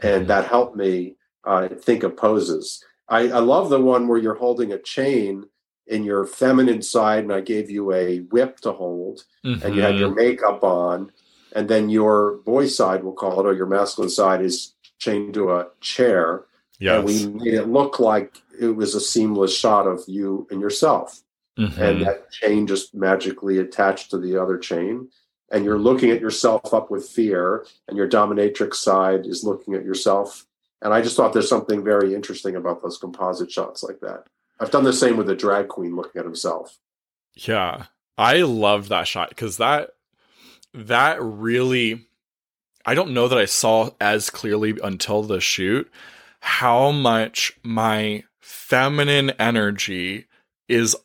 and 0.02 0.22
mm-hmm. 0.22 0.28
that 0.28 0.48
helped 0.48 0.76
me 0.76 1.16
uh, 1.44 1.70
think 1.70 2.04
of 2.04 2.18
poses. 2.18 2.84
I, 3.10 3.30
I 3.30 3.39
love 3.39 3.70
the 3.70 3.82
one 3.82 4.08
where 4.08 4.17
you're 4.17 4.36
holding 4.36 4.72
a 4.72 4.80
chain 4.80 5.46
in 5.86 6.04
your 6.04 6.26
feminine 6.26 6.82
side, 6.82 7.24
and 7.24 7.34
I 7.34 7.41
gave 7.41 7.70
you 7.70 7.93
a 7.93 8.20
whip 8.20 8.60
to 8.62 8.74
hold, 8.74 9.24
mm-hmm. 9.46 9.65
and 9.65 9.76
you 9.76 9.82
had 9.82 9.98
your 9.98 10.10
mm-hmm. 10.10 10.20
makeup 10.20 10.63
on, 10.63 11.12
and 11.56 11.70
then 11.70 11.89
your 11.89 12.38
boy 12.46 12.67
side, 12.67 13.04
we'll 13.04 13.13
call 13.13 13.39
it, 13.39 13.46
or 13.46 13.54
your 13.54 13.67
masculine 13.67 14.10
side, 14.10 14.41
is 14.41 14.74
chained 15.00 15.34
to 15.36 15.52
a 15.52 15.67
chair. 15.80 16.43
Yes. 16.80 16.98
And 16.98 17.06
we 17.06 17.28
made 17.28 17.54
it 17.54 17.70
look 17.70 18.00
like 18.00 18.41
it 18.60 18.70
was 18.70 18.96
a 18.96 19.02
seamless 19.02 19.56
shot 19.56 19.88
of 19.88 20.04
you 20.08 20.48
and 20.52 20.62
yourself 20.62 21.24
mm-hmm. 21.58 21.82
and 21.82 22.06
that 22.06 22.32
chain 22.32 22.67
just 22.67 22.93
magically 22.93 23.60
attached 23.60 24.12
to 24.12 24.17
the 24.17 24.38
other 24.38 24.58
chain 24.58 25.10
and 25.52 25.63
you're 25.63 25.80
looking 25.80 26.12
at 26.12 26.22
yourself 26.22 26.74
up 26.74 26.91
with 26.91 27.08
fear 27.08 27.65
and 27.88 27.98
your 27.98 28.08
dominatrix 28.08 28.76
side 28.76 29.26
is 29.26 29.43
looking 29.43 29.74
at 29.74 29.84
yourself 29.84 30.46
and 30.82 30.94
i 30.94 31.02
just 31.02 31.16
thought 31.16 31.34
there's 31.34 31.50
something 31.50 31.84
very 31.84 32.13
interesting 32.13 32.56
about 32.56 32.82
those 32.82 32.98
composite 32.98 33.52
shots 33.52 33.84
like 33.84 34.00
that. 34.00 34.26
I've 34.60 34.72
done 34.72 34.84
the 34.84 34.94
same 34.94 35.18
with 35.18 35.30
a 35.30 35.36
drag 35.36 35.68
queen 35.68 35.96
looking 35.96 36.20
at 36.20 36.26
himself. 36.26 36.80
Yeah. 37.36 37.86
I 38.18 38.42
love 38.42 38.90
that 38.90 39.08
shot 39.08 39.30
because 39.30 39.58
that 39.58 39.92
that 40.74 41.22
really 41.22 42.06
i 42.86 42.94
don't 42.94 43.13
know 43.13 43.28
that 43.28 43.38
i 43.38 43.46
saw 43.46 43.90
as 44.00 44.30
clearly 44.30 44.78
until 44.84 45.24
the 45.24 45.40
shoot 45.40 45.90
how 46.42 46.92
much 46.92 47.54
my 47.63 48.24
feminine 48.40 49.32
energy 49.40 50.26
is 50.68 50.96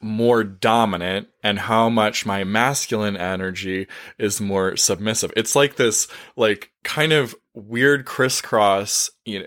more 0.00 0.42
dominant 0.42 1.28
and 1.42 1.58
how 1.58 1.88
much 1.88 2.24
my 2.24 2.44
masculine 2.44 3.16
energy 3.16 3.86
is 4.18 4.40
more 4.40 4.76
submissive. 4.76 5.32
It's 5.36 5.54
like 5.54 5.76
this 5.76 6.08
like 6.36 6.70
kind 6.84 7.12
of 7.12 7.34
weird 7.54 8.06
crisscross, 8.06 9.10
you 9.24 9.40
know, 9.40 9.46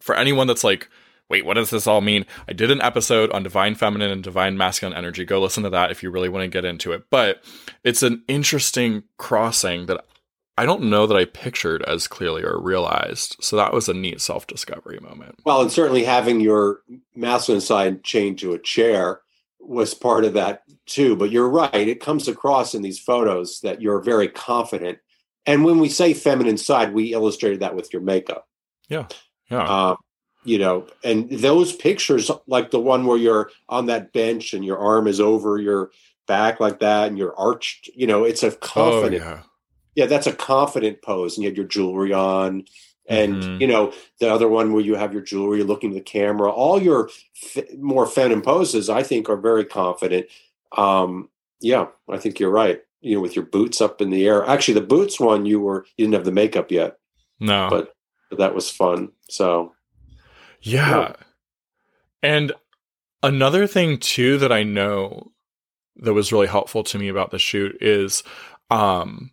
for 0.00 0.14
anyone 0.14 0.46
that's 0.46 0.64
like 0.64 0.88
wait, 1.32 1.46
what 1.46 1.54
does 1.54 1.70
this 1.70 1.86
all 1.86 2.02
mean? 2.02 2.26
I 2.46 2.52
did 2.52 2.70
an 2.70 2.82
episode 2.82 3.30
on 3.30 3.42
divine 3.42 3.74
feminine 3.74 4.10
and 4.10 4.22
divine 4.22 4.58
masculine 4.58 4.94
energy. 4.94 5.24
Go 5.24 5.40
listen 5.40 5.62
to 5.62 5.70
that 5.70 5.90
if 5.90 6.02
you 6.02 6.10
really 6.10 6.28
want 6.28 6.42
to 6.42 6.48
get 6.48 6.66
into 6.66 6.92
it. 6.92 7.04
But 7.08 7.42
it's 7.82 8.02
an 8.02 8.22
interesting 8.28 9.04
crossing 9.16 9.86
that 9.86 10.04
I 10.58 10.66
don't 10.66 10.84
know 10.84 11.06
that 11.06 11.16
I 11.16 11.24
pictured 11.24 11.82
as 11.84 12.06
clearly 12.06 12.44
or 12.44 12.60
realized. 12.60 13.36
So 13.40 13.56
that 13.56 13.72
was 13.72 13.88
a 13.88 13.94
neat 13.94 14.20
self 14.20 14.46
discovery 14.46 14.98
moment. 15.00 15.38
Well, 15.44 15.62
and 15.62 15.72
certainly 15.72 16.04
having 16.04 16.40
your 16.40 16.80
masculine 17.14 17.62
side 17.62 18.04
chained 18.04 18.38
to 18.40 18.52
a 18.52 18.58
chair 18.58 19.22
was 19.62 19.94
part 19.94 20.24
of 20.24 20.34
that 20.34 20.62
too. 20.86 21.16
But 21.16 21.30
you're 21.30 21.48
right; 21.48 21.88
it 21.88 22.00
comes 22.00 22.28
across 22.28 22.74
in 22.74 22.82
these 22.82 22.98
photos 22.98 23.60
that 23.60 23.80
you're 23.80 24.00
very 24.00 24.28
confident. 24.28 24.98
And 25.46 25.64
when 25.64 25.78
we 25.78 25.88
say 25.88 26.14
feminine 26.14 26.58
side, 26.58 26.94
we 26.94 27.12
illustrated 27.12 27.60
that 27.60 27.74
with 27.74 27.92
your 27.92 28.02
makeup. 28.02 28.48
Yeah, 28.88 29.06
yeah. 29.50 29.62
Uh, 29.62 29.96
you 30.44 30.58
know, 30.58 30.86
and 31.04 31.30
those 31.30 31.72
pictures, 31.72 32.30
like 32.46 32.70
the 32.70 32.80
one 32.80 33.06
where 33.06 33.18
you're 33.18 33.50
on 33.68 33.86
that 33.86 34.12
bench 34.12 34.54
and 34.54 34.64
your 34.64 34.78
arm 34.78 35.06
is 35.06 35.20
over 35.20 35.58
your 35.58 35.90
back 36.26 36.60
like 36.60 36.80
that, 36.80 37.08
and 37.08 37.18
you're 37.18 37.36
arched. 37.36 37.90
You 37.94 38.06
know, 38.06 38.24
it's 38.24 38.42
a 38.42 38.50
confident. 38.50 39.22
Oh, 39.22 39.26
yeah. 39.26 39.42
yeah, 39.94 40.06
that's 40.06 40.26
a 40.26 40.32
confident 40.32 41.02
pose, 41.02 41.36
and 41.36 41.44
you 41.44 41.50
have 41.50 41.56
your 41.56 41.66
jewelry 41.66 42.12
on 42.12 42.64
and 43.08 43.42
mm-hmm. 43.42 43.60
you 43.60 43.66
know 43.66 43.92
the 44.20 44.32
other 44.32 44.48
one 44.48 44.72
where 44.72 44.82
you 44.82 44.94
have 44.94 45.12
your 45.12 45.22
jewelry 45.22 45.62
looking 45.62 45.90
at 45.90 45.96
the 45.96 46.00
camera 46.00 46.50
all 46.50 46.80
your 46.80 47.10
f- 47.56 47.76
more 47.78 48.06
feminine 48.06 48.42
poses 48.42 48.88
i 48.88 49.02
think 49.02 49.28
are 49.28 49.36
very 49.36 49.64
confident. 49.64 50.26
Um 50.76 51.28
yeah 51.60 51.86
i 52.08 52.18
think 52.18 52.40
you're 52.40 52.50
right 52.50 52.82
you 53.00 53.14
know 53.14 53.20
with 53.20 53.36
your 53.36 53.44
boots 53.44 53.80
up 53.80 54.00
in 54.00 54.10
the 54.10 54.26
air. 54.26 54.44
Actually 54.46 54.74
the 54.74 54.86
boots 54.86 55.20
one 55.20 55.44
you 55.44 55.60
were 55.60 55.84
you 55.96 56.06
didn't 56.06 56.14
have 56.14 56.24
the 56.24 56.32
makeup 56.32 56.70
yet. 56.70 56.98
No. 57.40 57.68
But, 57.68 57.94
but 58.30 58.38
that 58.38 58.54
was 58.54 58.70
fun 58.70 59.10
so. 59.28 59.74
Yeah. 60.62 60.98
yeah. 60.98 61.12
And 62.22 62.52
another 63.22 63.66
thing 63.66 63.98
too 63.98 64.38
that 64.38 64.52
i 64.52 64.62
know 64.62 65.32
that 65.96 66.14
was 66.14 66.32
really 66.32 66.46
helpful 66.46 66.82
to 66.82 66.98
me 66.98 67.08
about 67.08 67.30
the 67.30 67.38
shoot 67.38 67.76
is 67.80 68.22
um 68.70 69.30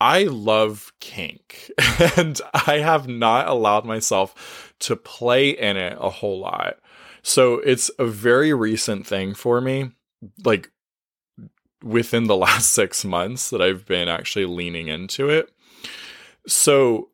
I 0.00 0.24
love 0.24 0.92
kink 1.00 1.70
and 2.16 2.40
I 2.54 2.78
have 2.78 3.08
not 3.08 3.48
allowed 3.48 3.84
myself 3.84 4.74
to 4.80 4.96
play 4.96 5.50
in 5.50 5.76
it 5.76 5.96
a 6.00 6.10
whole 6.10 6.40
lot. 6.40 6.76
So 7.22 7.54
it's 7.54 7.90
a 7.98 8.06
very 8.06 8.54
recent 8.54 9.06
thing 9.06 9.34
for 9.34 9.60
me, 9.60 9.90
like 10.44 10.70
within 11.82 12.26
the 12.26 12.36
last 12.46 12.72
six 12.72 13.04
months 13.04 13.50
that 13.50 13.60
I've 13.60 13.86
been 13.86 14.08
actually 14.08 14.46
leaning 14.46 14.88
into 14.88 15.28
it. 15.28 15.50
So 16.46 17.10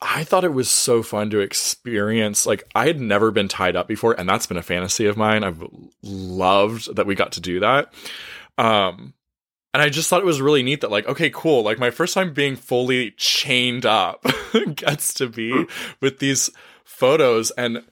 I 0.00 0.24
thought 0.24 0.44
it 0.44 0.52
was 0.52 0.70
so 0.70 1.02
fun 1.02 1.30
to 1.30 1.40
experience. 1.40 2.46
Like, 2.46 2.64
I 2.74 2.86
had 2.86 3.00
never 3.00 3.30
been 3.30 3.48
tied 3.48 3.76
up 3.76 3.88
before, 3.88 4.12
and 4.18 4.28
that's 4.28 4.46
been 4.46 4.58
a 4.58 4.62
fantasy 4.62 5.06
of 5.06 5.16
mine. 5.16 5.42
I've 5.42 5.64
loved 6.02 6.94
that 6.96 7.06
we 7.06 7.14
got 7.14 7.32
to 7.32 7.40
do 7.40 7.60
that. 7.60 7.92
Um, 8.58 9.14
and 9.76 9.82
I 9.82 9.90
just 9.90 10.08
thought 10.08 10.22
it 10.22 10.26
was 10.26 10.40
really 10.40 10.62
neat 10.62 10.80
that 10.80 10.90
like 10.90 11.06
okay 11.06 11.28
cool. 11.28 11.62
Like 11.62 11.78
my 11.78 11.90
first 11.90 12.14
time 12.14 12.32
being 12.32 12.56
fully 12.56 13.10
chained 13.18 13.84
up 13.84 14.24
gets 14.74 15.12
to 15.14 15.28
be 15.28 15.66
with 16.00 16.18
these 16.18 16.48
photos. 16.82 17.50
And 17.58 17.84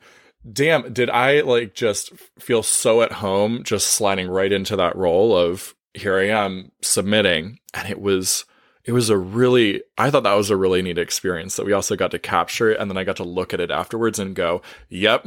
damn 0.50 0.94
did 0.94 1.10
I 1.10 1.42
like 1.42 1.74
just 1.74 2.14
feel 2.38 2.62
so 2.62 3.02
at 3.02 3.12
home 3.12 3.64
just 3.64 3.88
sliding 3.88 4.28
right 4.28 4.50
into 4.50 4.76
that 4.76 4.96
role 4.96 5.36
of 5.36 5.74
here 5.92 6.18
I 6.18 6.28
am 6.28 6.72
submitting. 6.80 7.58
And 7.74 7.86
it 7.90 8.00
was 8.00 8.46
it 8.84 8.92
was 8.92 9.10
a 9.10 9.18
really 9.18 9.82
I 9.98 10.10
thought 10.10 10.22
that 10.22 10.32
was 10.32 10.48
a 10.48 10.56
really 10.56 10.80
neat 10.80 10.96
experience 10.96 11.56
that 11.56 11.66
we 11.66 11.74
also 11.74 11.96
got 11.96 12.12
to 12.12 12.18
capture 12.18 12.70
it. 12.70 12.80
And 12.80 12.90
then 12.90 12.96
I 12.96 13.04
got 13.04 13.16
to 13.16 13.24
look 13.24 13.52
at 13.52 13.60
it 13.60 13.70
afterwards 13.70 14.18
and 14.18 14.34
go 14.34 14.62
yep 14.88 15.26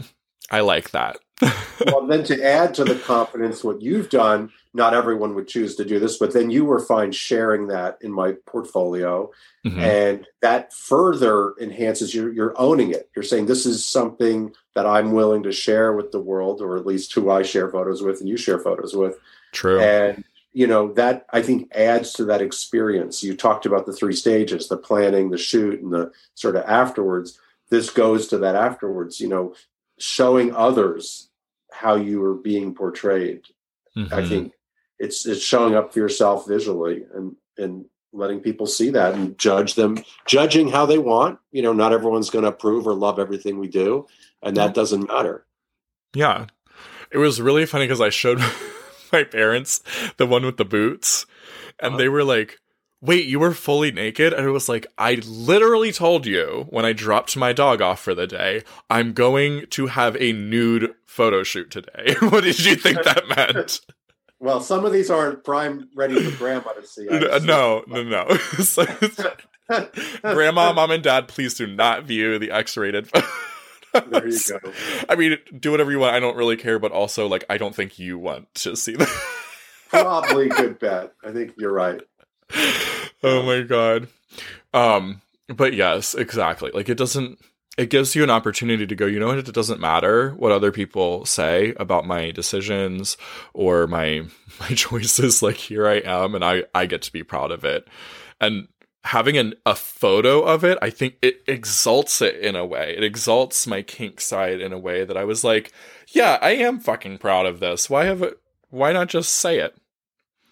I 0.50 0.62
like 0.62 0.90
that. 0.90 1.20
Well, 1.86 2.08
then 2.08 2.24
to 2.24 2.44
add 2.44 2.74
to 2.74 2.84
the 2.84 2.96
confidence, 2.96 3.64
what 3.64 3.84
you've 3.84 4.10
done, 4.10 4.52
not 4.74 4.94
everyone 4.94 5.36
would 5.36 5.48
choose 5.48 5.76
to 5.76 5.86
do 5.86 6.00
this, 6.00 6.18
but 6.18 6.34
then 6.34 6.50
you 6.50 6.66
were 6.66 6.80
fine 6.80 7.12
sharing 7.12 7.68
that 7.68 7.98
in 8.02 8.12
my 8.12 8.34
portfolio. 8.46 9.32
Mm-hmm. 9.66 9.80
And 9.80 10.28
that 10.42 10.74
further 10.74 11.54
enhances 11.60 12.14
your, 12.14 12.32
you're 12.32 12.54
owning 12.58 12.92
it. 12.92 13.10
You're 13.16 13.24
saying 13.24 13.46
this 13.46 13.66
is 13.66 13.86
something 13.86 14.54
that 14.76 14.86
I'm 14.86 15.12
willing 15.12 15.44
to 15.44 15.52
share 15.52 15.94
with 15.94 16.12
the 16.12 16.22
world, 16.22 16.62
or 16.62 16.78
at 16.78 16.86
least 16.86 17.14
who 17.14 17.30
I 17.30 17.44
share 17.44 17.70
photos 17.70 18.02
with 18.02 18.20
and 18.20 18.30
you 18.30 18.38
share 18.38 18.60
photos 18.60 18.96
with. 18.96 19.18
True. 19.52 19.80
And 19.80 20.24
you 20.54 20.66
know 20.66 20.94
that 20.94 21.26
i 21.34 21.42
think 21.42 21.70
adds 21.76 22.14
to 22.14 22.24
that 22.24 22.42
experience 22.42 23.22
you 23.22 23.36
talked 23.36 23.66
about 23.66 23.86
the 23.86 23.94
three 23.94 24.14
stages 24.14 24.70
the 24.70 24.78
planning 24.78 25.30
the 25.30 25.38
shoot 25.38 25.82
and 25.82 25.92
the 25.92 26.12
sort 26.34 26.56
of 26.56 26.64
afterwards 26.66 27.38
this 27.70 27.90
goes 27.90 28.28
to 28.28 28.38
that 28.40 28.56
afterwards 28.56 29.20
you 29.20 29.28
know 29.28 29.54
showing 30.00 30.56
others 30.56 31.30
how 31.72 31.96
you 31.96 32.24
are 32.24 32.34
being 32.34 32.74
portrayed. 32.74 33.42
Mm-hmm. 33.96 34.14
I 34.14 34.28
think 34.28 34.54
it's 35.00 35.26
it's 35.26 35.42
showing 35.42 35.76
up 35.76 35.94
for 35.94 36.00
yourself 36.00 36.48
visually 36.48 37.06
and 37.14 37.36
and 37.58 37.86
letting 38.14 38.40
people 38.40 38.66
see 38.66 38.90
that 38.92 39.14
and 39.14 39.38
judge 39.38 39.76
them, 39.76 39.98
judging 40.26 40.70
how 40.70 40.86
they 40.86 40.98
want. 40.98 41.40
You 41.52 41.62
know, 41.62 41.74
not 41.74 41.94
everyone's 41.94 42.30
going 42.30 42.44
to 42.44 42.50
approve 42.50 42.88
or 42.88 42.94
love 42.94 43.20
everything 43.20 43.60
we 43.60 43.68
do, 43.68 44.08
and 44.42 44.56
that 44.58 44.74
doesn't 44.74 45.08
matter. 45.08 45.46
Yeah, 46.16 46.48
it 47.12 47.18
was 47.18 47.42
really 47.42 47.66
funny 47.66 47.86
because 47.86 48.02
I 48.02 48.10
showed 48.10 48.40
my 49.12 49.24
parents 49.24 49.82
the 50.18 50.26
one 50.26 50.46
with 50.46 50.58
the 50.58 50.66
boots, 50.66 51.26
and 51.80 51.90
Uh-huh. 51.90 51.98
they 51.98 52.10
were 52.10 52.24
like, 52.24 52.60
"Wait, 53.02 53.26
you 53.26 53.40
were 53.40 53.54
fully 53.54 53.92
naked?" 53.92 54.34
And 54.34 54.46
it 54.48 54.52
was 54.52 54.68
like, 54.70 54.88
"I 54.98 55.16
literally 55.28 55.92
told 55.92 56.26
you 56.26 56.66
when 56.70 56.86
I 56.86 56.94
dropped 56.94 57.38
my 57.38 57.54
dog 57.54 57.82
off 57.82 58.00
for 58.02 58.16
the 58.16 58.26
day, 58.28 58.64
I'm 58.90 59.14
going 59.14 59.68
to 59.72 59.88
have 59.88 60.16
a 60.20 60.32
nude 60.32 60.94
photo 61.06 61.44
shoot 61.44 61.70
today." 61.70 62.16
what 62.30 62.44
did 62.44 62.60
you 62.66 62.76
think 62.76 63.04
that 63.04 63.28
meant? 63.36 63.82
Well, 64.40 64.62
some 64.62 64.86
of 64.86 64.94
these 64.94 65.10
aren't 65.10 65.44
prime 65.44 65.90
ready 65.96 66.22
for 66.24 66.38
grandma 66.38 66.74
to 66.74 66.86
see. 66.86 67.08
I 67.10 67.16
N- 67.16 67.24
assume. 67.24 67.46
no, 67.48 67.84
no, 67.88 68.04
no. 68.04 68.28
So- 68.64 68.86
Grandma, 70.22 70.74
mom, 70.74 70.92
and 70.92 71.04
dad, 71.04 71.28
please 71.28 71.56
do 71.56 71.68
not 71.68 72.04
view 72.06 72.40
the 72.40 72.52
X-rated. 72.52 73.10
there 74.10 74.28
you 74.28 74.40
go. 74.48 74.60
I 75.10 75.16
mean, 75.16 75.38
do 75.60 75.72
whatever 75.72 75.92
you 75.92 76.00
want. 76.00 76.16
I 76.16 76.20
don't 76.20 76.38
really 76.38 76.56
care, 76.56 76.80
but 76.80 76.92
also, 76.92 77.28
like, 77.28 77.44
I 77.50 77.58
don't 77.58 77.76
think 77.76 78.00
you 78.00 78.18
want 78.18 78.54
to 78.56 78.76
see 78.76 78.96
that. 78.96 79.10
Probably 79.90 80.50
good 80.50 80.80
bet. 80.80 81.14
I 81.24 81.32
think 81.32 81.54
you're 81.58 81.74
right. 81.74 82.02
oh 83.24 83.44
my 83.44 83.62
god. 83.64 84.08
Um, 84.74 85.22
but 85.48 85.74
yes, 85.74 86.14
exactly. 86.16 86.72
Like, 86.74 86.88
it 86.90 86.96
doesn't. 86.98 87.40
It 87.78 87.90
gives 87.90 88.16
you 88.16 88.24
an 88.24 88.30
opportunity 88.30 88.88
to 88.88 88.96
go. 88.96 89.06
You 89.06 89.20
know 89.20 89.28
what? 89.28 89.38
It 89.38 89.54
doesn't 89.54 89.80
matter 89.80 90.32
what 90.32 90.52
other 90.52 90.72
people 90.72 91.26
say 91.26 91.74
about 91.78 92.08
my 92.08 92.32
decisions 92.32 93.18
or 93.54 93.88
my 93.88 94.24
my 94.60 94.70
choices. 94.70 95.42
Like, 95.44 95.58
here 95.58 95.88
I 95.88 95.98
am, 95.98 96.36
and 96.36 96.44
I 96.44 96.64
I 96.74 96.86
get 96.86 97.02
to 97.04 97.14
be 97.14 97.24
proud 97.24 97.52
of 97.52 97.64
it. 97.64 97.88
And 98.42 98.68
having 99.08 99.38
an, 99.38 99.54
a 99.66 99.74
photo 99.74 100.42
of 100.42 100.64
it, 100.64 100.78
I 100.82 100.90
think 100.90 101.16
it 101.22 101.42
exalts 101.48 102.22
it 102.22 102.36
in 102.36 102.56
a 102.56 102.66
way. 102.66 102.94
It 102.96 103.04
exalts 103.04 103.66
my 103.66 103.82
kink 103.82 104.20
side 104.20 104.60
in 104.60 104.74
a 104.74 104.80
way 104.80 105.06
that 105.06 105.16
I 105.16 105.24
was 105.24 105.44
like, 105.44 105.72
yeah, 106.10 106.38
I 106.42 106.52
am 106.52 106.80
fucking 106.80 107.20
proud 107.20 107.46
of 107.46 107.60
this. 107.60 107.90
Why 107.90 108.06
have 108.06 108.22
it? 108.22 108.38
Why 108.70 108.92
not 108.92 109.08
just 109.08 109.32
say 109.32 109.60
it? 109.60 109.76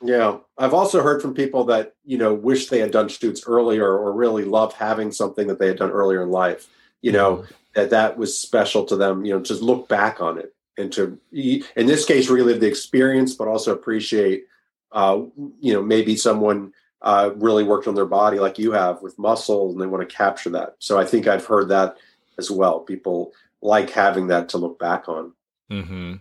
Yeah, 0.02 0.38
I've 0.58 0.74
also 0.74 1.02
heard 1.02 1.22
from 1.22 1.34
people 1.34 1.66
that 1.66 1.96
you 2.06 2.18
know 2.18 2.34
wish 2.34 2.68
they 2.68 2.80
had 2.80 2.92
done 2.92 3.08
shoots 3.10 3.44
earlier, 3.46 3.88
or 3.88 4.14
really 4.14 4.46
love 4.46 4.74
having 4.74 5.12
something 5.12 5.48
that 5.48 5.60
they 5.60 5.68
had 5.68 5.78
done 5.78 5.92
earlier 5.92 6.24
in 6.24 6.30
life. 6.30 6.68
You 7.02 7.12
know 7.12 7.46
that 7.74 7.92
that 7.92 8.18
was 8.18 8.38
special 8.38 8.86
to 8.86 8.96
them. 8.96 9.26
You 9.26 9.34
know, 9.34 9.42
just 9.42 9.62
look 9.62 9.88
back 9.88 10.22
on 10.22 10.38
it 10.38 10.56
and 10.78 10.92
to, 10.94 11.20
in 11.32 11.88
this 11.88 12.06
case, 12.06 12.30
relive 12.30 12.60
the 12.60 12.68
experience, 12.68 13.34
but 13.34 13.48
also 13.48 13.74
appreciate. 13.74 14.46
Uh, 14.92 15.24
you 15.60 15.74
know, 15.74 15.82
maybe 15.82 16.16
someone 16.16 16.74
uh, 17.02 17.32
really 17.36 17.64
worked 17.64 17.88
on 17.88 17.96
their 17.96 18.06
body 18.06 18.40
like 18.40 18.58
you 18.58 18.72
have 18.72 19.02
with 19.02 19.20
muscle, 19.20 19.72
and 19.72 19.80
they 19.80 19.86
want 19.86 20.08
to 20.08 20.16
capture 20.16 20.50
that. 20.52 20.76
So 20.80 20.98
I 20.98 21.06
think 21.06 21.28
I've 21.28 21.46
heard 21.46 21.70
that 21.70 21.98
as 22.38 22.50
well. 22.50 22.80
People 22.80 23.34
like 23.62 23.90
having 23.90 24.28
that 24.28 24.50
to 24.50 24.58
look 24.58 24.80
back 24.80 25.08
on. 25.08 25.34
Mm-hmm. 25.72 26.16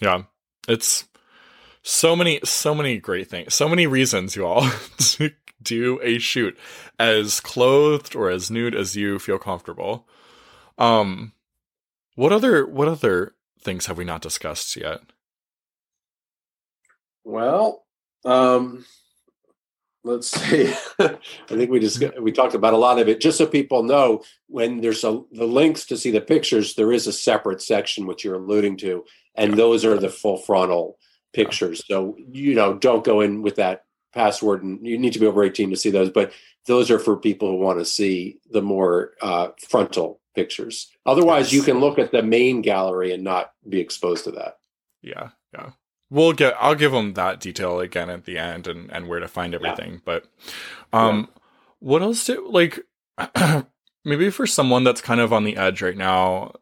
Yeah, 0.00 0.22
it's 0.68 1.04
so 1.82 2.14
many, 2.14 2.40
so 2.44 2.74
many 2.74 2.98
great 2.98 3.28
things, 3.28 3.54
so 3.54 3.68
many 3.68 3.86
reasons, 3.86 4.36
you 4.36 4.46
all, 4.46 4.68
to 4.98 5.30
do 5.62 6.00
a 6.02 6.18
shoot 6.18 6.58
as 6.98 7.40
clothed 7.40 8.14
or 8.14 8.30
as 8.30 8.50
nude 8.50 8.74
as 8.74 8.96
you 8.96 9.18
feel 9.18 9.38
comfortable. 9.38 10.06
Um, 10.78 11.32
what 12.14 12.32
other, 12.32 12.66
what 12.66 12.88
other 12.88 13.34
things 13.60 13.86
have 13.86 13.98
we 13.98 14.04
not 14.04 14.22
discussed 14.22 14.76
yet? 14.76 15.00
Well, 17.24 17.84
um, 18.24 18.84
let's 20.04 20.28
see. 20.48 20.72
I 20.98 21.18
think 21.48 21.70
we 21.70 21.80
just 21.80 22.02
we 22.20 22.32
talked 22.32 22.54
about 22.54 22.74
a 22.74 22.78
lot 22.78 22.98
of 22.98 23.08
it. 23.08 23.20
Just 23.20 23.38
so 23.38 23.46
people 23.46 23.82
know, 23.82 24.22
when 24.46 24.80
there's 24.80 25.04
a 25.04 25.22
the 25.32 25.46
links 25.46 25.84
to 25.86 25.96
see 25.96 26.10
the 26.10 26.20
pictures, 26.20 26.74
there 26.74 26.92
is 26.92 27.06
a 27.06 27.12
separate 27.12 27.62
section 27.62 28.06
which 28.06 28.24
you're 28.24 28.36
alluding 28.36 28.76
to, 28.78 29.04
and 29.34 29.54
those 29.54 29.84
are 29.84 29.98
the 29.98 30.08
full 30.08 30.38
frontal 30.38 30.96
pictures. 31.32 31.82
So 31.86 32.16
you 32.30 32.54
know, 32.54 32.74
don't 32.74 33.04
go 33.04 33.20
in 33.20 33.42
with 33.42 33.56
that 33.56 33.84
password, 34.12 34.62
and 34.62 34.84
you 34.86 34.98
need 34.98 35.12
to 35.12 35.18
be 35.18 35.26
over 35.26 35.42
18 35.42 35.70
to 35.70 35.76
see 35.76 35.90
those. 35.90 36.10
But 36.10 36.32
those 36.66 36.90
are 36.90 36.98
for 36.98 37.16
people 37.16 37.48
who 37.50 37.56
want 37.56 37.78
to 37.78 37.84
see 37.84 38.38
the 38.50 38.62
more 38.62 39.12
uh, 39.22 39.48
frontal 39.68 40.20
pictures. 40.34 40.88
Otherwise, 41.06 41.46
Yes. 41.46 41.54
you 41.54 41.62
can 41.62 41.80
look 41.80 41.98
at 41.98 42.12
the 42.12 42.22
main 42.22 42.62
gallery 42.62 43.12
and 43.12 43.24
not 43.24 43.52
be 43.68 43.80
exposed 43.80 44.24
to 44.24 44.30
that. 44.32 44.58
Yeah, 45.02 45.30
yeah. 45.54 45.70
We'll 46.10 46.32
get. 46.32 46.54
I'll 46.60 46.74
give 46.74 46.92
them 46.92 47.14
that 47.14 47.40
detail 47.40 47.78
again 47.80 48.10
at 48.10 48.24
the 48.24 48.36
end 48.36 48.66
and 48.66 48.90
and 48.92 49.06
where 49.08 49.20
to 49.20 49.28
find 49.28 49.52
Yeah. 49.52 49.60
everything. 49.62 50.02
But, 50.04 50.26
um, 50.92 51.28
what 51.78 52.02
else 52.02 52.24
do 52.26 52.48
like? 52.50 52.80
maybe 54.04 54.30
for 54.30 54.46
someone 54.46 54.82
that's 54.84 55.00
kind 55.00 55.20
of 55.20 55.32
on 55.32 55.44
the 55.44 55.56
edge 55.56 55.82
right 55.82 55.96
now, 55.96 56.52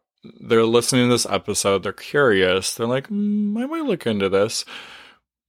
they're 0.41 0.65
listening 0.65 1.07
to 1.07 1.13
this 1.13 1.25
episode. 1.25 1.83
They're 1.83 1.93
curious. 1.93 2.73
They're 2.75 2.85
like, 2.87 3.07
mm, 3.07 3.57
I 3.61 3.65
might 3.65 3.85
look 3.85 4.05
into 4.05 4.29
this. 4.29 4.65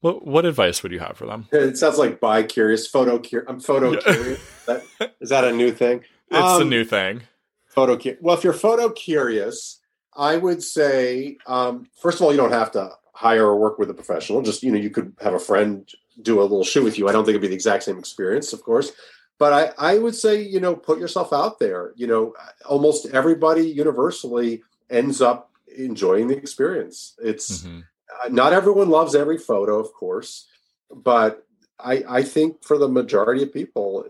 What 0.00 0.26
what 0.26 0.44
advice 0.46 0.82
would 0.82 0.92
you 0.92 0.98
have 1.00 1.16
for 1.16 1.26
them? 1.26 1.46
It 1.52 1.76
sounds 1.76 1.98
like 1.98 2.20
bi 2.20 2.42
curious, 2.42 2.86
photo 2.86 3.18
curious. 3.18 3.48
I'm 3.50 3.60
photo 3.60 3.96
curious. 4.00 4.40
That, 4.66 4.82
is 5.20 5.28
that 5.30 5.44
a 5.44 5.52
new 5.52 5.72
thing? 5.72 5.98
It's 6.30 6.38
a 6.38 6.62
Um, 6.62 6.68
new 6.70 6.84
thing. 6.84 7.22
Photo 7.66 7.96
cu- 7.96 8.16
Well, 8.20 8.36
if 8.36 8.42
you're 8.44 8.52
photo 8.52 8.88
curious, 8.90 9.80
I 10.16 10.36
would 10.36 10.62
say 10.62 11.36
um, 11.46 11.86
first 12.00 12.18
of 12.18 12.22
all, 12.22 12.30
you 12.32 12.36
don't 12.38 12.52
have 12.52 12.70
to 12.72 12.90
hire 13.12 13.44
or 13.46 13.56
work 13.58 13.78
with 13.78 13.90
a 13.90 13.94
professional. 13.94 14.40
Just 14.42 14.62
you 14.62 14.72
know, 14.72 14.78
you 14.78 14.90
could 14.90 15.12
have 15.20 15.34
a 15.34 15.38
friend 15.38 15.88
do 16.22 16.40
a 16.40 16.42
little 16.42 16.64
shoot 16.64 16.84
with 16.84 16.98
you. 16.98 17.08
I 17.08 17.12
don't 17.12 17.24
think 17.24 17.30
it'd 17.34 17.42
be 17.42 17.48
the 17.48 17.54
exact 17.54 17.82
same 17.84 17.98
experience, 17.98 18.52
of 18.52 18.62
course, 18.62 18.92
but 19.38 19.52
I 19.52 19.92
I 19.92 19.98
would 19.98 20.14
say 20.14 20.40
you 20.42 20.60
know 20.60 20.74
put 20.76 20.98
yourself 20.98 21.32
out 21.32 21.58
there. 21.58 21.92
You 21.96 22.06
know, 22.06 22.34
almost 22.66 23.06
everybody 23.12 23.68
universally 23.68 24.62
ends 24.88 25.20
up 25.20 25.50
enjoying 25.76 26.26
the 26.28 26.36
experience. 26.36 27.14
It's 27.22 27.62
Mhm. 27.62 27.84
Not 28.28 28.52
everyone 28.52 28.90
loves 28.90 29.14
every 29.14 29.38
photo, 29.38 29.78
of 29.78 29.92
course, 29.92 30.46
but 30.94 31.46
I, 31.78 32.04
I 32.08 32.22
think 32.22 32.62
for 32.64 32.76
the 32.78 32.88
majority 32.88 33.42
of 33.42 33.52
people, 33.52 34.04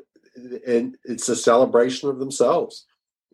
and 0.67 0.97
it's 1.05 1.29
a 1.29 1.37
celebration 1.37 2.09
of 2.09 2.19
themselves, 2.19 2.87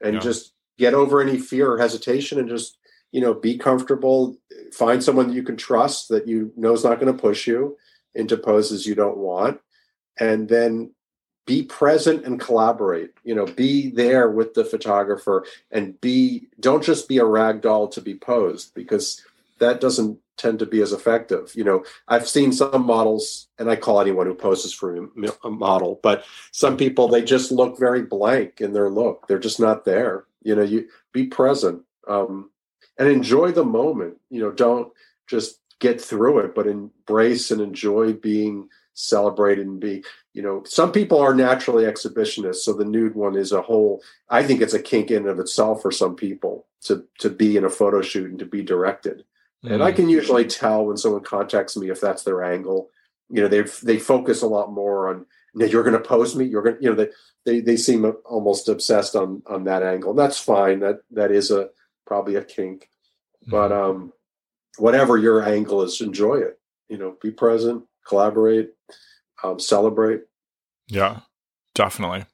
and 0.03 0.15
Yeah. 0.15 0.21
just 0.21 0.53
get 0.79 0.95
over 0.95 1.21
any 1.23 1.39
fear 1.39 1.73
or 1.73 1.79
hesitation, 1.79 2.39
and 2.39 2.49
just 2.49 2.77
you 3.13 3.21
know 3.21 3.33
be 3.35 3.57
comfortable. 3.57 4.37
Find 4.73 5.03
someone 5.03 5.29
that 5.29 5.35
you 5.35 5.43
can 5.43 5.57
trust 5.57 6.09
that 6.09 6.27
you 6.27 6.53
know 6.57 6.73
is 6.73 6.85
not 6.85 7.01
going 7.01 7.15
to 7.15 7.21
push 7.21 7.47
you 7.47 7.77
into 8.15 8.37
poses 8.37 8.87
you 8.87 8.95
don't 8.95 9.17
want, 9.17 9.61
and 10.19 10.49
then 10.49 10.93
be 11.47 11.63
present 11.63 12.25
and 12.25 12.41
collaborate. 12.41 13.13
You 13.23 13.35
know, 13.35 13.47
be 13.47 13.91
there 13.91 14.29
with 14.31 14.55
the 14.55 14.65
photographer 14.65 15.47
and 15.71 15.99
be 16.01 16.49
don't 16.61 16.83
just 16.83 17.09
be 17.09 17.19
a 17.19 17.25
rag 17.25 17.63
doll 17.63 17.89
to 17.89 18.01
be 18.01 18.15
posed 18.15 18.75
because 18.75 19.23
that 19.61 19.81
doesn't 19.81 20.19
tend 20.37 20.59
to 20.59 20.67
be 20.67 20.83
as 20.83 20.93
effective. 20.93 21.53
You 21.55 21.65
know, 21.65 21.85
I've 22.09 22.29
seen 22.29 22.53
some 22.53 22.87
models, 22.87 23.49
and 23.59 23.71
I 23.71 23.77
call 23.77 24.01
anyone 24.01 24.27
who 24.27 24.35
poses 24.35 24.73
for 24.73 25.09
a 25.45 25.51
model, 25.51 26.01
but 26.03 26.25
some 26.53 26.77
people 26.77 27.09
they 27.09 27.23
just 27.23 27.51
look 27.51 27.79
very 27.79 28.03
blank 28.03 28.61
in 28.61 28.73
their 28.73 28.91
look. 28.91 29.27
They're 29.27 29.39
just 29.39 29.61
not 29.61 29.85
there. 29.85 30.25
You 30.43 30.55
know, 30.55 30.63
you 30.63 30.89
be 31.13 31.27
present 31.27 31.83
um, 32.07 32.51
and 32.99 33.09
enjoy 33.09 33.53
the 33.53 33.65
moment. 33.65 34.19
You 34.31 34.43
know, 34.43 34.53
don't 34.53 34.93
just 35.27 35.61
get 35.81 36.01
through 36.01 36.41
it, 36.41 36.55
but 36.55 36.67
embrace 36.67 37.51
and 37.51 37.61
enjoy 37.61 38.13
being 38.13 38.69
celebrated 38.95 39.67
and 39.67 39.81
be. 39.81 40.05
You 40.33 40.43
know, 40.43 40.63
some 40.65 40.93
people 40.93 41.19
are 41.19 41.35
naturally 41.35 41.85
exhibitionists, 41.85 42.57
so 42.57 42.73
the 42.73 42.85
nude 42.85 43.15
one 43.15 43.37
is 43.37 43.53
a 43.53 43.63
whole. 43.63 44.03
I 44.29 44.43
think 44.43 44.61
it's 44.61 44.75
a 44.75 44.83
kink 44.83 45.11
in 45.11 45.27
of 45.27 45.39
itself 45.39 45.83
for 45.83 45.91
some 45.91 46.15
people 46.15 46.67
to 46.83 47.05
to 47.19 47.31
be 47.31 47.57
in 47.57 47.65
a 47.65 47.71
photo 47.71 48.03
shoot 48.03 48.31
and 48.31 48.39
to 48.39 48.47
be 48.47 48.63
directed. 48.63 49.25
And 49.67 49.83
I 49.83 49.93
Mm. 49.93 49.97
can 49.97 50.09
usually 50.09 50.45
tell 50.47 50.85
when 50.87 50.97
someone 50.97 51.23
contacts 51.23 51.77
me 51.77 51.91
if 51.91 52.01
that's 52.01 52.23
their 52.23 52.43
angle. 52.43 52.91
You 53.29 53.43
know, 53.43 53.49
they 53.49 53.63
they 53.83 53.99
focus 53.99 54.43
a 54.43 54.47
lot 54.47 54.73
more 54.73 55.09
on 55.09 55.27
"No, 55.55 55.67
you're 55.67 55.83
going 55.83 56.01
to 56.01 56.09
pose 56.09 56.37
me. 56.37 56.45
You're 56.45 56.63
going, 56.63 56.77
to 56.77 56.83
you 56.83 56.89
know, 56.91 56.95
they 56.97 57.09
they 57.45 57.61
they 57.61 57.77
seem 57.77 58.05
almost 58.25 58.69
obsessed 58.69 59.17
on 59.17 59.43
on 59.47 59.65
that 59.65 59.83
angle. 59.83 60.11
And 60.11 60.19
that's 60.19 60.39
fine. 60.39 60.81
That 60.81 61.01
that 61.11 61.31
is 61.33 61.51
a 61.51 61.71
probably 62.07 62.37
a 62.37 62.45
kink. 62.45 62.89
But 63.49 63.71
Mm-hmm. 63.73 63.91
um, 63.91 64.13
whatever 64.79 65.17
your 65.17 65.43
angle 65.45 65.83
is, 65.83 66.01
enjoy 66.01 66.37
it. 66.37 66.59
You 66.89 66.99
know, 66.99 67.17
be 67.23 67.31
present, 67.31 67.85
collaborate, 68.07 68.71
um, 69.43 69.59
celebrate. 69.59 70.23
Yeah, 70.89 71.21
definitely. 71.75 72.25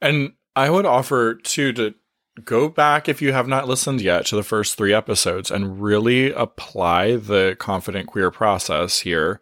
And 0.00 0.32
I 0.56 0.70
would 0.70 0.86
offer 0.86 1.34
too 1.34 1.72
to 1.74 1.94
go 2.42 2.68
back 2.68 3.08
if 3.08 3.22
you 3.22 3.32
have 3.32 3.46
not 3.46 3.68
listened 3.68 4.00
yet 4.00 4.26
to 4.26 4.36
the 4.36 4.42
first 4.42 4.76
three 4.76 4.92
episodes 4.92 5.50
and 5.50 5.80
really 5.80 6.32
apply 6.32 7.16
the 7.16 7.56
confident 7.58 8.08
queer 8.08 8.30
process 8.30 9.00
here. 9.00 9.40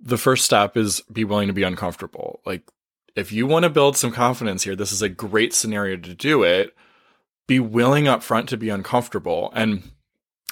The 0.00 0.18
first 0.18 0.44
step 0.44 0.76
is 0.76 1.00
be 1.12 1.24
willing 1.24 1.48
to 1.48 1.54
be 1.54 1.62
uncomfortable. 1.62 2.40
Like, 2.44 2.68
if 3.14 3.30
you 3.30 3.46
want 3.46 3.62
to 3.62 3.70
build 3.70 3.96
some 3.96 4.10
confidence 4.10 4.64
here, 4.64 4.74
this 4.74 4.92
is 4.92 5.02
a 5.02 5.08
great 5.08 5.54
scenario 5.54 5.96
to 5.96 6.14
do 6.14 6.42
it. 6.42 6.74
Be 7.46 7.60
willing 7.60 8.08
up 8.08 8.22
front 8.22 8.48
to 8.48 8.56
be 8.56 8.70
uncomfortable. 8.70 9.52
And 9.54 9.90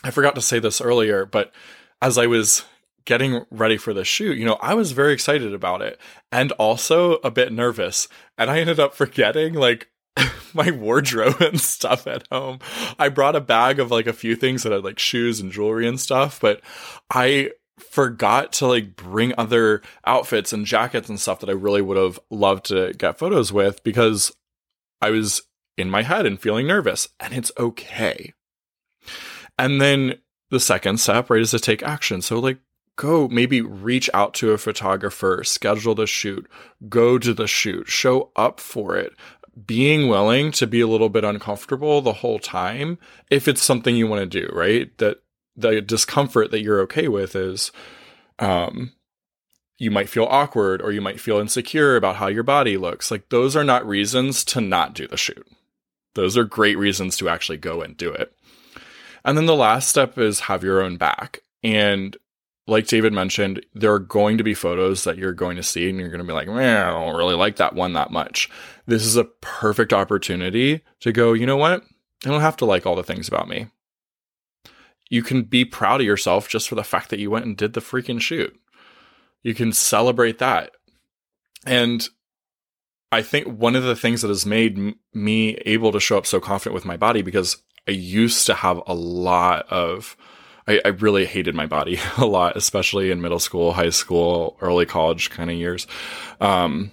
I 0.05 0.11
forgot 0.11 0.37
to 0.37 0.41
say 0.41 0.59
this 0.59 0.81
earlier, 0.81 1.27
but 1.27 1.53
as 2.01 2.19
I 2.19 2.27
was 2.27 2.65
getting 3.05 3.45
ready 3.51 3.77
for 3.77 3.93
the 3.93 4.05
shoot, 4.05 4.39
you 4.39 4.45
know, 4.45 4.59
I 4.63 4.75
was 4.75 4.93
very 4.93 5.13
excited 5.13 5.53
about 5.53 5.83
it 5.83 5.99
and 6.31 6.53
also 6.53 7.15
a 7.25 7.31
bit 7.31 7.53
nervous. 7.53 8.07
And 8.39 8.49
I 8.49 8.61
ended 8.61 8.79
up 8.79 8.95
forgetting 8.95 9.55
like 9.55 9.89
my 10.55 10.71
wardrobe 10.71 11.41
and 11.41 11.61
stuff 11.61 12.07
at 12.07 12.27
home. 12.31 12.59
I 12.99 13.09
brought 13.09 13.37
a 13.37 13.41
bag 13.41 13.79
of 13.79 13.91
like 13.91 14.07
a 14.07 14.13
few 14.13 14.37
things 14.37 14.63
that 14.63 14.73
had 14.73 14.85
like 14.85 14.99
shoes 14.99 15.41
and 15.41 15.53
jewelry 15.53 15.87
and 15.87 15.99
stuff, 16.01 16.41
but 16.41 16.61
I 17.11 17.51
forgot 17.79 18.53
to 18.55 18.67
like 18.67 18.97
bring 18.97 19.33
other 19.37 19.83
outfits 20.07 20.53
and 20.53 20.67
jackets 20.67 21.09
and 21.09 21.21
stuff 21.21 21.41
that 21.41 21.51
I 21.51 21.55
really 21.55 21.83
would 21.83 21.97
have 21.97 22.21
loved 22.31 22.67
to 22.67 22.93
get 22.95 23.19
photos 23.19 23.53
with 23.53 23.83
because 23.83 24.33
I 25.01 25.11
was 25.11 25.43
in 25.77 25.91
my 25.91 26.03
head 26.03 26.27
and 26.27 26.41
feeling 26.41 26.67
nervous, 26.67 27.09
and 27.19 27.35
it's 27.35 27.53
okay. 27.59 28.33
And 29.59 29.81
then 29.81 30.19
the 30.51 30.61
second 30.61 30.99
step, 30.99 31.31
right, 31.31 31.41
is 31.41 31.51
to 31.51 31.59
take 31.59 31.83
action. 31.83 32.23
So, 32.23 32.39
like, 32.39 32.59
go 32.97 33.29
maybe 33.29 33.61
reach 33.61 34.09
out 34.13 34.35
to 34.35 34.53
a 34.53 34.59
photographer, 34.59 35.43
schedule 35.45 35.95
the 35.95 36.07
shoot, 36.07 36.49
go 36.89 37.19
to 37.19 37.35
the 37.35 37.47
shoot, 37.47 37.89
show 37.89 38.31
up 38.37 38.61
for 38.61 38.97
it. 38.97 39.15
Being 39.67 40.09
willing 40.09 40.51
to 40.53 40.67
be 40.67 40.81
a 40.81 40.87
little 40.87 41.11
bit 41.11 41.25
uncomfortable 41.25 42.01
the 42.01 42.15
whole 42.15 42.39
time, 42.39 42.99
if 43.31 43.47
it's 43.47 43.63
something 43.63 43.95
you 43.95 44.07
want 44.07 44.21
to 44.31 44.41
do, 44.41 44.51
right? 44.55 44.97
That 44.99 45.23
the 45.57 45.83
discomfort 45.83 46.51
that 46.51 46.63
you're 46.63 46.81
okay 46.81 47.09
with 47.09 47.37
is, 47.37 47.71
um, 48.39 48.93
you 49.79 49.91
might 49.91 50.09
feel 50.09 50.25
awkward 50.25 50.81
or 50.81 50.93
you 50.93 51.01
might 51.01 51.21
feel 51.21 51.39
insecure 51.39 51.97
about 51.97 52.17
how 52.17 52.29
your 52.29 52.45
body 52.45 52.77
looks. 52.77 53.11
Like, 53.11 53.29
those 53.29 53.57
are 53.57 53.65
not 53.65 53.87
reasons 53.87 54.45
to 54.45 54.61
not 54.61 54.95
do 54.95 55.07
the 55.07 55.17
shoot. 55.17 55.47
Those 56.15 56.37
are 56.37 56.45
great 56.45 56.79
reasons 56.79 57.17
to 57.19 57.29
actually 57.29 57.59
go 57.59 57.83
and 57.83 57.97
do 57.97 58.11
it. 58.13 58.33
And 59.25 59.37
then 59.37 59.47
the 59.47 59.55
last 59.55 59.89
step 59.89 60.19
is 60.19 60.41
have 60.41 60.65
your 60.65 60.81
own 60.83 60.97
back. 60.97 61.43
And 61.63 62.17
like 62.67 62.87
David 62.87 63.13
mentioned, 63.13 63.65
there 63.75 63.93
are 63.93 63.99
going 63.99 64.39
to 64.39 64.45
be 64.45 64.55
photos 64.55 65.05
that 65.05 65.19
you're 65.19 65.33
going 65.33 65.57
to 65.57 65.63
see 65.63 65.89
and 65.89 65.99
you're 65.99 66.09
going 66.09 66.21
to 66.21 66.27
be 66.27 66.33
like, 66.33 66.49
man, 66.49 66.87
I 66.87 66.91
don't 66.91 67.17
really 67.17 67.35
like 67.35 67.57
that 67.57 67.75
one 67.75 67.95
that 67.95 68.13
much. 68.13 68.49
This 68.87 69.05
is 69.05 69.17
a 69.17 69.25
perfect 69.25 69.93
opportunity 69.93 70.83
to 71.01 71.13
go, 71.13 71.33
you 71.33 71.47
know 71.47 71.57
what? 71.57 71.83
I 72.25 72.29
don't 72.29 72.41
have 72.41 72.57
to 72.59 72.65
like 72.65 72.87
all 72.87 72.95
the 72.95 73.03
things 73.03 73.27
about 73.27 73.49
me. 73.49 73.67
You 75.11 75.23
can 75.23 75.43
be 75.43 75.65
proud 75.65 76.01
of 76.01 76.07
yourself 76.07 76.49
just 76.49 76.69
for 76.69 76.77
the 76.77 76.85
fact 76.85 77.11
that 77.11 77.19
you 77.19 77.31
went 77.31 77.47
and 77.47 77.57
did 77.57 77.73
the 77.73 77.81
freaking 77.81 78.21
shoot. 78.21 78.57
You 79.43 79.55
can 79.55 79.73
celebrate 79.73 80.39
that. 80.39 80.71
And 81.67 82.09
I 83.11 83.23
think 83.23 83.47
one 83.47 83.77
of 83.77 83.83
the 83.83 83.97
things 83.97 84.23
that 84.23 84.29
has 84.29 84.47
made 84.47 84.95
me 85.13 85.57
able 85.67 85.93
to 85.93 86.01
show 86.01 86.17
up 86.17 86.27
so 86.27 86.41
confident 86.41 86.75
with 86.75 86.85
my 86.85 86.97
body 86.97 87.23
because 87.23 87.59
I 87.87 87.91
used 87.91 88.47
to 88.47 88.55
have 88.55 88.81
a 88.87 88.95
lot 88.95 89.67
of 89.69 90.17
I, 90.67 90.81
I, 90.85 90.89
really 90.89 91.25
hated 91.25 91.55
my 91.55 91.67
body 91.67 91.99
a 92.17 92.27
lot, 92.27 92.57
especially 92.57 93.11
in 93.11 93.21
middle 93.21 93.39
school, 93.39 93.73
high 93.73 93.91
school, 93.91 94.57
early 94.61 94.87
college 94.87 95.31
kind 95.31 95.51
of 95.51 95.57
years. 95.57 95.87
Um, 96.41 96.91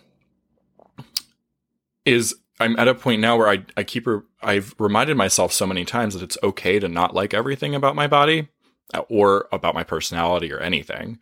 is 2.06 2.36
I'm 2.60 2.78
at 2.80 2.88
a 2.88 2.96
point 2.96 3.22
now 3.22 3.38
where 3.38 3.50
I, 3.50 3.64
I 3.78 3.84
keep, 3.84 4.08
re- 4.08 4.22
I've 4.42 4.74
reminded 4.80 5.16
myself 5.16 5.54
so 5.54 5.66
many 5.66 5.86
times 5.86 6.14
that 6.14 6.24
it's 6.24 6.38
okay 6.44 6.80
to 6.80 6.88
not 6.88 7.14
like 7.14 7.34
everything 7.34 7.76
about 7.76 7.96
my 7.96 8.08
body 8.08 8.50
uh, 8.94 9.02
or 9.10 9.48
about 9.52 9.76
my 9.76 9.84
personality 9.84 10.52
or 10.52 10.60
anything. 10.60 11.20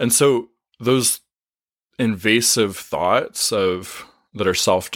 And 0.00 0.12
so 0.12 0.48
those 0.80 1.20
invasive 1.98 2.76
thoughts 2.76 3.52
of 3.52 4.06
that 4.34 4.46
are 4.46 4.54
self 4.54 4.90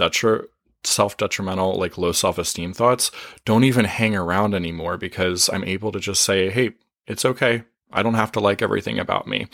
self 0.84 1.16
detrimental, 1.16 1.74
like 1.74 1.98
low 1.98 2.12
self 2.12 2.38
esteem 2.38 2.72
thoughts 2.72 3.10
don't 3.44 3.64
even 3.64 3.84
hang 3.84 4.16
around 4.16 4.54
anymore 4.54 4.96
because 4.96 5.48
I'm 5.52 5.64
able 5.64 5.92
to 5.92 6.00
just 6.00 6.22
say, 6.22 6.50
hey, 6.50 6.72
it's 7.06 7.24
okay. 7.24 7.64
I 7.92 8.02
don't 8.02 8.14
have 8.14 8.32
to 8.32 8.40
like 8.40 8.62
everything 8.62 8.98
about 8.98 9.26
me. 9.26 9.46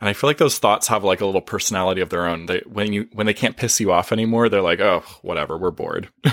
And 0.00 0.08
I 0.08 0.12
feel 0.12 0.28
like 0.28 0.38
those 0.38 0.58
thoughts 0.58 0.88
have 0.88 1.04
like 1.04 1.20
a 1.20 1.26
little 1.26 1.40
personality 1.40 2.00
of 2.00 2.10
their 2.10 2.26
own. 2.26 2.46
They 2.46 2.62
when 2.66 2.92
you 2.92 3.08
when 3.12 3.26
they 3.26 3.34
can't 3.34 3.56
piss 3.56 3.80
you 3.80 3.92
off 3.92 4.12
anymore, 4.12 4.48
they're 4.48 4.60
like, 4.60 4.80
"Oh, 4.80 5.02
whatever, 5.22 5.56
we're 5.56 5.70
bored." 5.70 6.10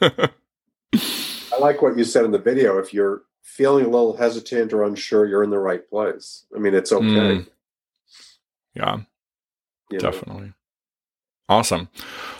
I 0.00 1.58
like 1.58 1.82
what 1.82 1.98
you 1.98 2.04
said 2.04 2.24
in 2.24 2.30
the 2.30 2.38
video. 2.38 2.78
If 2.78 2.94
you're 2.94 3.22
feeling 3.42 3.84
a 3.84 3.88
little 3.88 4.16
hesitant 4.16 4.72
or 4.72 4.84
unsure, 4.84 5.26
you're 5.26 5.42
in 5.42 5.50
the 5.50 5.58
right 5.58 5.86
place. 5.88 6.46
I 6.54 6.58
mean, 6.58 6.74
it's 6.74 6.92
okay. 6.92 7.04
Mm. 7.04 7.46
Yeah. 8.74 8.98
You 9.90 9.98
definitely. 9.98 10.46
Know? 10.46 10.52
Awesome. 11.48 11.88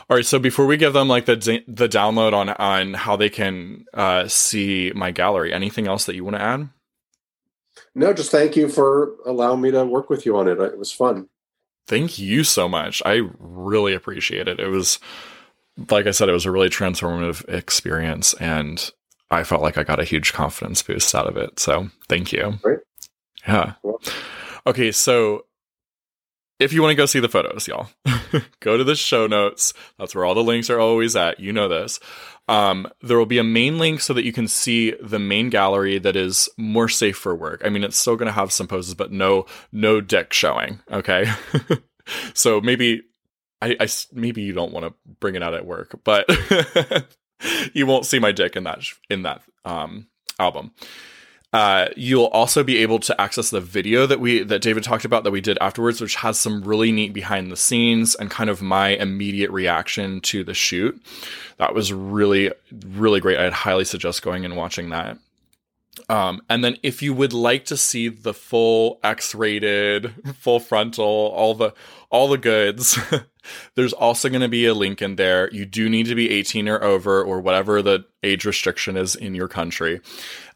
All 0.09 0.17
right. 0.17 0.25
So 0.27 0.39
before 0.39 0.67
we 0.67 0.77
give 0.77 0.93
them 0.93 1.09
like 1.09 1.27
the 1.27 1.63
the 1.67 1.89
download 1.89 2.33
on 2.33 2.49
on 2.51 2.95
how 2.95 3.17
they 3.17 3.29
can 3.29 3.85
uh, 3.93 4.29
see 4.29 4.93
my 4.95 5.11
gallery, 5.11 5.53
anything 5.53 5.87
else 5.87 6.07
that 6.07 6.15
you 6.15 6.25
want 6.25 6.37
to 6.37 6.43
add? 6.43 6.69
No, 7.95 8.13
just 8.13 8.31
thank 8.31 8.57
you 8.57 8.69
for 8.69 9.13
allowing 9.27 9.61
me 9.61 9.71
to 9.71 9.85
work 9.85 10.09
with 10.09 10.25
you 10.25 10.37
on 10.37 10.49
it. 10.49 10.59
It 10.59 10.79
was 10.79 10.93
fun. 10.93 11.29
Thank 11.87 12.19
you 12.19 12.45
so 12.45 12.69
much. 12.69 13.03
I 13.05 13.23
really 13.39 13.93
appreciate 13.93 14.49
it. 14.49 14.61
It 14.61 14.69
was, 14.69 14.99
like 15.91 16.07
I 16.07 16.13
said, 16.13 16.29
it 16.29 16.33
was 16.33 16.47
a 16.47 16.51
really 16.51 16.71
transformative 16.71 17.47
experience, 17.53 18.35
and 18.35 18.91
I 19.31 19.45
felt 19.45 19.63
like 19.63 19.77
I 19.77 19.83
got 19.83 20.01
a 20.01 20.05
huge 20.05 20.33
confidence 20.33 20.83
boost 20.83 21.15
out 21.15 21.27
of 21.27 21.37
it. 21.37 21.59
So 21.59 21.89
thank 22.09 22.33
you. 22.33 22.59
Great. 22.63 22.79
Yeah. 23.47 23.75
Cool. 23.83 24.01
Okay. 24.67 24.93
So 24.93 25.45
if 26.63 26.73
you 26.73 26.81
want 26.81 26.93
to 26.93 26.97
go 26.97 27.07
see 27.07 27.21
the 27.21 27.29
photos, 27.29 27.67
y'all, 27.67 27.89
go 28.61 28.77
to 28.77 28.85
the 28.85 28.95
show 28.95 29.27
notes. 29.27 29.75
That's 29.99 30.15
where 30.15 30.25
all 30.25 30.35
the 30.35 30.43
links 30.43 30.71
are 30.71 30.79
always 30.79 31.17
at. 31.17 31.41
You 31.41 31.53
know 31.53 31.69
this. 31.69 32.01
Um, 32.49 32.89
there 33.03 33.19
will 33.19 33.27
be 33.27 33.39
a 33.39 33.45
main 33.45 33.79
link 33.79 34.01
so 34.01 34.15
that 34.15 34.25
you 34.25 34.33
can 34.33 34.49
see 34.49 34.93
the 35.01 35.19
main 35.19 35.49
gallery 35.51 35.99
that 35.99 36.17
is 36.17 36.49
more 36.57 36.89
safe 36.89 37.17
for 37.17 37.35
work. 37.35 37.63
I 37.65 37.69
mean, 37.69 37.85
it's 37.85 37.99
still 37.99 38.17
going 38.17 38.27
to 38.27 38.33
have 38.33 38.53
some 38.53 38.67
poses, 38.67 38.95
but 38.95 39.13
no, 39.13 39.47
no 39.71 40.01
dick 40.01 40.33
showing. 40.33 40.81
Okay. 40.91 41.31
so 42.35 42.61
maybe, 42.61 43.03
I, 43.61 43.77
I, 43.79 43.89
maybe 44.13 44.43
you 44.43 44.53
don't 44.53 44.73
want 44.73 44.87
to 44.87 44.95
bring 45.21 45.35
it 45.35 45.43
out 45.43 45.55
at 45.55 45.67
work, 45.67 46.01
but 46.05 46.29
you 47.73 47.87
won't 47.87 48.07
see 48.07 48.19
my 48.19 48.33
dick 48.33 48.57
in 48.57 48.65
that, 48.65 48.85
in 49.09 49.23
that, 49.23 49.43
um, 49.65 50.09
album. 50.39 50.73
Uh, 51.53 51.89
you'll 51.97 52.27
also 52.27 52.65
be 52.65 52.79
able 52.79 52.99
to 52.99 53.21
access 53.21 53.51
the 53.51 53.61
video 53.61 54.07
that 54.07 54.21
we 54.21 54.43
that 54.43 54.63
David 54.63 54.85
talked 54.85 55.05
about 55.05 55.23
that 55.25 55.31
we 55.31 55.43
did 55.43 55.59
afterwards, 55.61 56.01
which 56.01 56.17
has 56.17 56.39
some 56.41 56.63
really 56.63 56.93
neat 56.93 57.13
behind 57.13 57.53
the 57.53 57.57
scenes 57.59 58.15
and 58.15 58.31
kind 58.31 58.49
of 58.49 58.63
my 58.63 58.91
immediate 58.91 59.51
reaction 59.51 60.23
to 60.23 60.45
the 60.45 60.55
shoot. 60.55 61.01
That 61.59 61.75
was 61.75 61.93
really 61.93 62.53
really 62.71 63.21
great. 63.21 63.39
I'd 63.39 63.53
highly 63.53 63.85
suggest 63.85 64.23
going 64.23 64.47
and 64.47 64.57
watching 64.57 64.91
that. 64.91 65.19
Um, 66.09 66.41
and 66.49 66.65
then 66.65 66.79
if 66.83 67.03
you 67.03 67.13
would 67.13 67.35
like 67.35 67.67
to 67.67 67.77
see 67.77 68.09
the 68.09 68.33
full 68.33 68.99
X-rated, 69.05 70.15
full 70.39 70.59
frontal, 70.59 71.05
all 71.05 71.55
the 71.55 71.75
all 72.11 72.29
the 72.29 72.39
goods, 72.39 72.99
there's 73.75 73.93
also 73.93 74.29
going 74.29 74.43
to 74.43 74.49
be 74.49 74.67
a 74.67 74.75
link 74.75 75.03
in 75.03 75.17
there. 75.17 75.51
You 75.53 75.65
do 75.65 75.89
need 75.89 76.07
to 76.07 76.15
be 76.15 76.31
18 76.31 76.69
or 76.69 76.83
over, 76.83 77.23
or 77.23 77.41
whatever 77.41 77.83
the 77.83 78.05
age 78.23 78.45
restriction 78.45 78.97
is 78.97 79.15
in 79.15 79.35
your 79.35 79.49
country, 79.49 80.01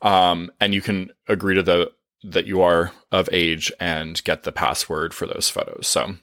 um, 0.03 0.51
and 0.61 0.75
you 0.75 0.81
can 0.81 1.11
agree 1.29 1.55
to 1.55 1.63
the 1.63 1.93
that 2.25 2.47
you 2.47 2.61
are 2.61 2.93
of 3.13 3.29
age 3.31 3.71
and 3.79 4.23
get 4.25 4.43
the 4.43 4.51
password 4.51 5.15
for 5.15 5.27
those 5.27 5.49
photos. 5.49 5.87
So 5.87 6.17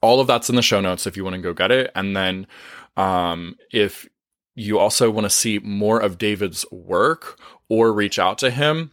all 0.00 0.20
of 0.20 0.26
that's 0.26 0.48
in 0.48 0.56
the 0.56 0.62
show 0.62 0.80
notes 0.80 1.06
if 1.06 1.16
you 1.16 1.24
want 1.24 1.36
to 1.36 1.42
go 1.42 1.52
get 1.52 1.70
it. 1.70 1.90
And 1.94 2.16
then 2.16 2.46
um, 2.96 3.56
if 3.72 4.08
you 4.54 4.78
also 4.78 5.10
want 5.10 5.24
to 5.24 5.30
see 5.30 5.58
more 5.58 6.00
of 6.00 6.18
David's 6.18 6.64
work 6.70 7.38
or 7.68 7.92
reach 7.92 8.18
out 8.18 8.38
to 8.38 8.50
him, 8.50 8.90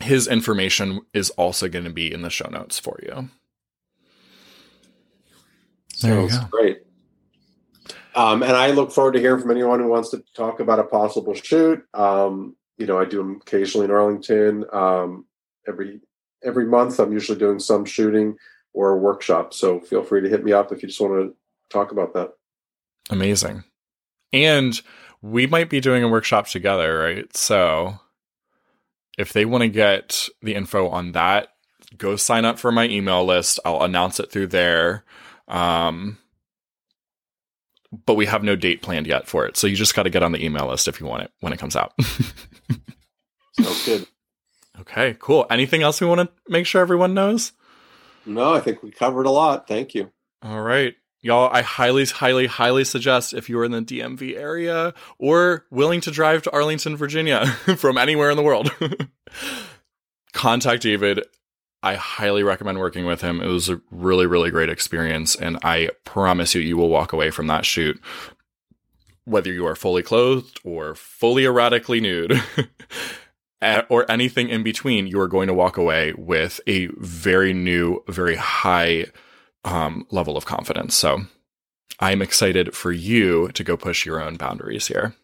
his 0.00 0.26
information 0.26 1.00
is 1.12 1.30
also 1.30 1.68
going 1.68 1.84
to 1.84 1.90
be 1.90 2.12
in 2.12 2.22
the 2.22 2.30
show 2.30 2.48
notes 2.48 2.78
for 2.78 2.98
you. 3.02 3.30
There 6.00 6.28
Sounds 6.28 6.50
great. 6.50 6.82
Um, 8.14 8.42
and 8.42 8.52
I 8.52 8.70
look 8.70 8.92
forward 8.92 9.12
to 9.12 9.20
hearing 9.20 9.40
from 9.40 9.50
anyone 9.50 9.80
who 9.80 9.88
wants 9.88 10.10
to 10.10 10.22
talk 10.34 10.60
about 10.60 10.78
a 10.78 10.84
possible 10.84 11.34
shoot. 11.34 11.84
Um, 11.94 12.54
you 12.78 12.86
know, 12.86 12.98
I 12.98 13.04
do 13.04 13.18
them 13.18 13.40
occasionally 13.40 13.86
in 13.86 13.90
Arlington. 13.90 14.64
Um, 14.72 15.26
every 15.66 16.00
every 16.44 16.66
month, 16.66 17.00
I'm 17.00 17.12
usually 17.12 17.38
doing 17.38 17.58
some 17.58 17.84
shooting 17.84 18.36
or 18.72 18.90
a 18.90 18.98
workshop. 18.98 19.54
So 19.54 19.80
feel 19.80 20.02
free 20.02 20.20
to 20.20 20.28
hit 20.28 20.44
me 20.44 20.52
up 20.52 20.72
if 20.72 20.82
you 20.82 20.88
just 20.88 21.00
want 21.00 21.14
to 21.14 21.34
talk 21.70 21.92
about 21.92 22.14
that. 22.14 22.32
Amazing. 23.10 23.64
And 24.32 24.80
we 25.22 25.46
might 25.46 25.70
be 25.70 25.80
doing 25.80 26.02
a 26.02 26.08
workshop 26.08 26.48
together, 26.48 26.98
right? 26.98 27.34
So 27.36 27.98
if 29.16 29.32
they 29.32 29.44
want 29.44 29.62
to 29.62 29.68
get 29.68 30.28
the 30.42 30.54
info 30.54 30.88
on 30.88 31.12
that, 31.12 31.48
go 31.96 32.16
sign 32.16 32.44
up 32.44 32.58
for 32.58 32.72
my 32.72 32.86
email 32.88 33.24
list. 33.24 33.60
I'll 33.64 33.82
announce 33.82 34.18
it 34.20 34.30
through 34.30 34.48
there. 34.48 35.04
Um, 35.48 36.18
but 38.06 38.14
we 38.14 38.26
have 38.26 38.42
no 38.42 38.56
date 38.56 38.82
planned 38.82 39.06
yet 39.06 39.26
for 39.26 39.46
it. 39.46 39.56
So 39.56 39.66
you 39.66 39.76
just 39.76 39.94
got 39.94 40.04
to 40.04 40.10
get 40.10 40.22
on 40.22 40.32
the 40.32 40.44
email 40.44 40.68
list 40.68 40.88
if 40.88 41.00
you 41.00 41.06
want 41.06 41.22
it 41.24 41.30
when 41.40 41.52
it 41.52 41.58
comes 41.58 41.76
out. 41.76 41.92
Sounds 43.60 43.84
good. 43.84 44.06
Okay, 44.80 45.16
cool. 45.20 45.46
Anything 45.50 45.82
else 45.82 46.00
we 46.00 46.06
want 46.06 46.20
to 46.20 46.28
make 46.48 46.66
sure 46.66 46.80
everyone 46.80 47.14
knows? 47.14 47.52
No, 48.26 48.54
I 48.54 48.60
think 48.60 48.82
we 48.82 48.90
covered 48.90 49.26
a 49.26 49.30
lot. 49.30 49.68
Thank 49.68 49.94
you. 49.94 50.10
All 50.42 50.60
right. 50.60 50.94
Y'all, 51.20 51.48
I 51.50 51.62
highly, 51.62 52.04
highly, 52.04 52.46
highly 52.46 52.84
suggest 52.84 53.32
if 53.32 53.48
you're 53.48 53.64
in 53.64 53.72
the 53.72 53.80
DMV 53.80 54.36
area 54.36 54.92
or 55.18 55.64
willing 55.70 56.02
to 56.02 56.10
drive 56.10 56.42
to 56.42 56.52
Arlington, 56.52 56.96
Virginia 56.96 57.46
from 57.78 57.96
anywhere 57.96 58.30
in 58.30 58.36
the 58.36 58.42
world, 58.42 58.70
contact 60.34 60.82
David. 60.82 61.24
I 61.84 61.96
highly 61.96 62.42
recommend 62.42 62.78
working 62.78 63.04
with 63.04 63.20
him. 63.20 63.42
It 63.42 63.46
was 63.46 63.68
a 63.68 63.78
really, 63.90 64.24
really 64.26 64.50
great 64.50 64.70
experience. 64.70 65.36
And 65.36 65.58
I 65.62 65.90
promise 66.04 66.54
you, 66.54 66.62
you 66.62 66.78
will 66.78 66.88
walk 66.88 67.12
away 67.12 67.30
from 67.30 67.46
that 67.48 67.66
shoot, 67.66 68.00
whether 69.26 69.52
you 69.52 69.66
are 69.66 69.76
fully 69.76 70.02
clothed 70.02 70.58
or 70.64 70.94
fully 70.94 71.42
erotically 71.42 72.00
nude, 72.00 72.42
or 73.90 74.10
anything 74.10 74.48
in 74.48 74.62
between, 74.62 75.06
you 75.06 75.20
are 75.20 75.28
going 75.28 75.46
to 75.46 75.52
walk 75.52 75.76
away 75.76 76.14
with 76.16 76.58
a 76.66 76.86
very 76.96 77.52
new, 77.52 78.02
very 78.08 78.36
high 78.36 79.04
um, 79.66 80.06
level 80.10 80.38
of 80.38 80.46
confidence. 80.46 80.94
So 80.94 81.26
I'm 82.00 82.22
excited 82.22 82.74
for 82.74 82.92
you 82.92 83.48
to 83.48 83.62
go 83.62 83.76
push 83.76 84.06
your 84.06 84.22
own 84.22 84.36
boundaries 84.36 84.86
here. 84.86 85.14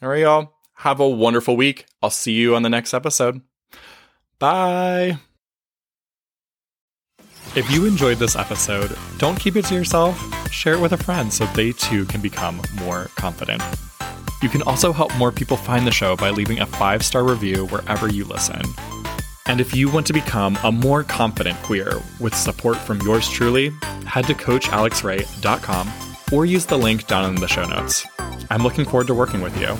All 0.00 0.08
right, 0.08 0.20
y'all. 0.20 0.54
Have 0.76 0.98
a 0.98 1.08
wonderful 1.08 1.56
week. 1.56 1.84
I'll 2.02 2.08
see 2.08 2.32
you 2.32 2.56
on 2.56 2.62
the 2.62 2.70
next 2.70 2.94
episode. 2.94 3.42
Bye. 4.38 5.18
If 7.54 7.70
you 7.70 7.84
enjoyed 7.84 8.16
this 8.16 8.34
episode, 8.34 8.96
don't 9.18 9.38
keep 9.38 9.56
it 9.56 9.66
to 9.66 9.74
yourself. 9.74 10.18
Share 10.50 10.72
it 10.72 10.80
with 10.80 10.94
a 10.94 10.96
friend 10.96 11.30
so 11.30 11.44
they 11.46 11.72
too 11.72 12.06
can 12.06 12.22
become 12.22 12.62
more 12.76 13.10
confident. 13.16 13.62
You 14.40 14.48
can 14.48 14.62
also 14.62 14.90
help 14.90 15.14
more 15.18 15.30
people 15.30 15.58
find 15.58 15.86
the 15.86 15.92
show 15.92 16.16
by 16.16 16.30
leaving 16.30 16.60
a 16.60 16.66
five 16.66 17.04
star 17.04 17.22
review 17.22 17.66
wherever 17.66 18.10
you 18.10 18.24
listen. 18.24 18.62
And 19.44 19.60
if 19.60 19.76
you 19.76 19.90
want 19.90 20.06
to 20.06 20.14
become 20.14 20.56
a 20.64 20.72
more 20.72 21.04
confident 21.04 21.58
queer 21.62 22.00
with 22.18 22.34
support 22.34 22.78
from 22.78 23.02
yours 23.02 23.28
truly, 23.28 23.68
head 24.06 24.24
to 24.28 24.34
CoachAlexRay.com 24.34 25.92
or 26.32 26.46
use 26.46 26.64
the 26.64 26.78
link 26.78 27.06
down 27.06 27.34
in 27.34 27.34
the 27.34 27.48
show 27.48 27.66
notes. 27.66 28.06
I'm 28.48 28.62
looking 28.62 28.86
forward 28.86 29.08
to 29.08 29.14
working 29.14 29.42
with 29.42 29.60
you. 29.60 29.76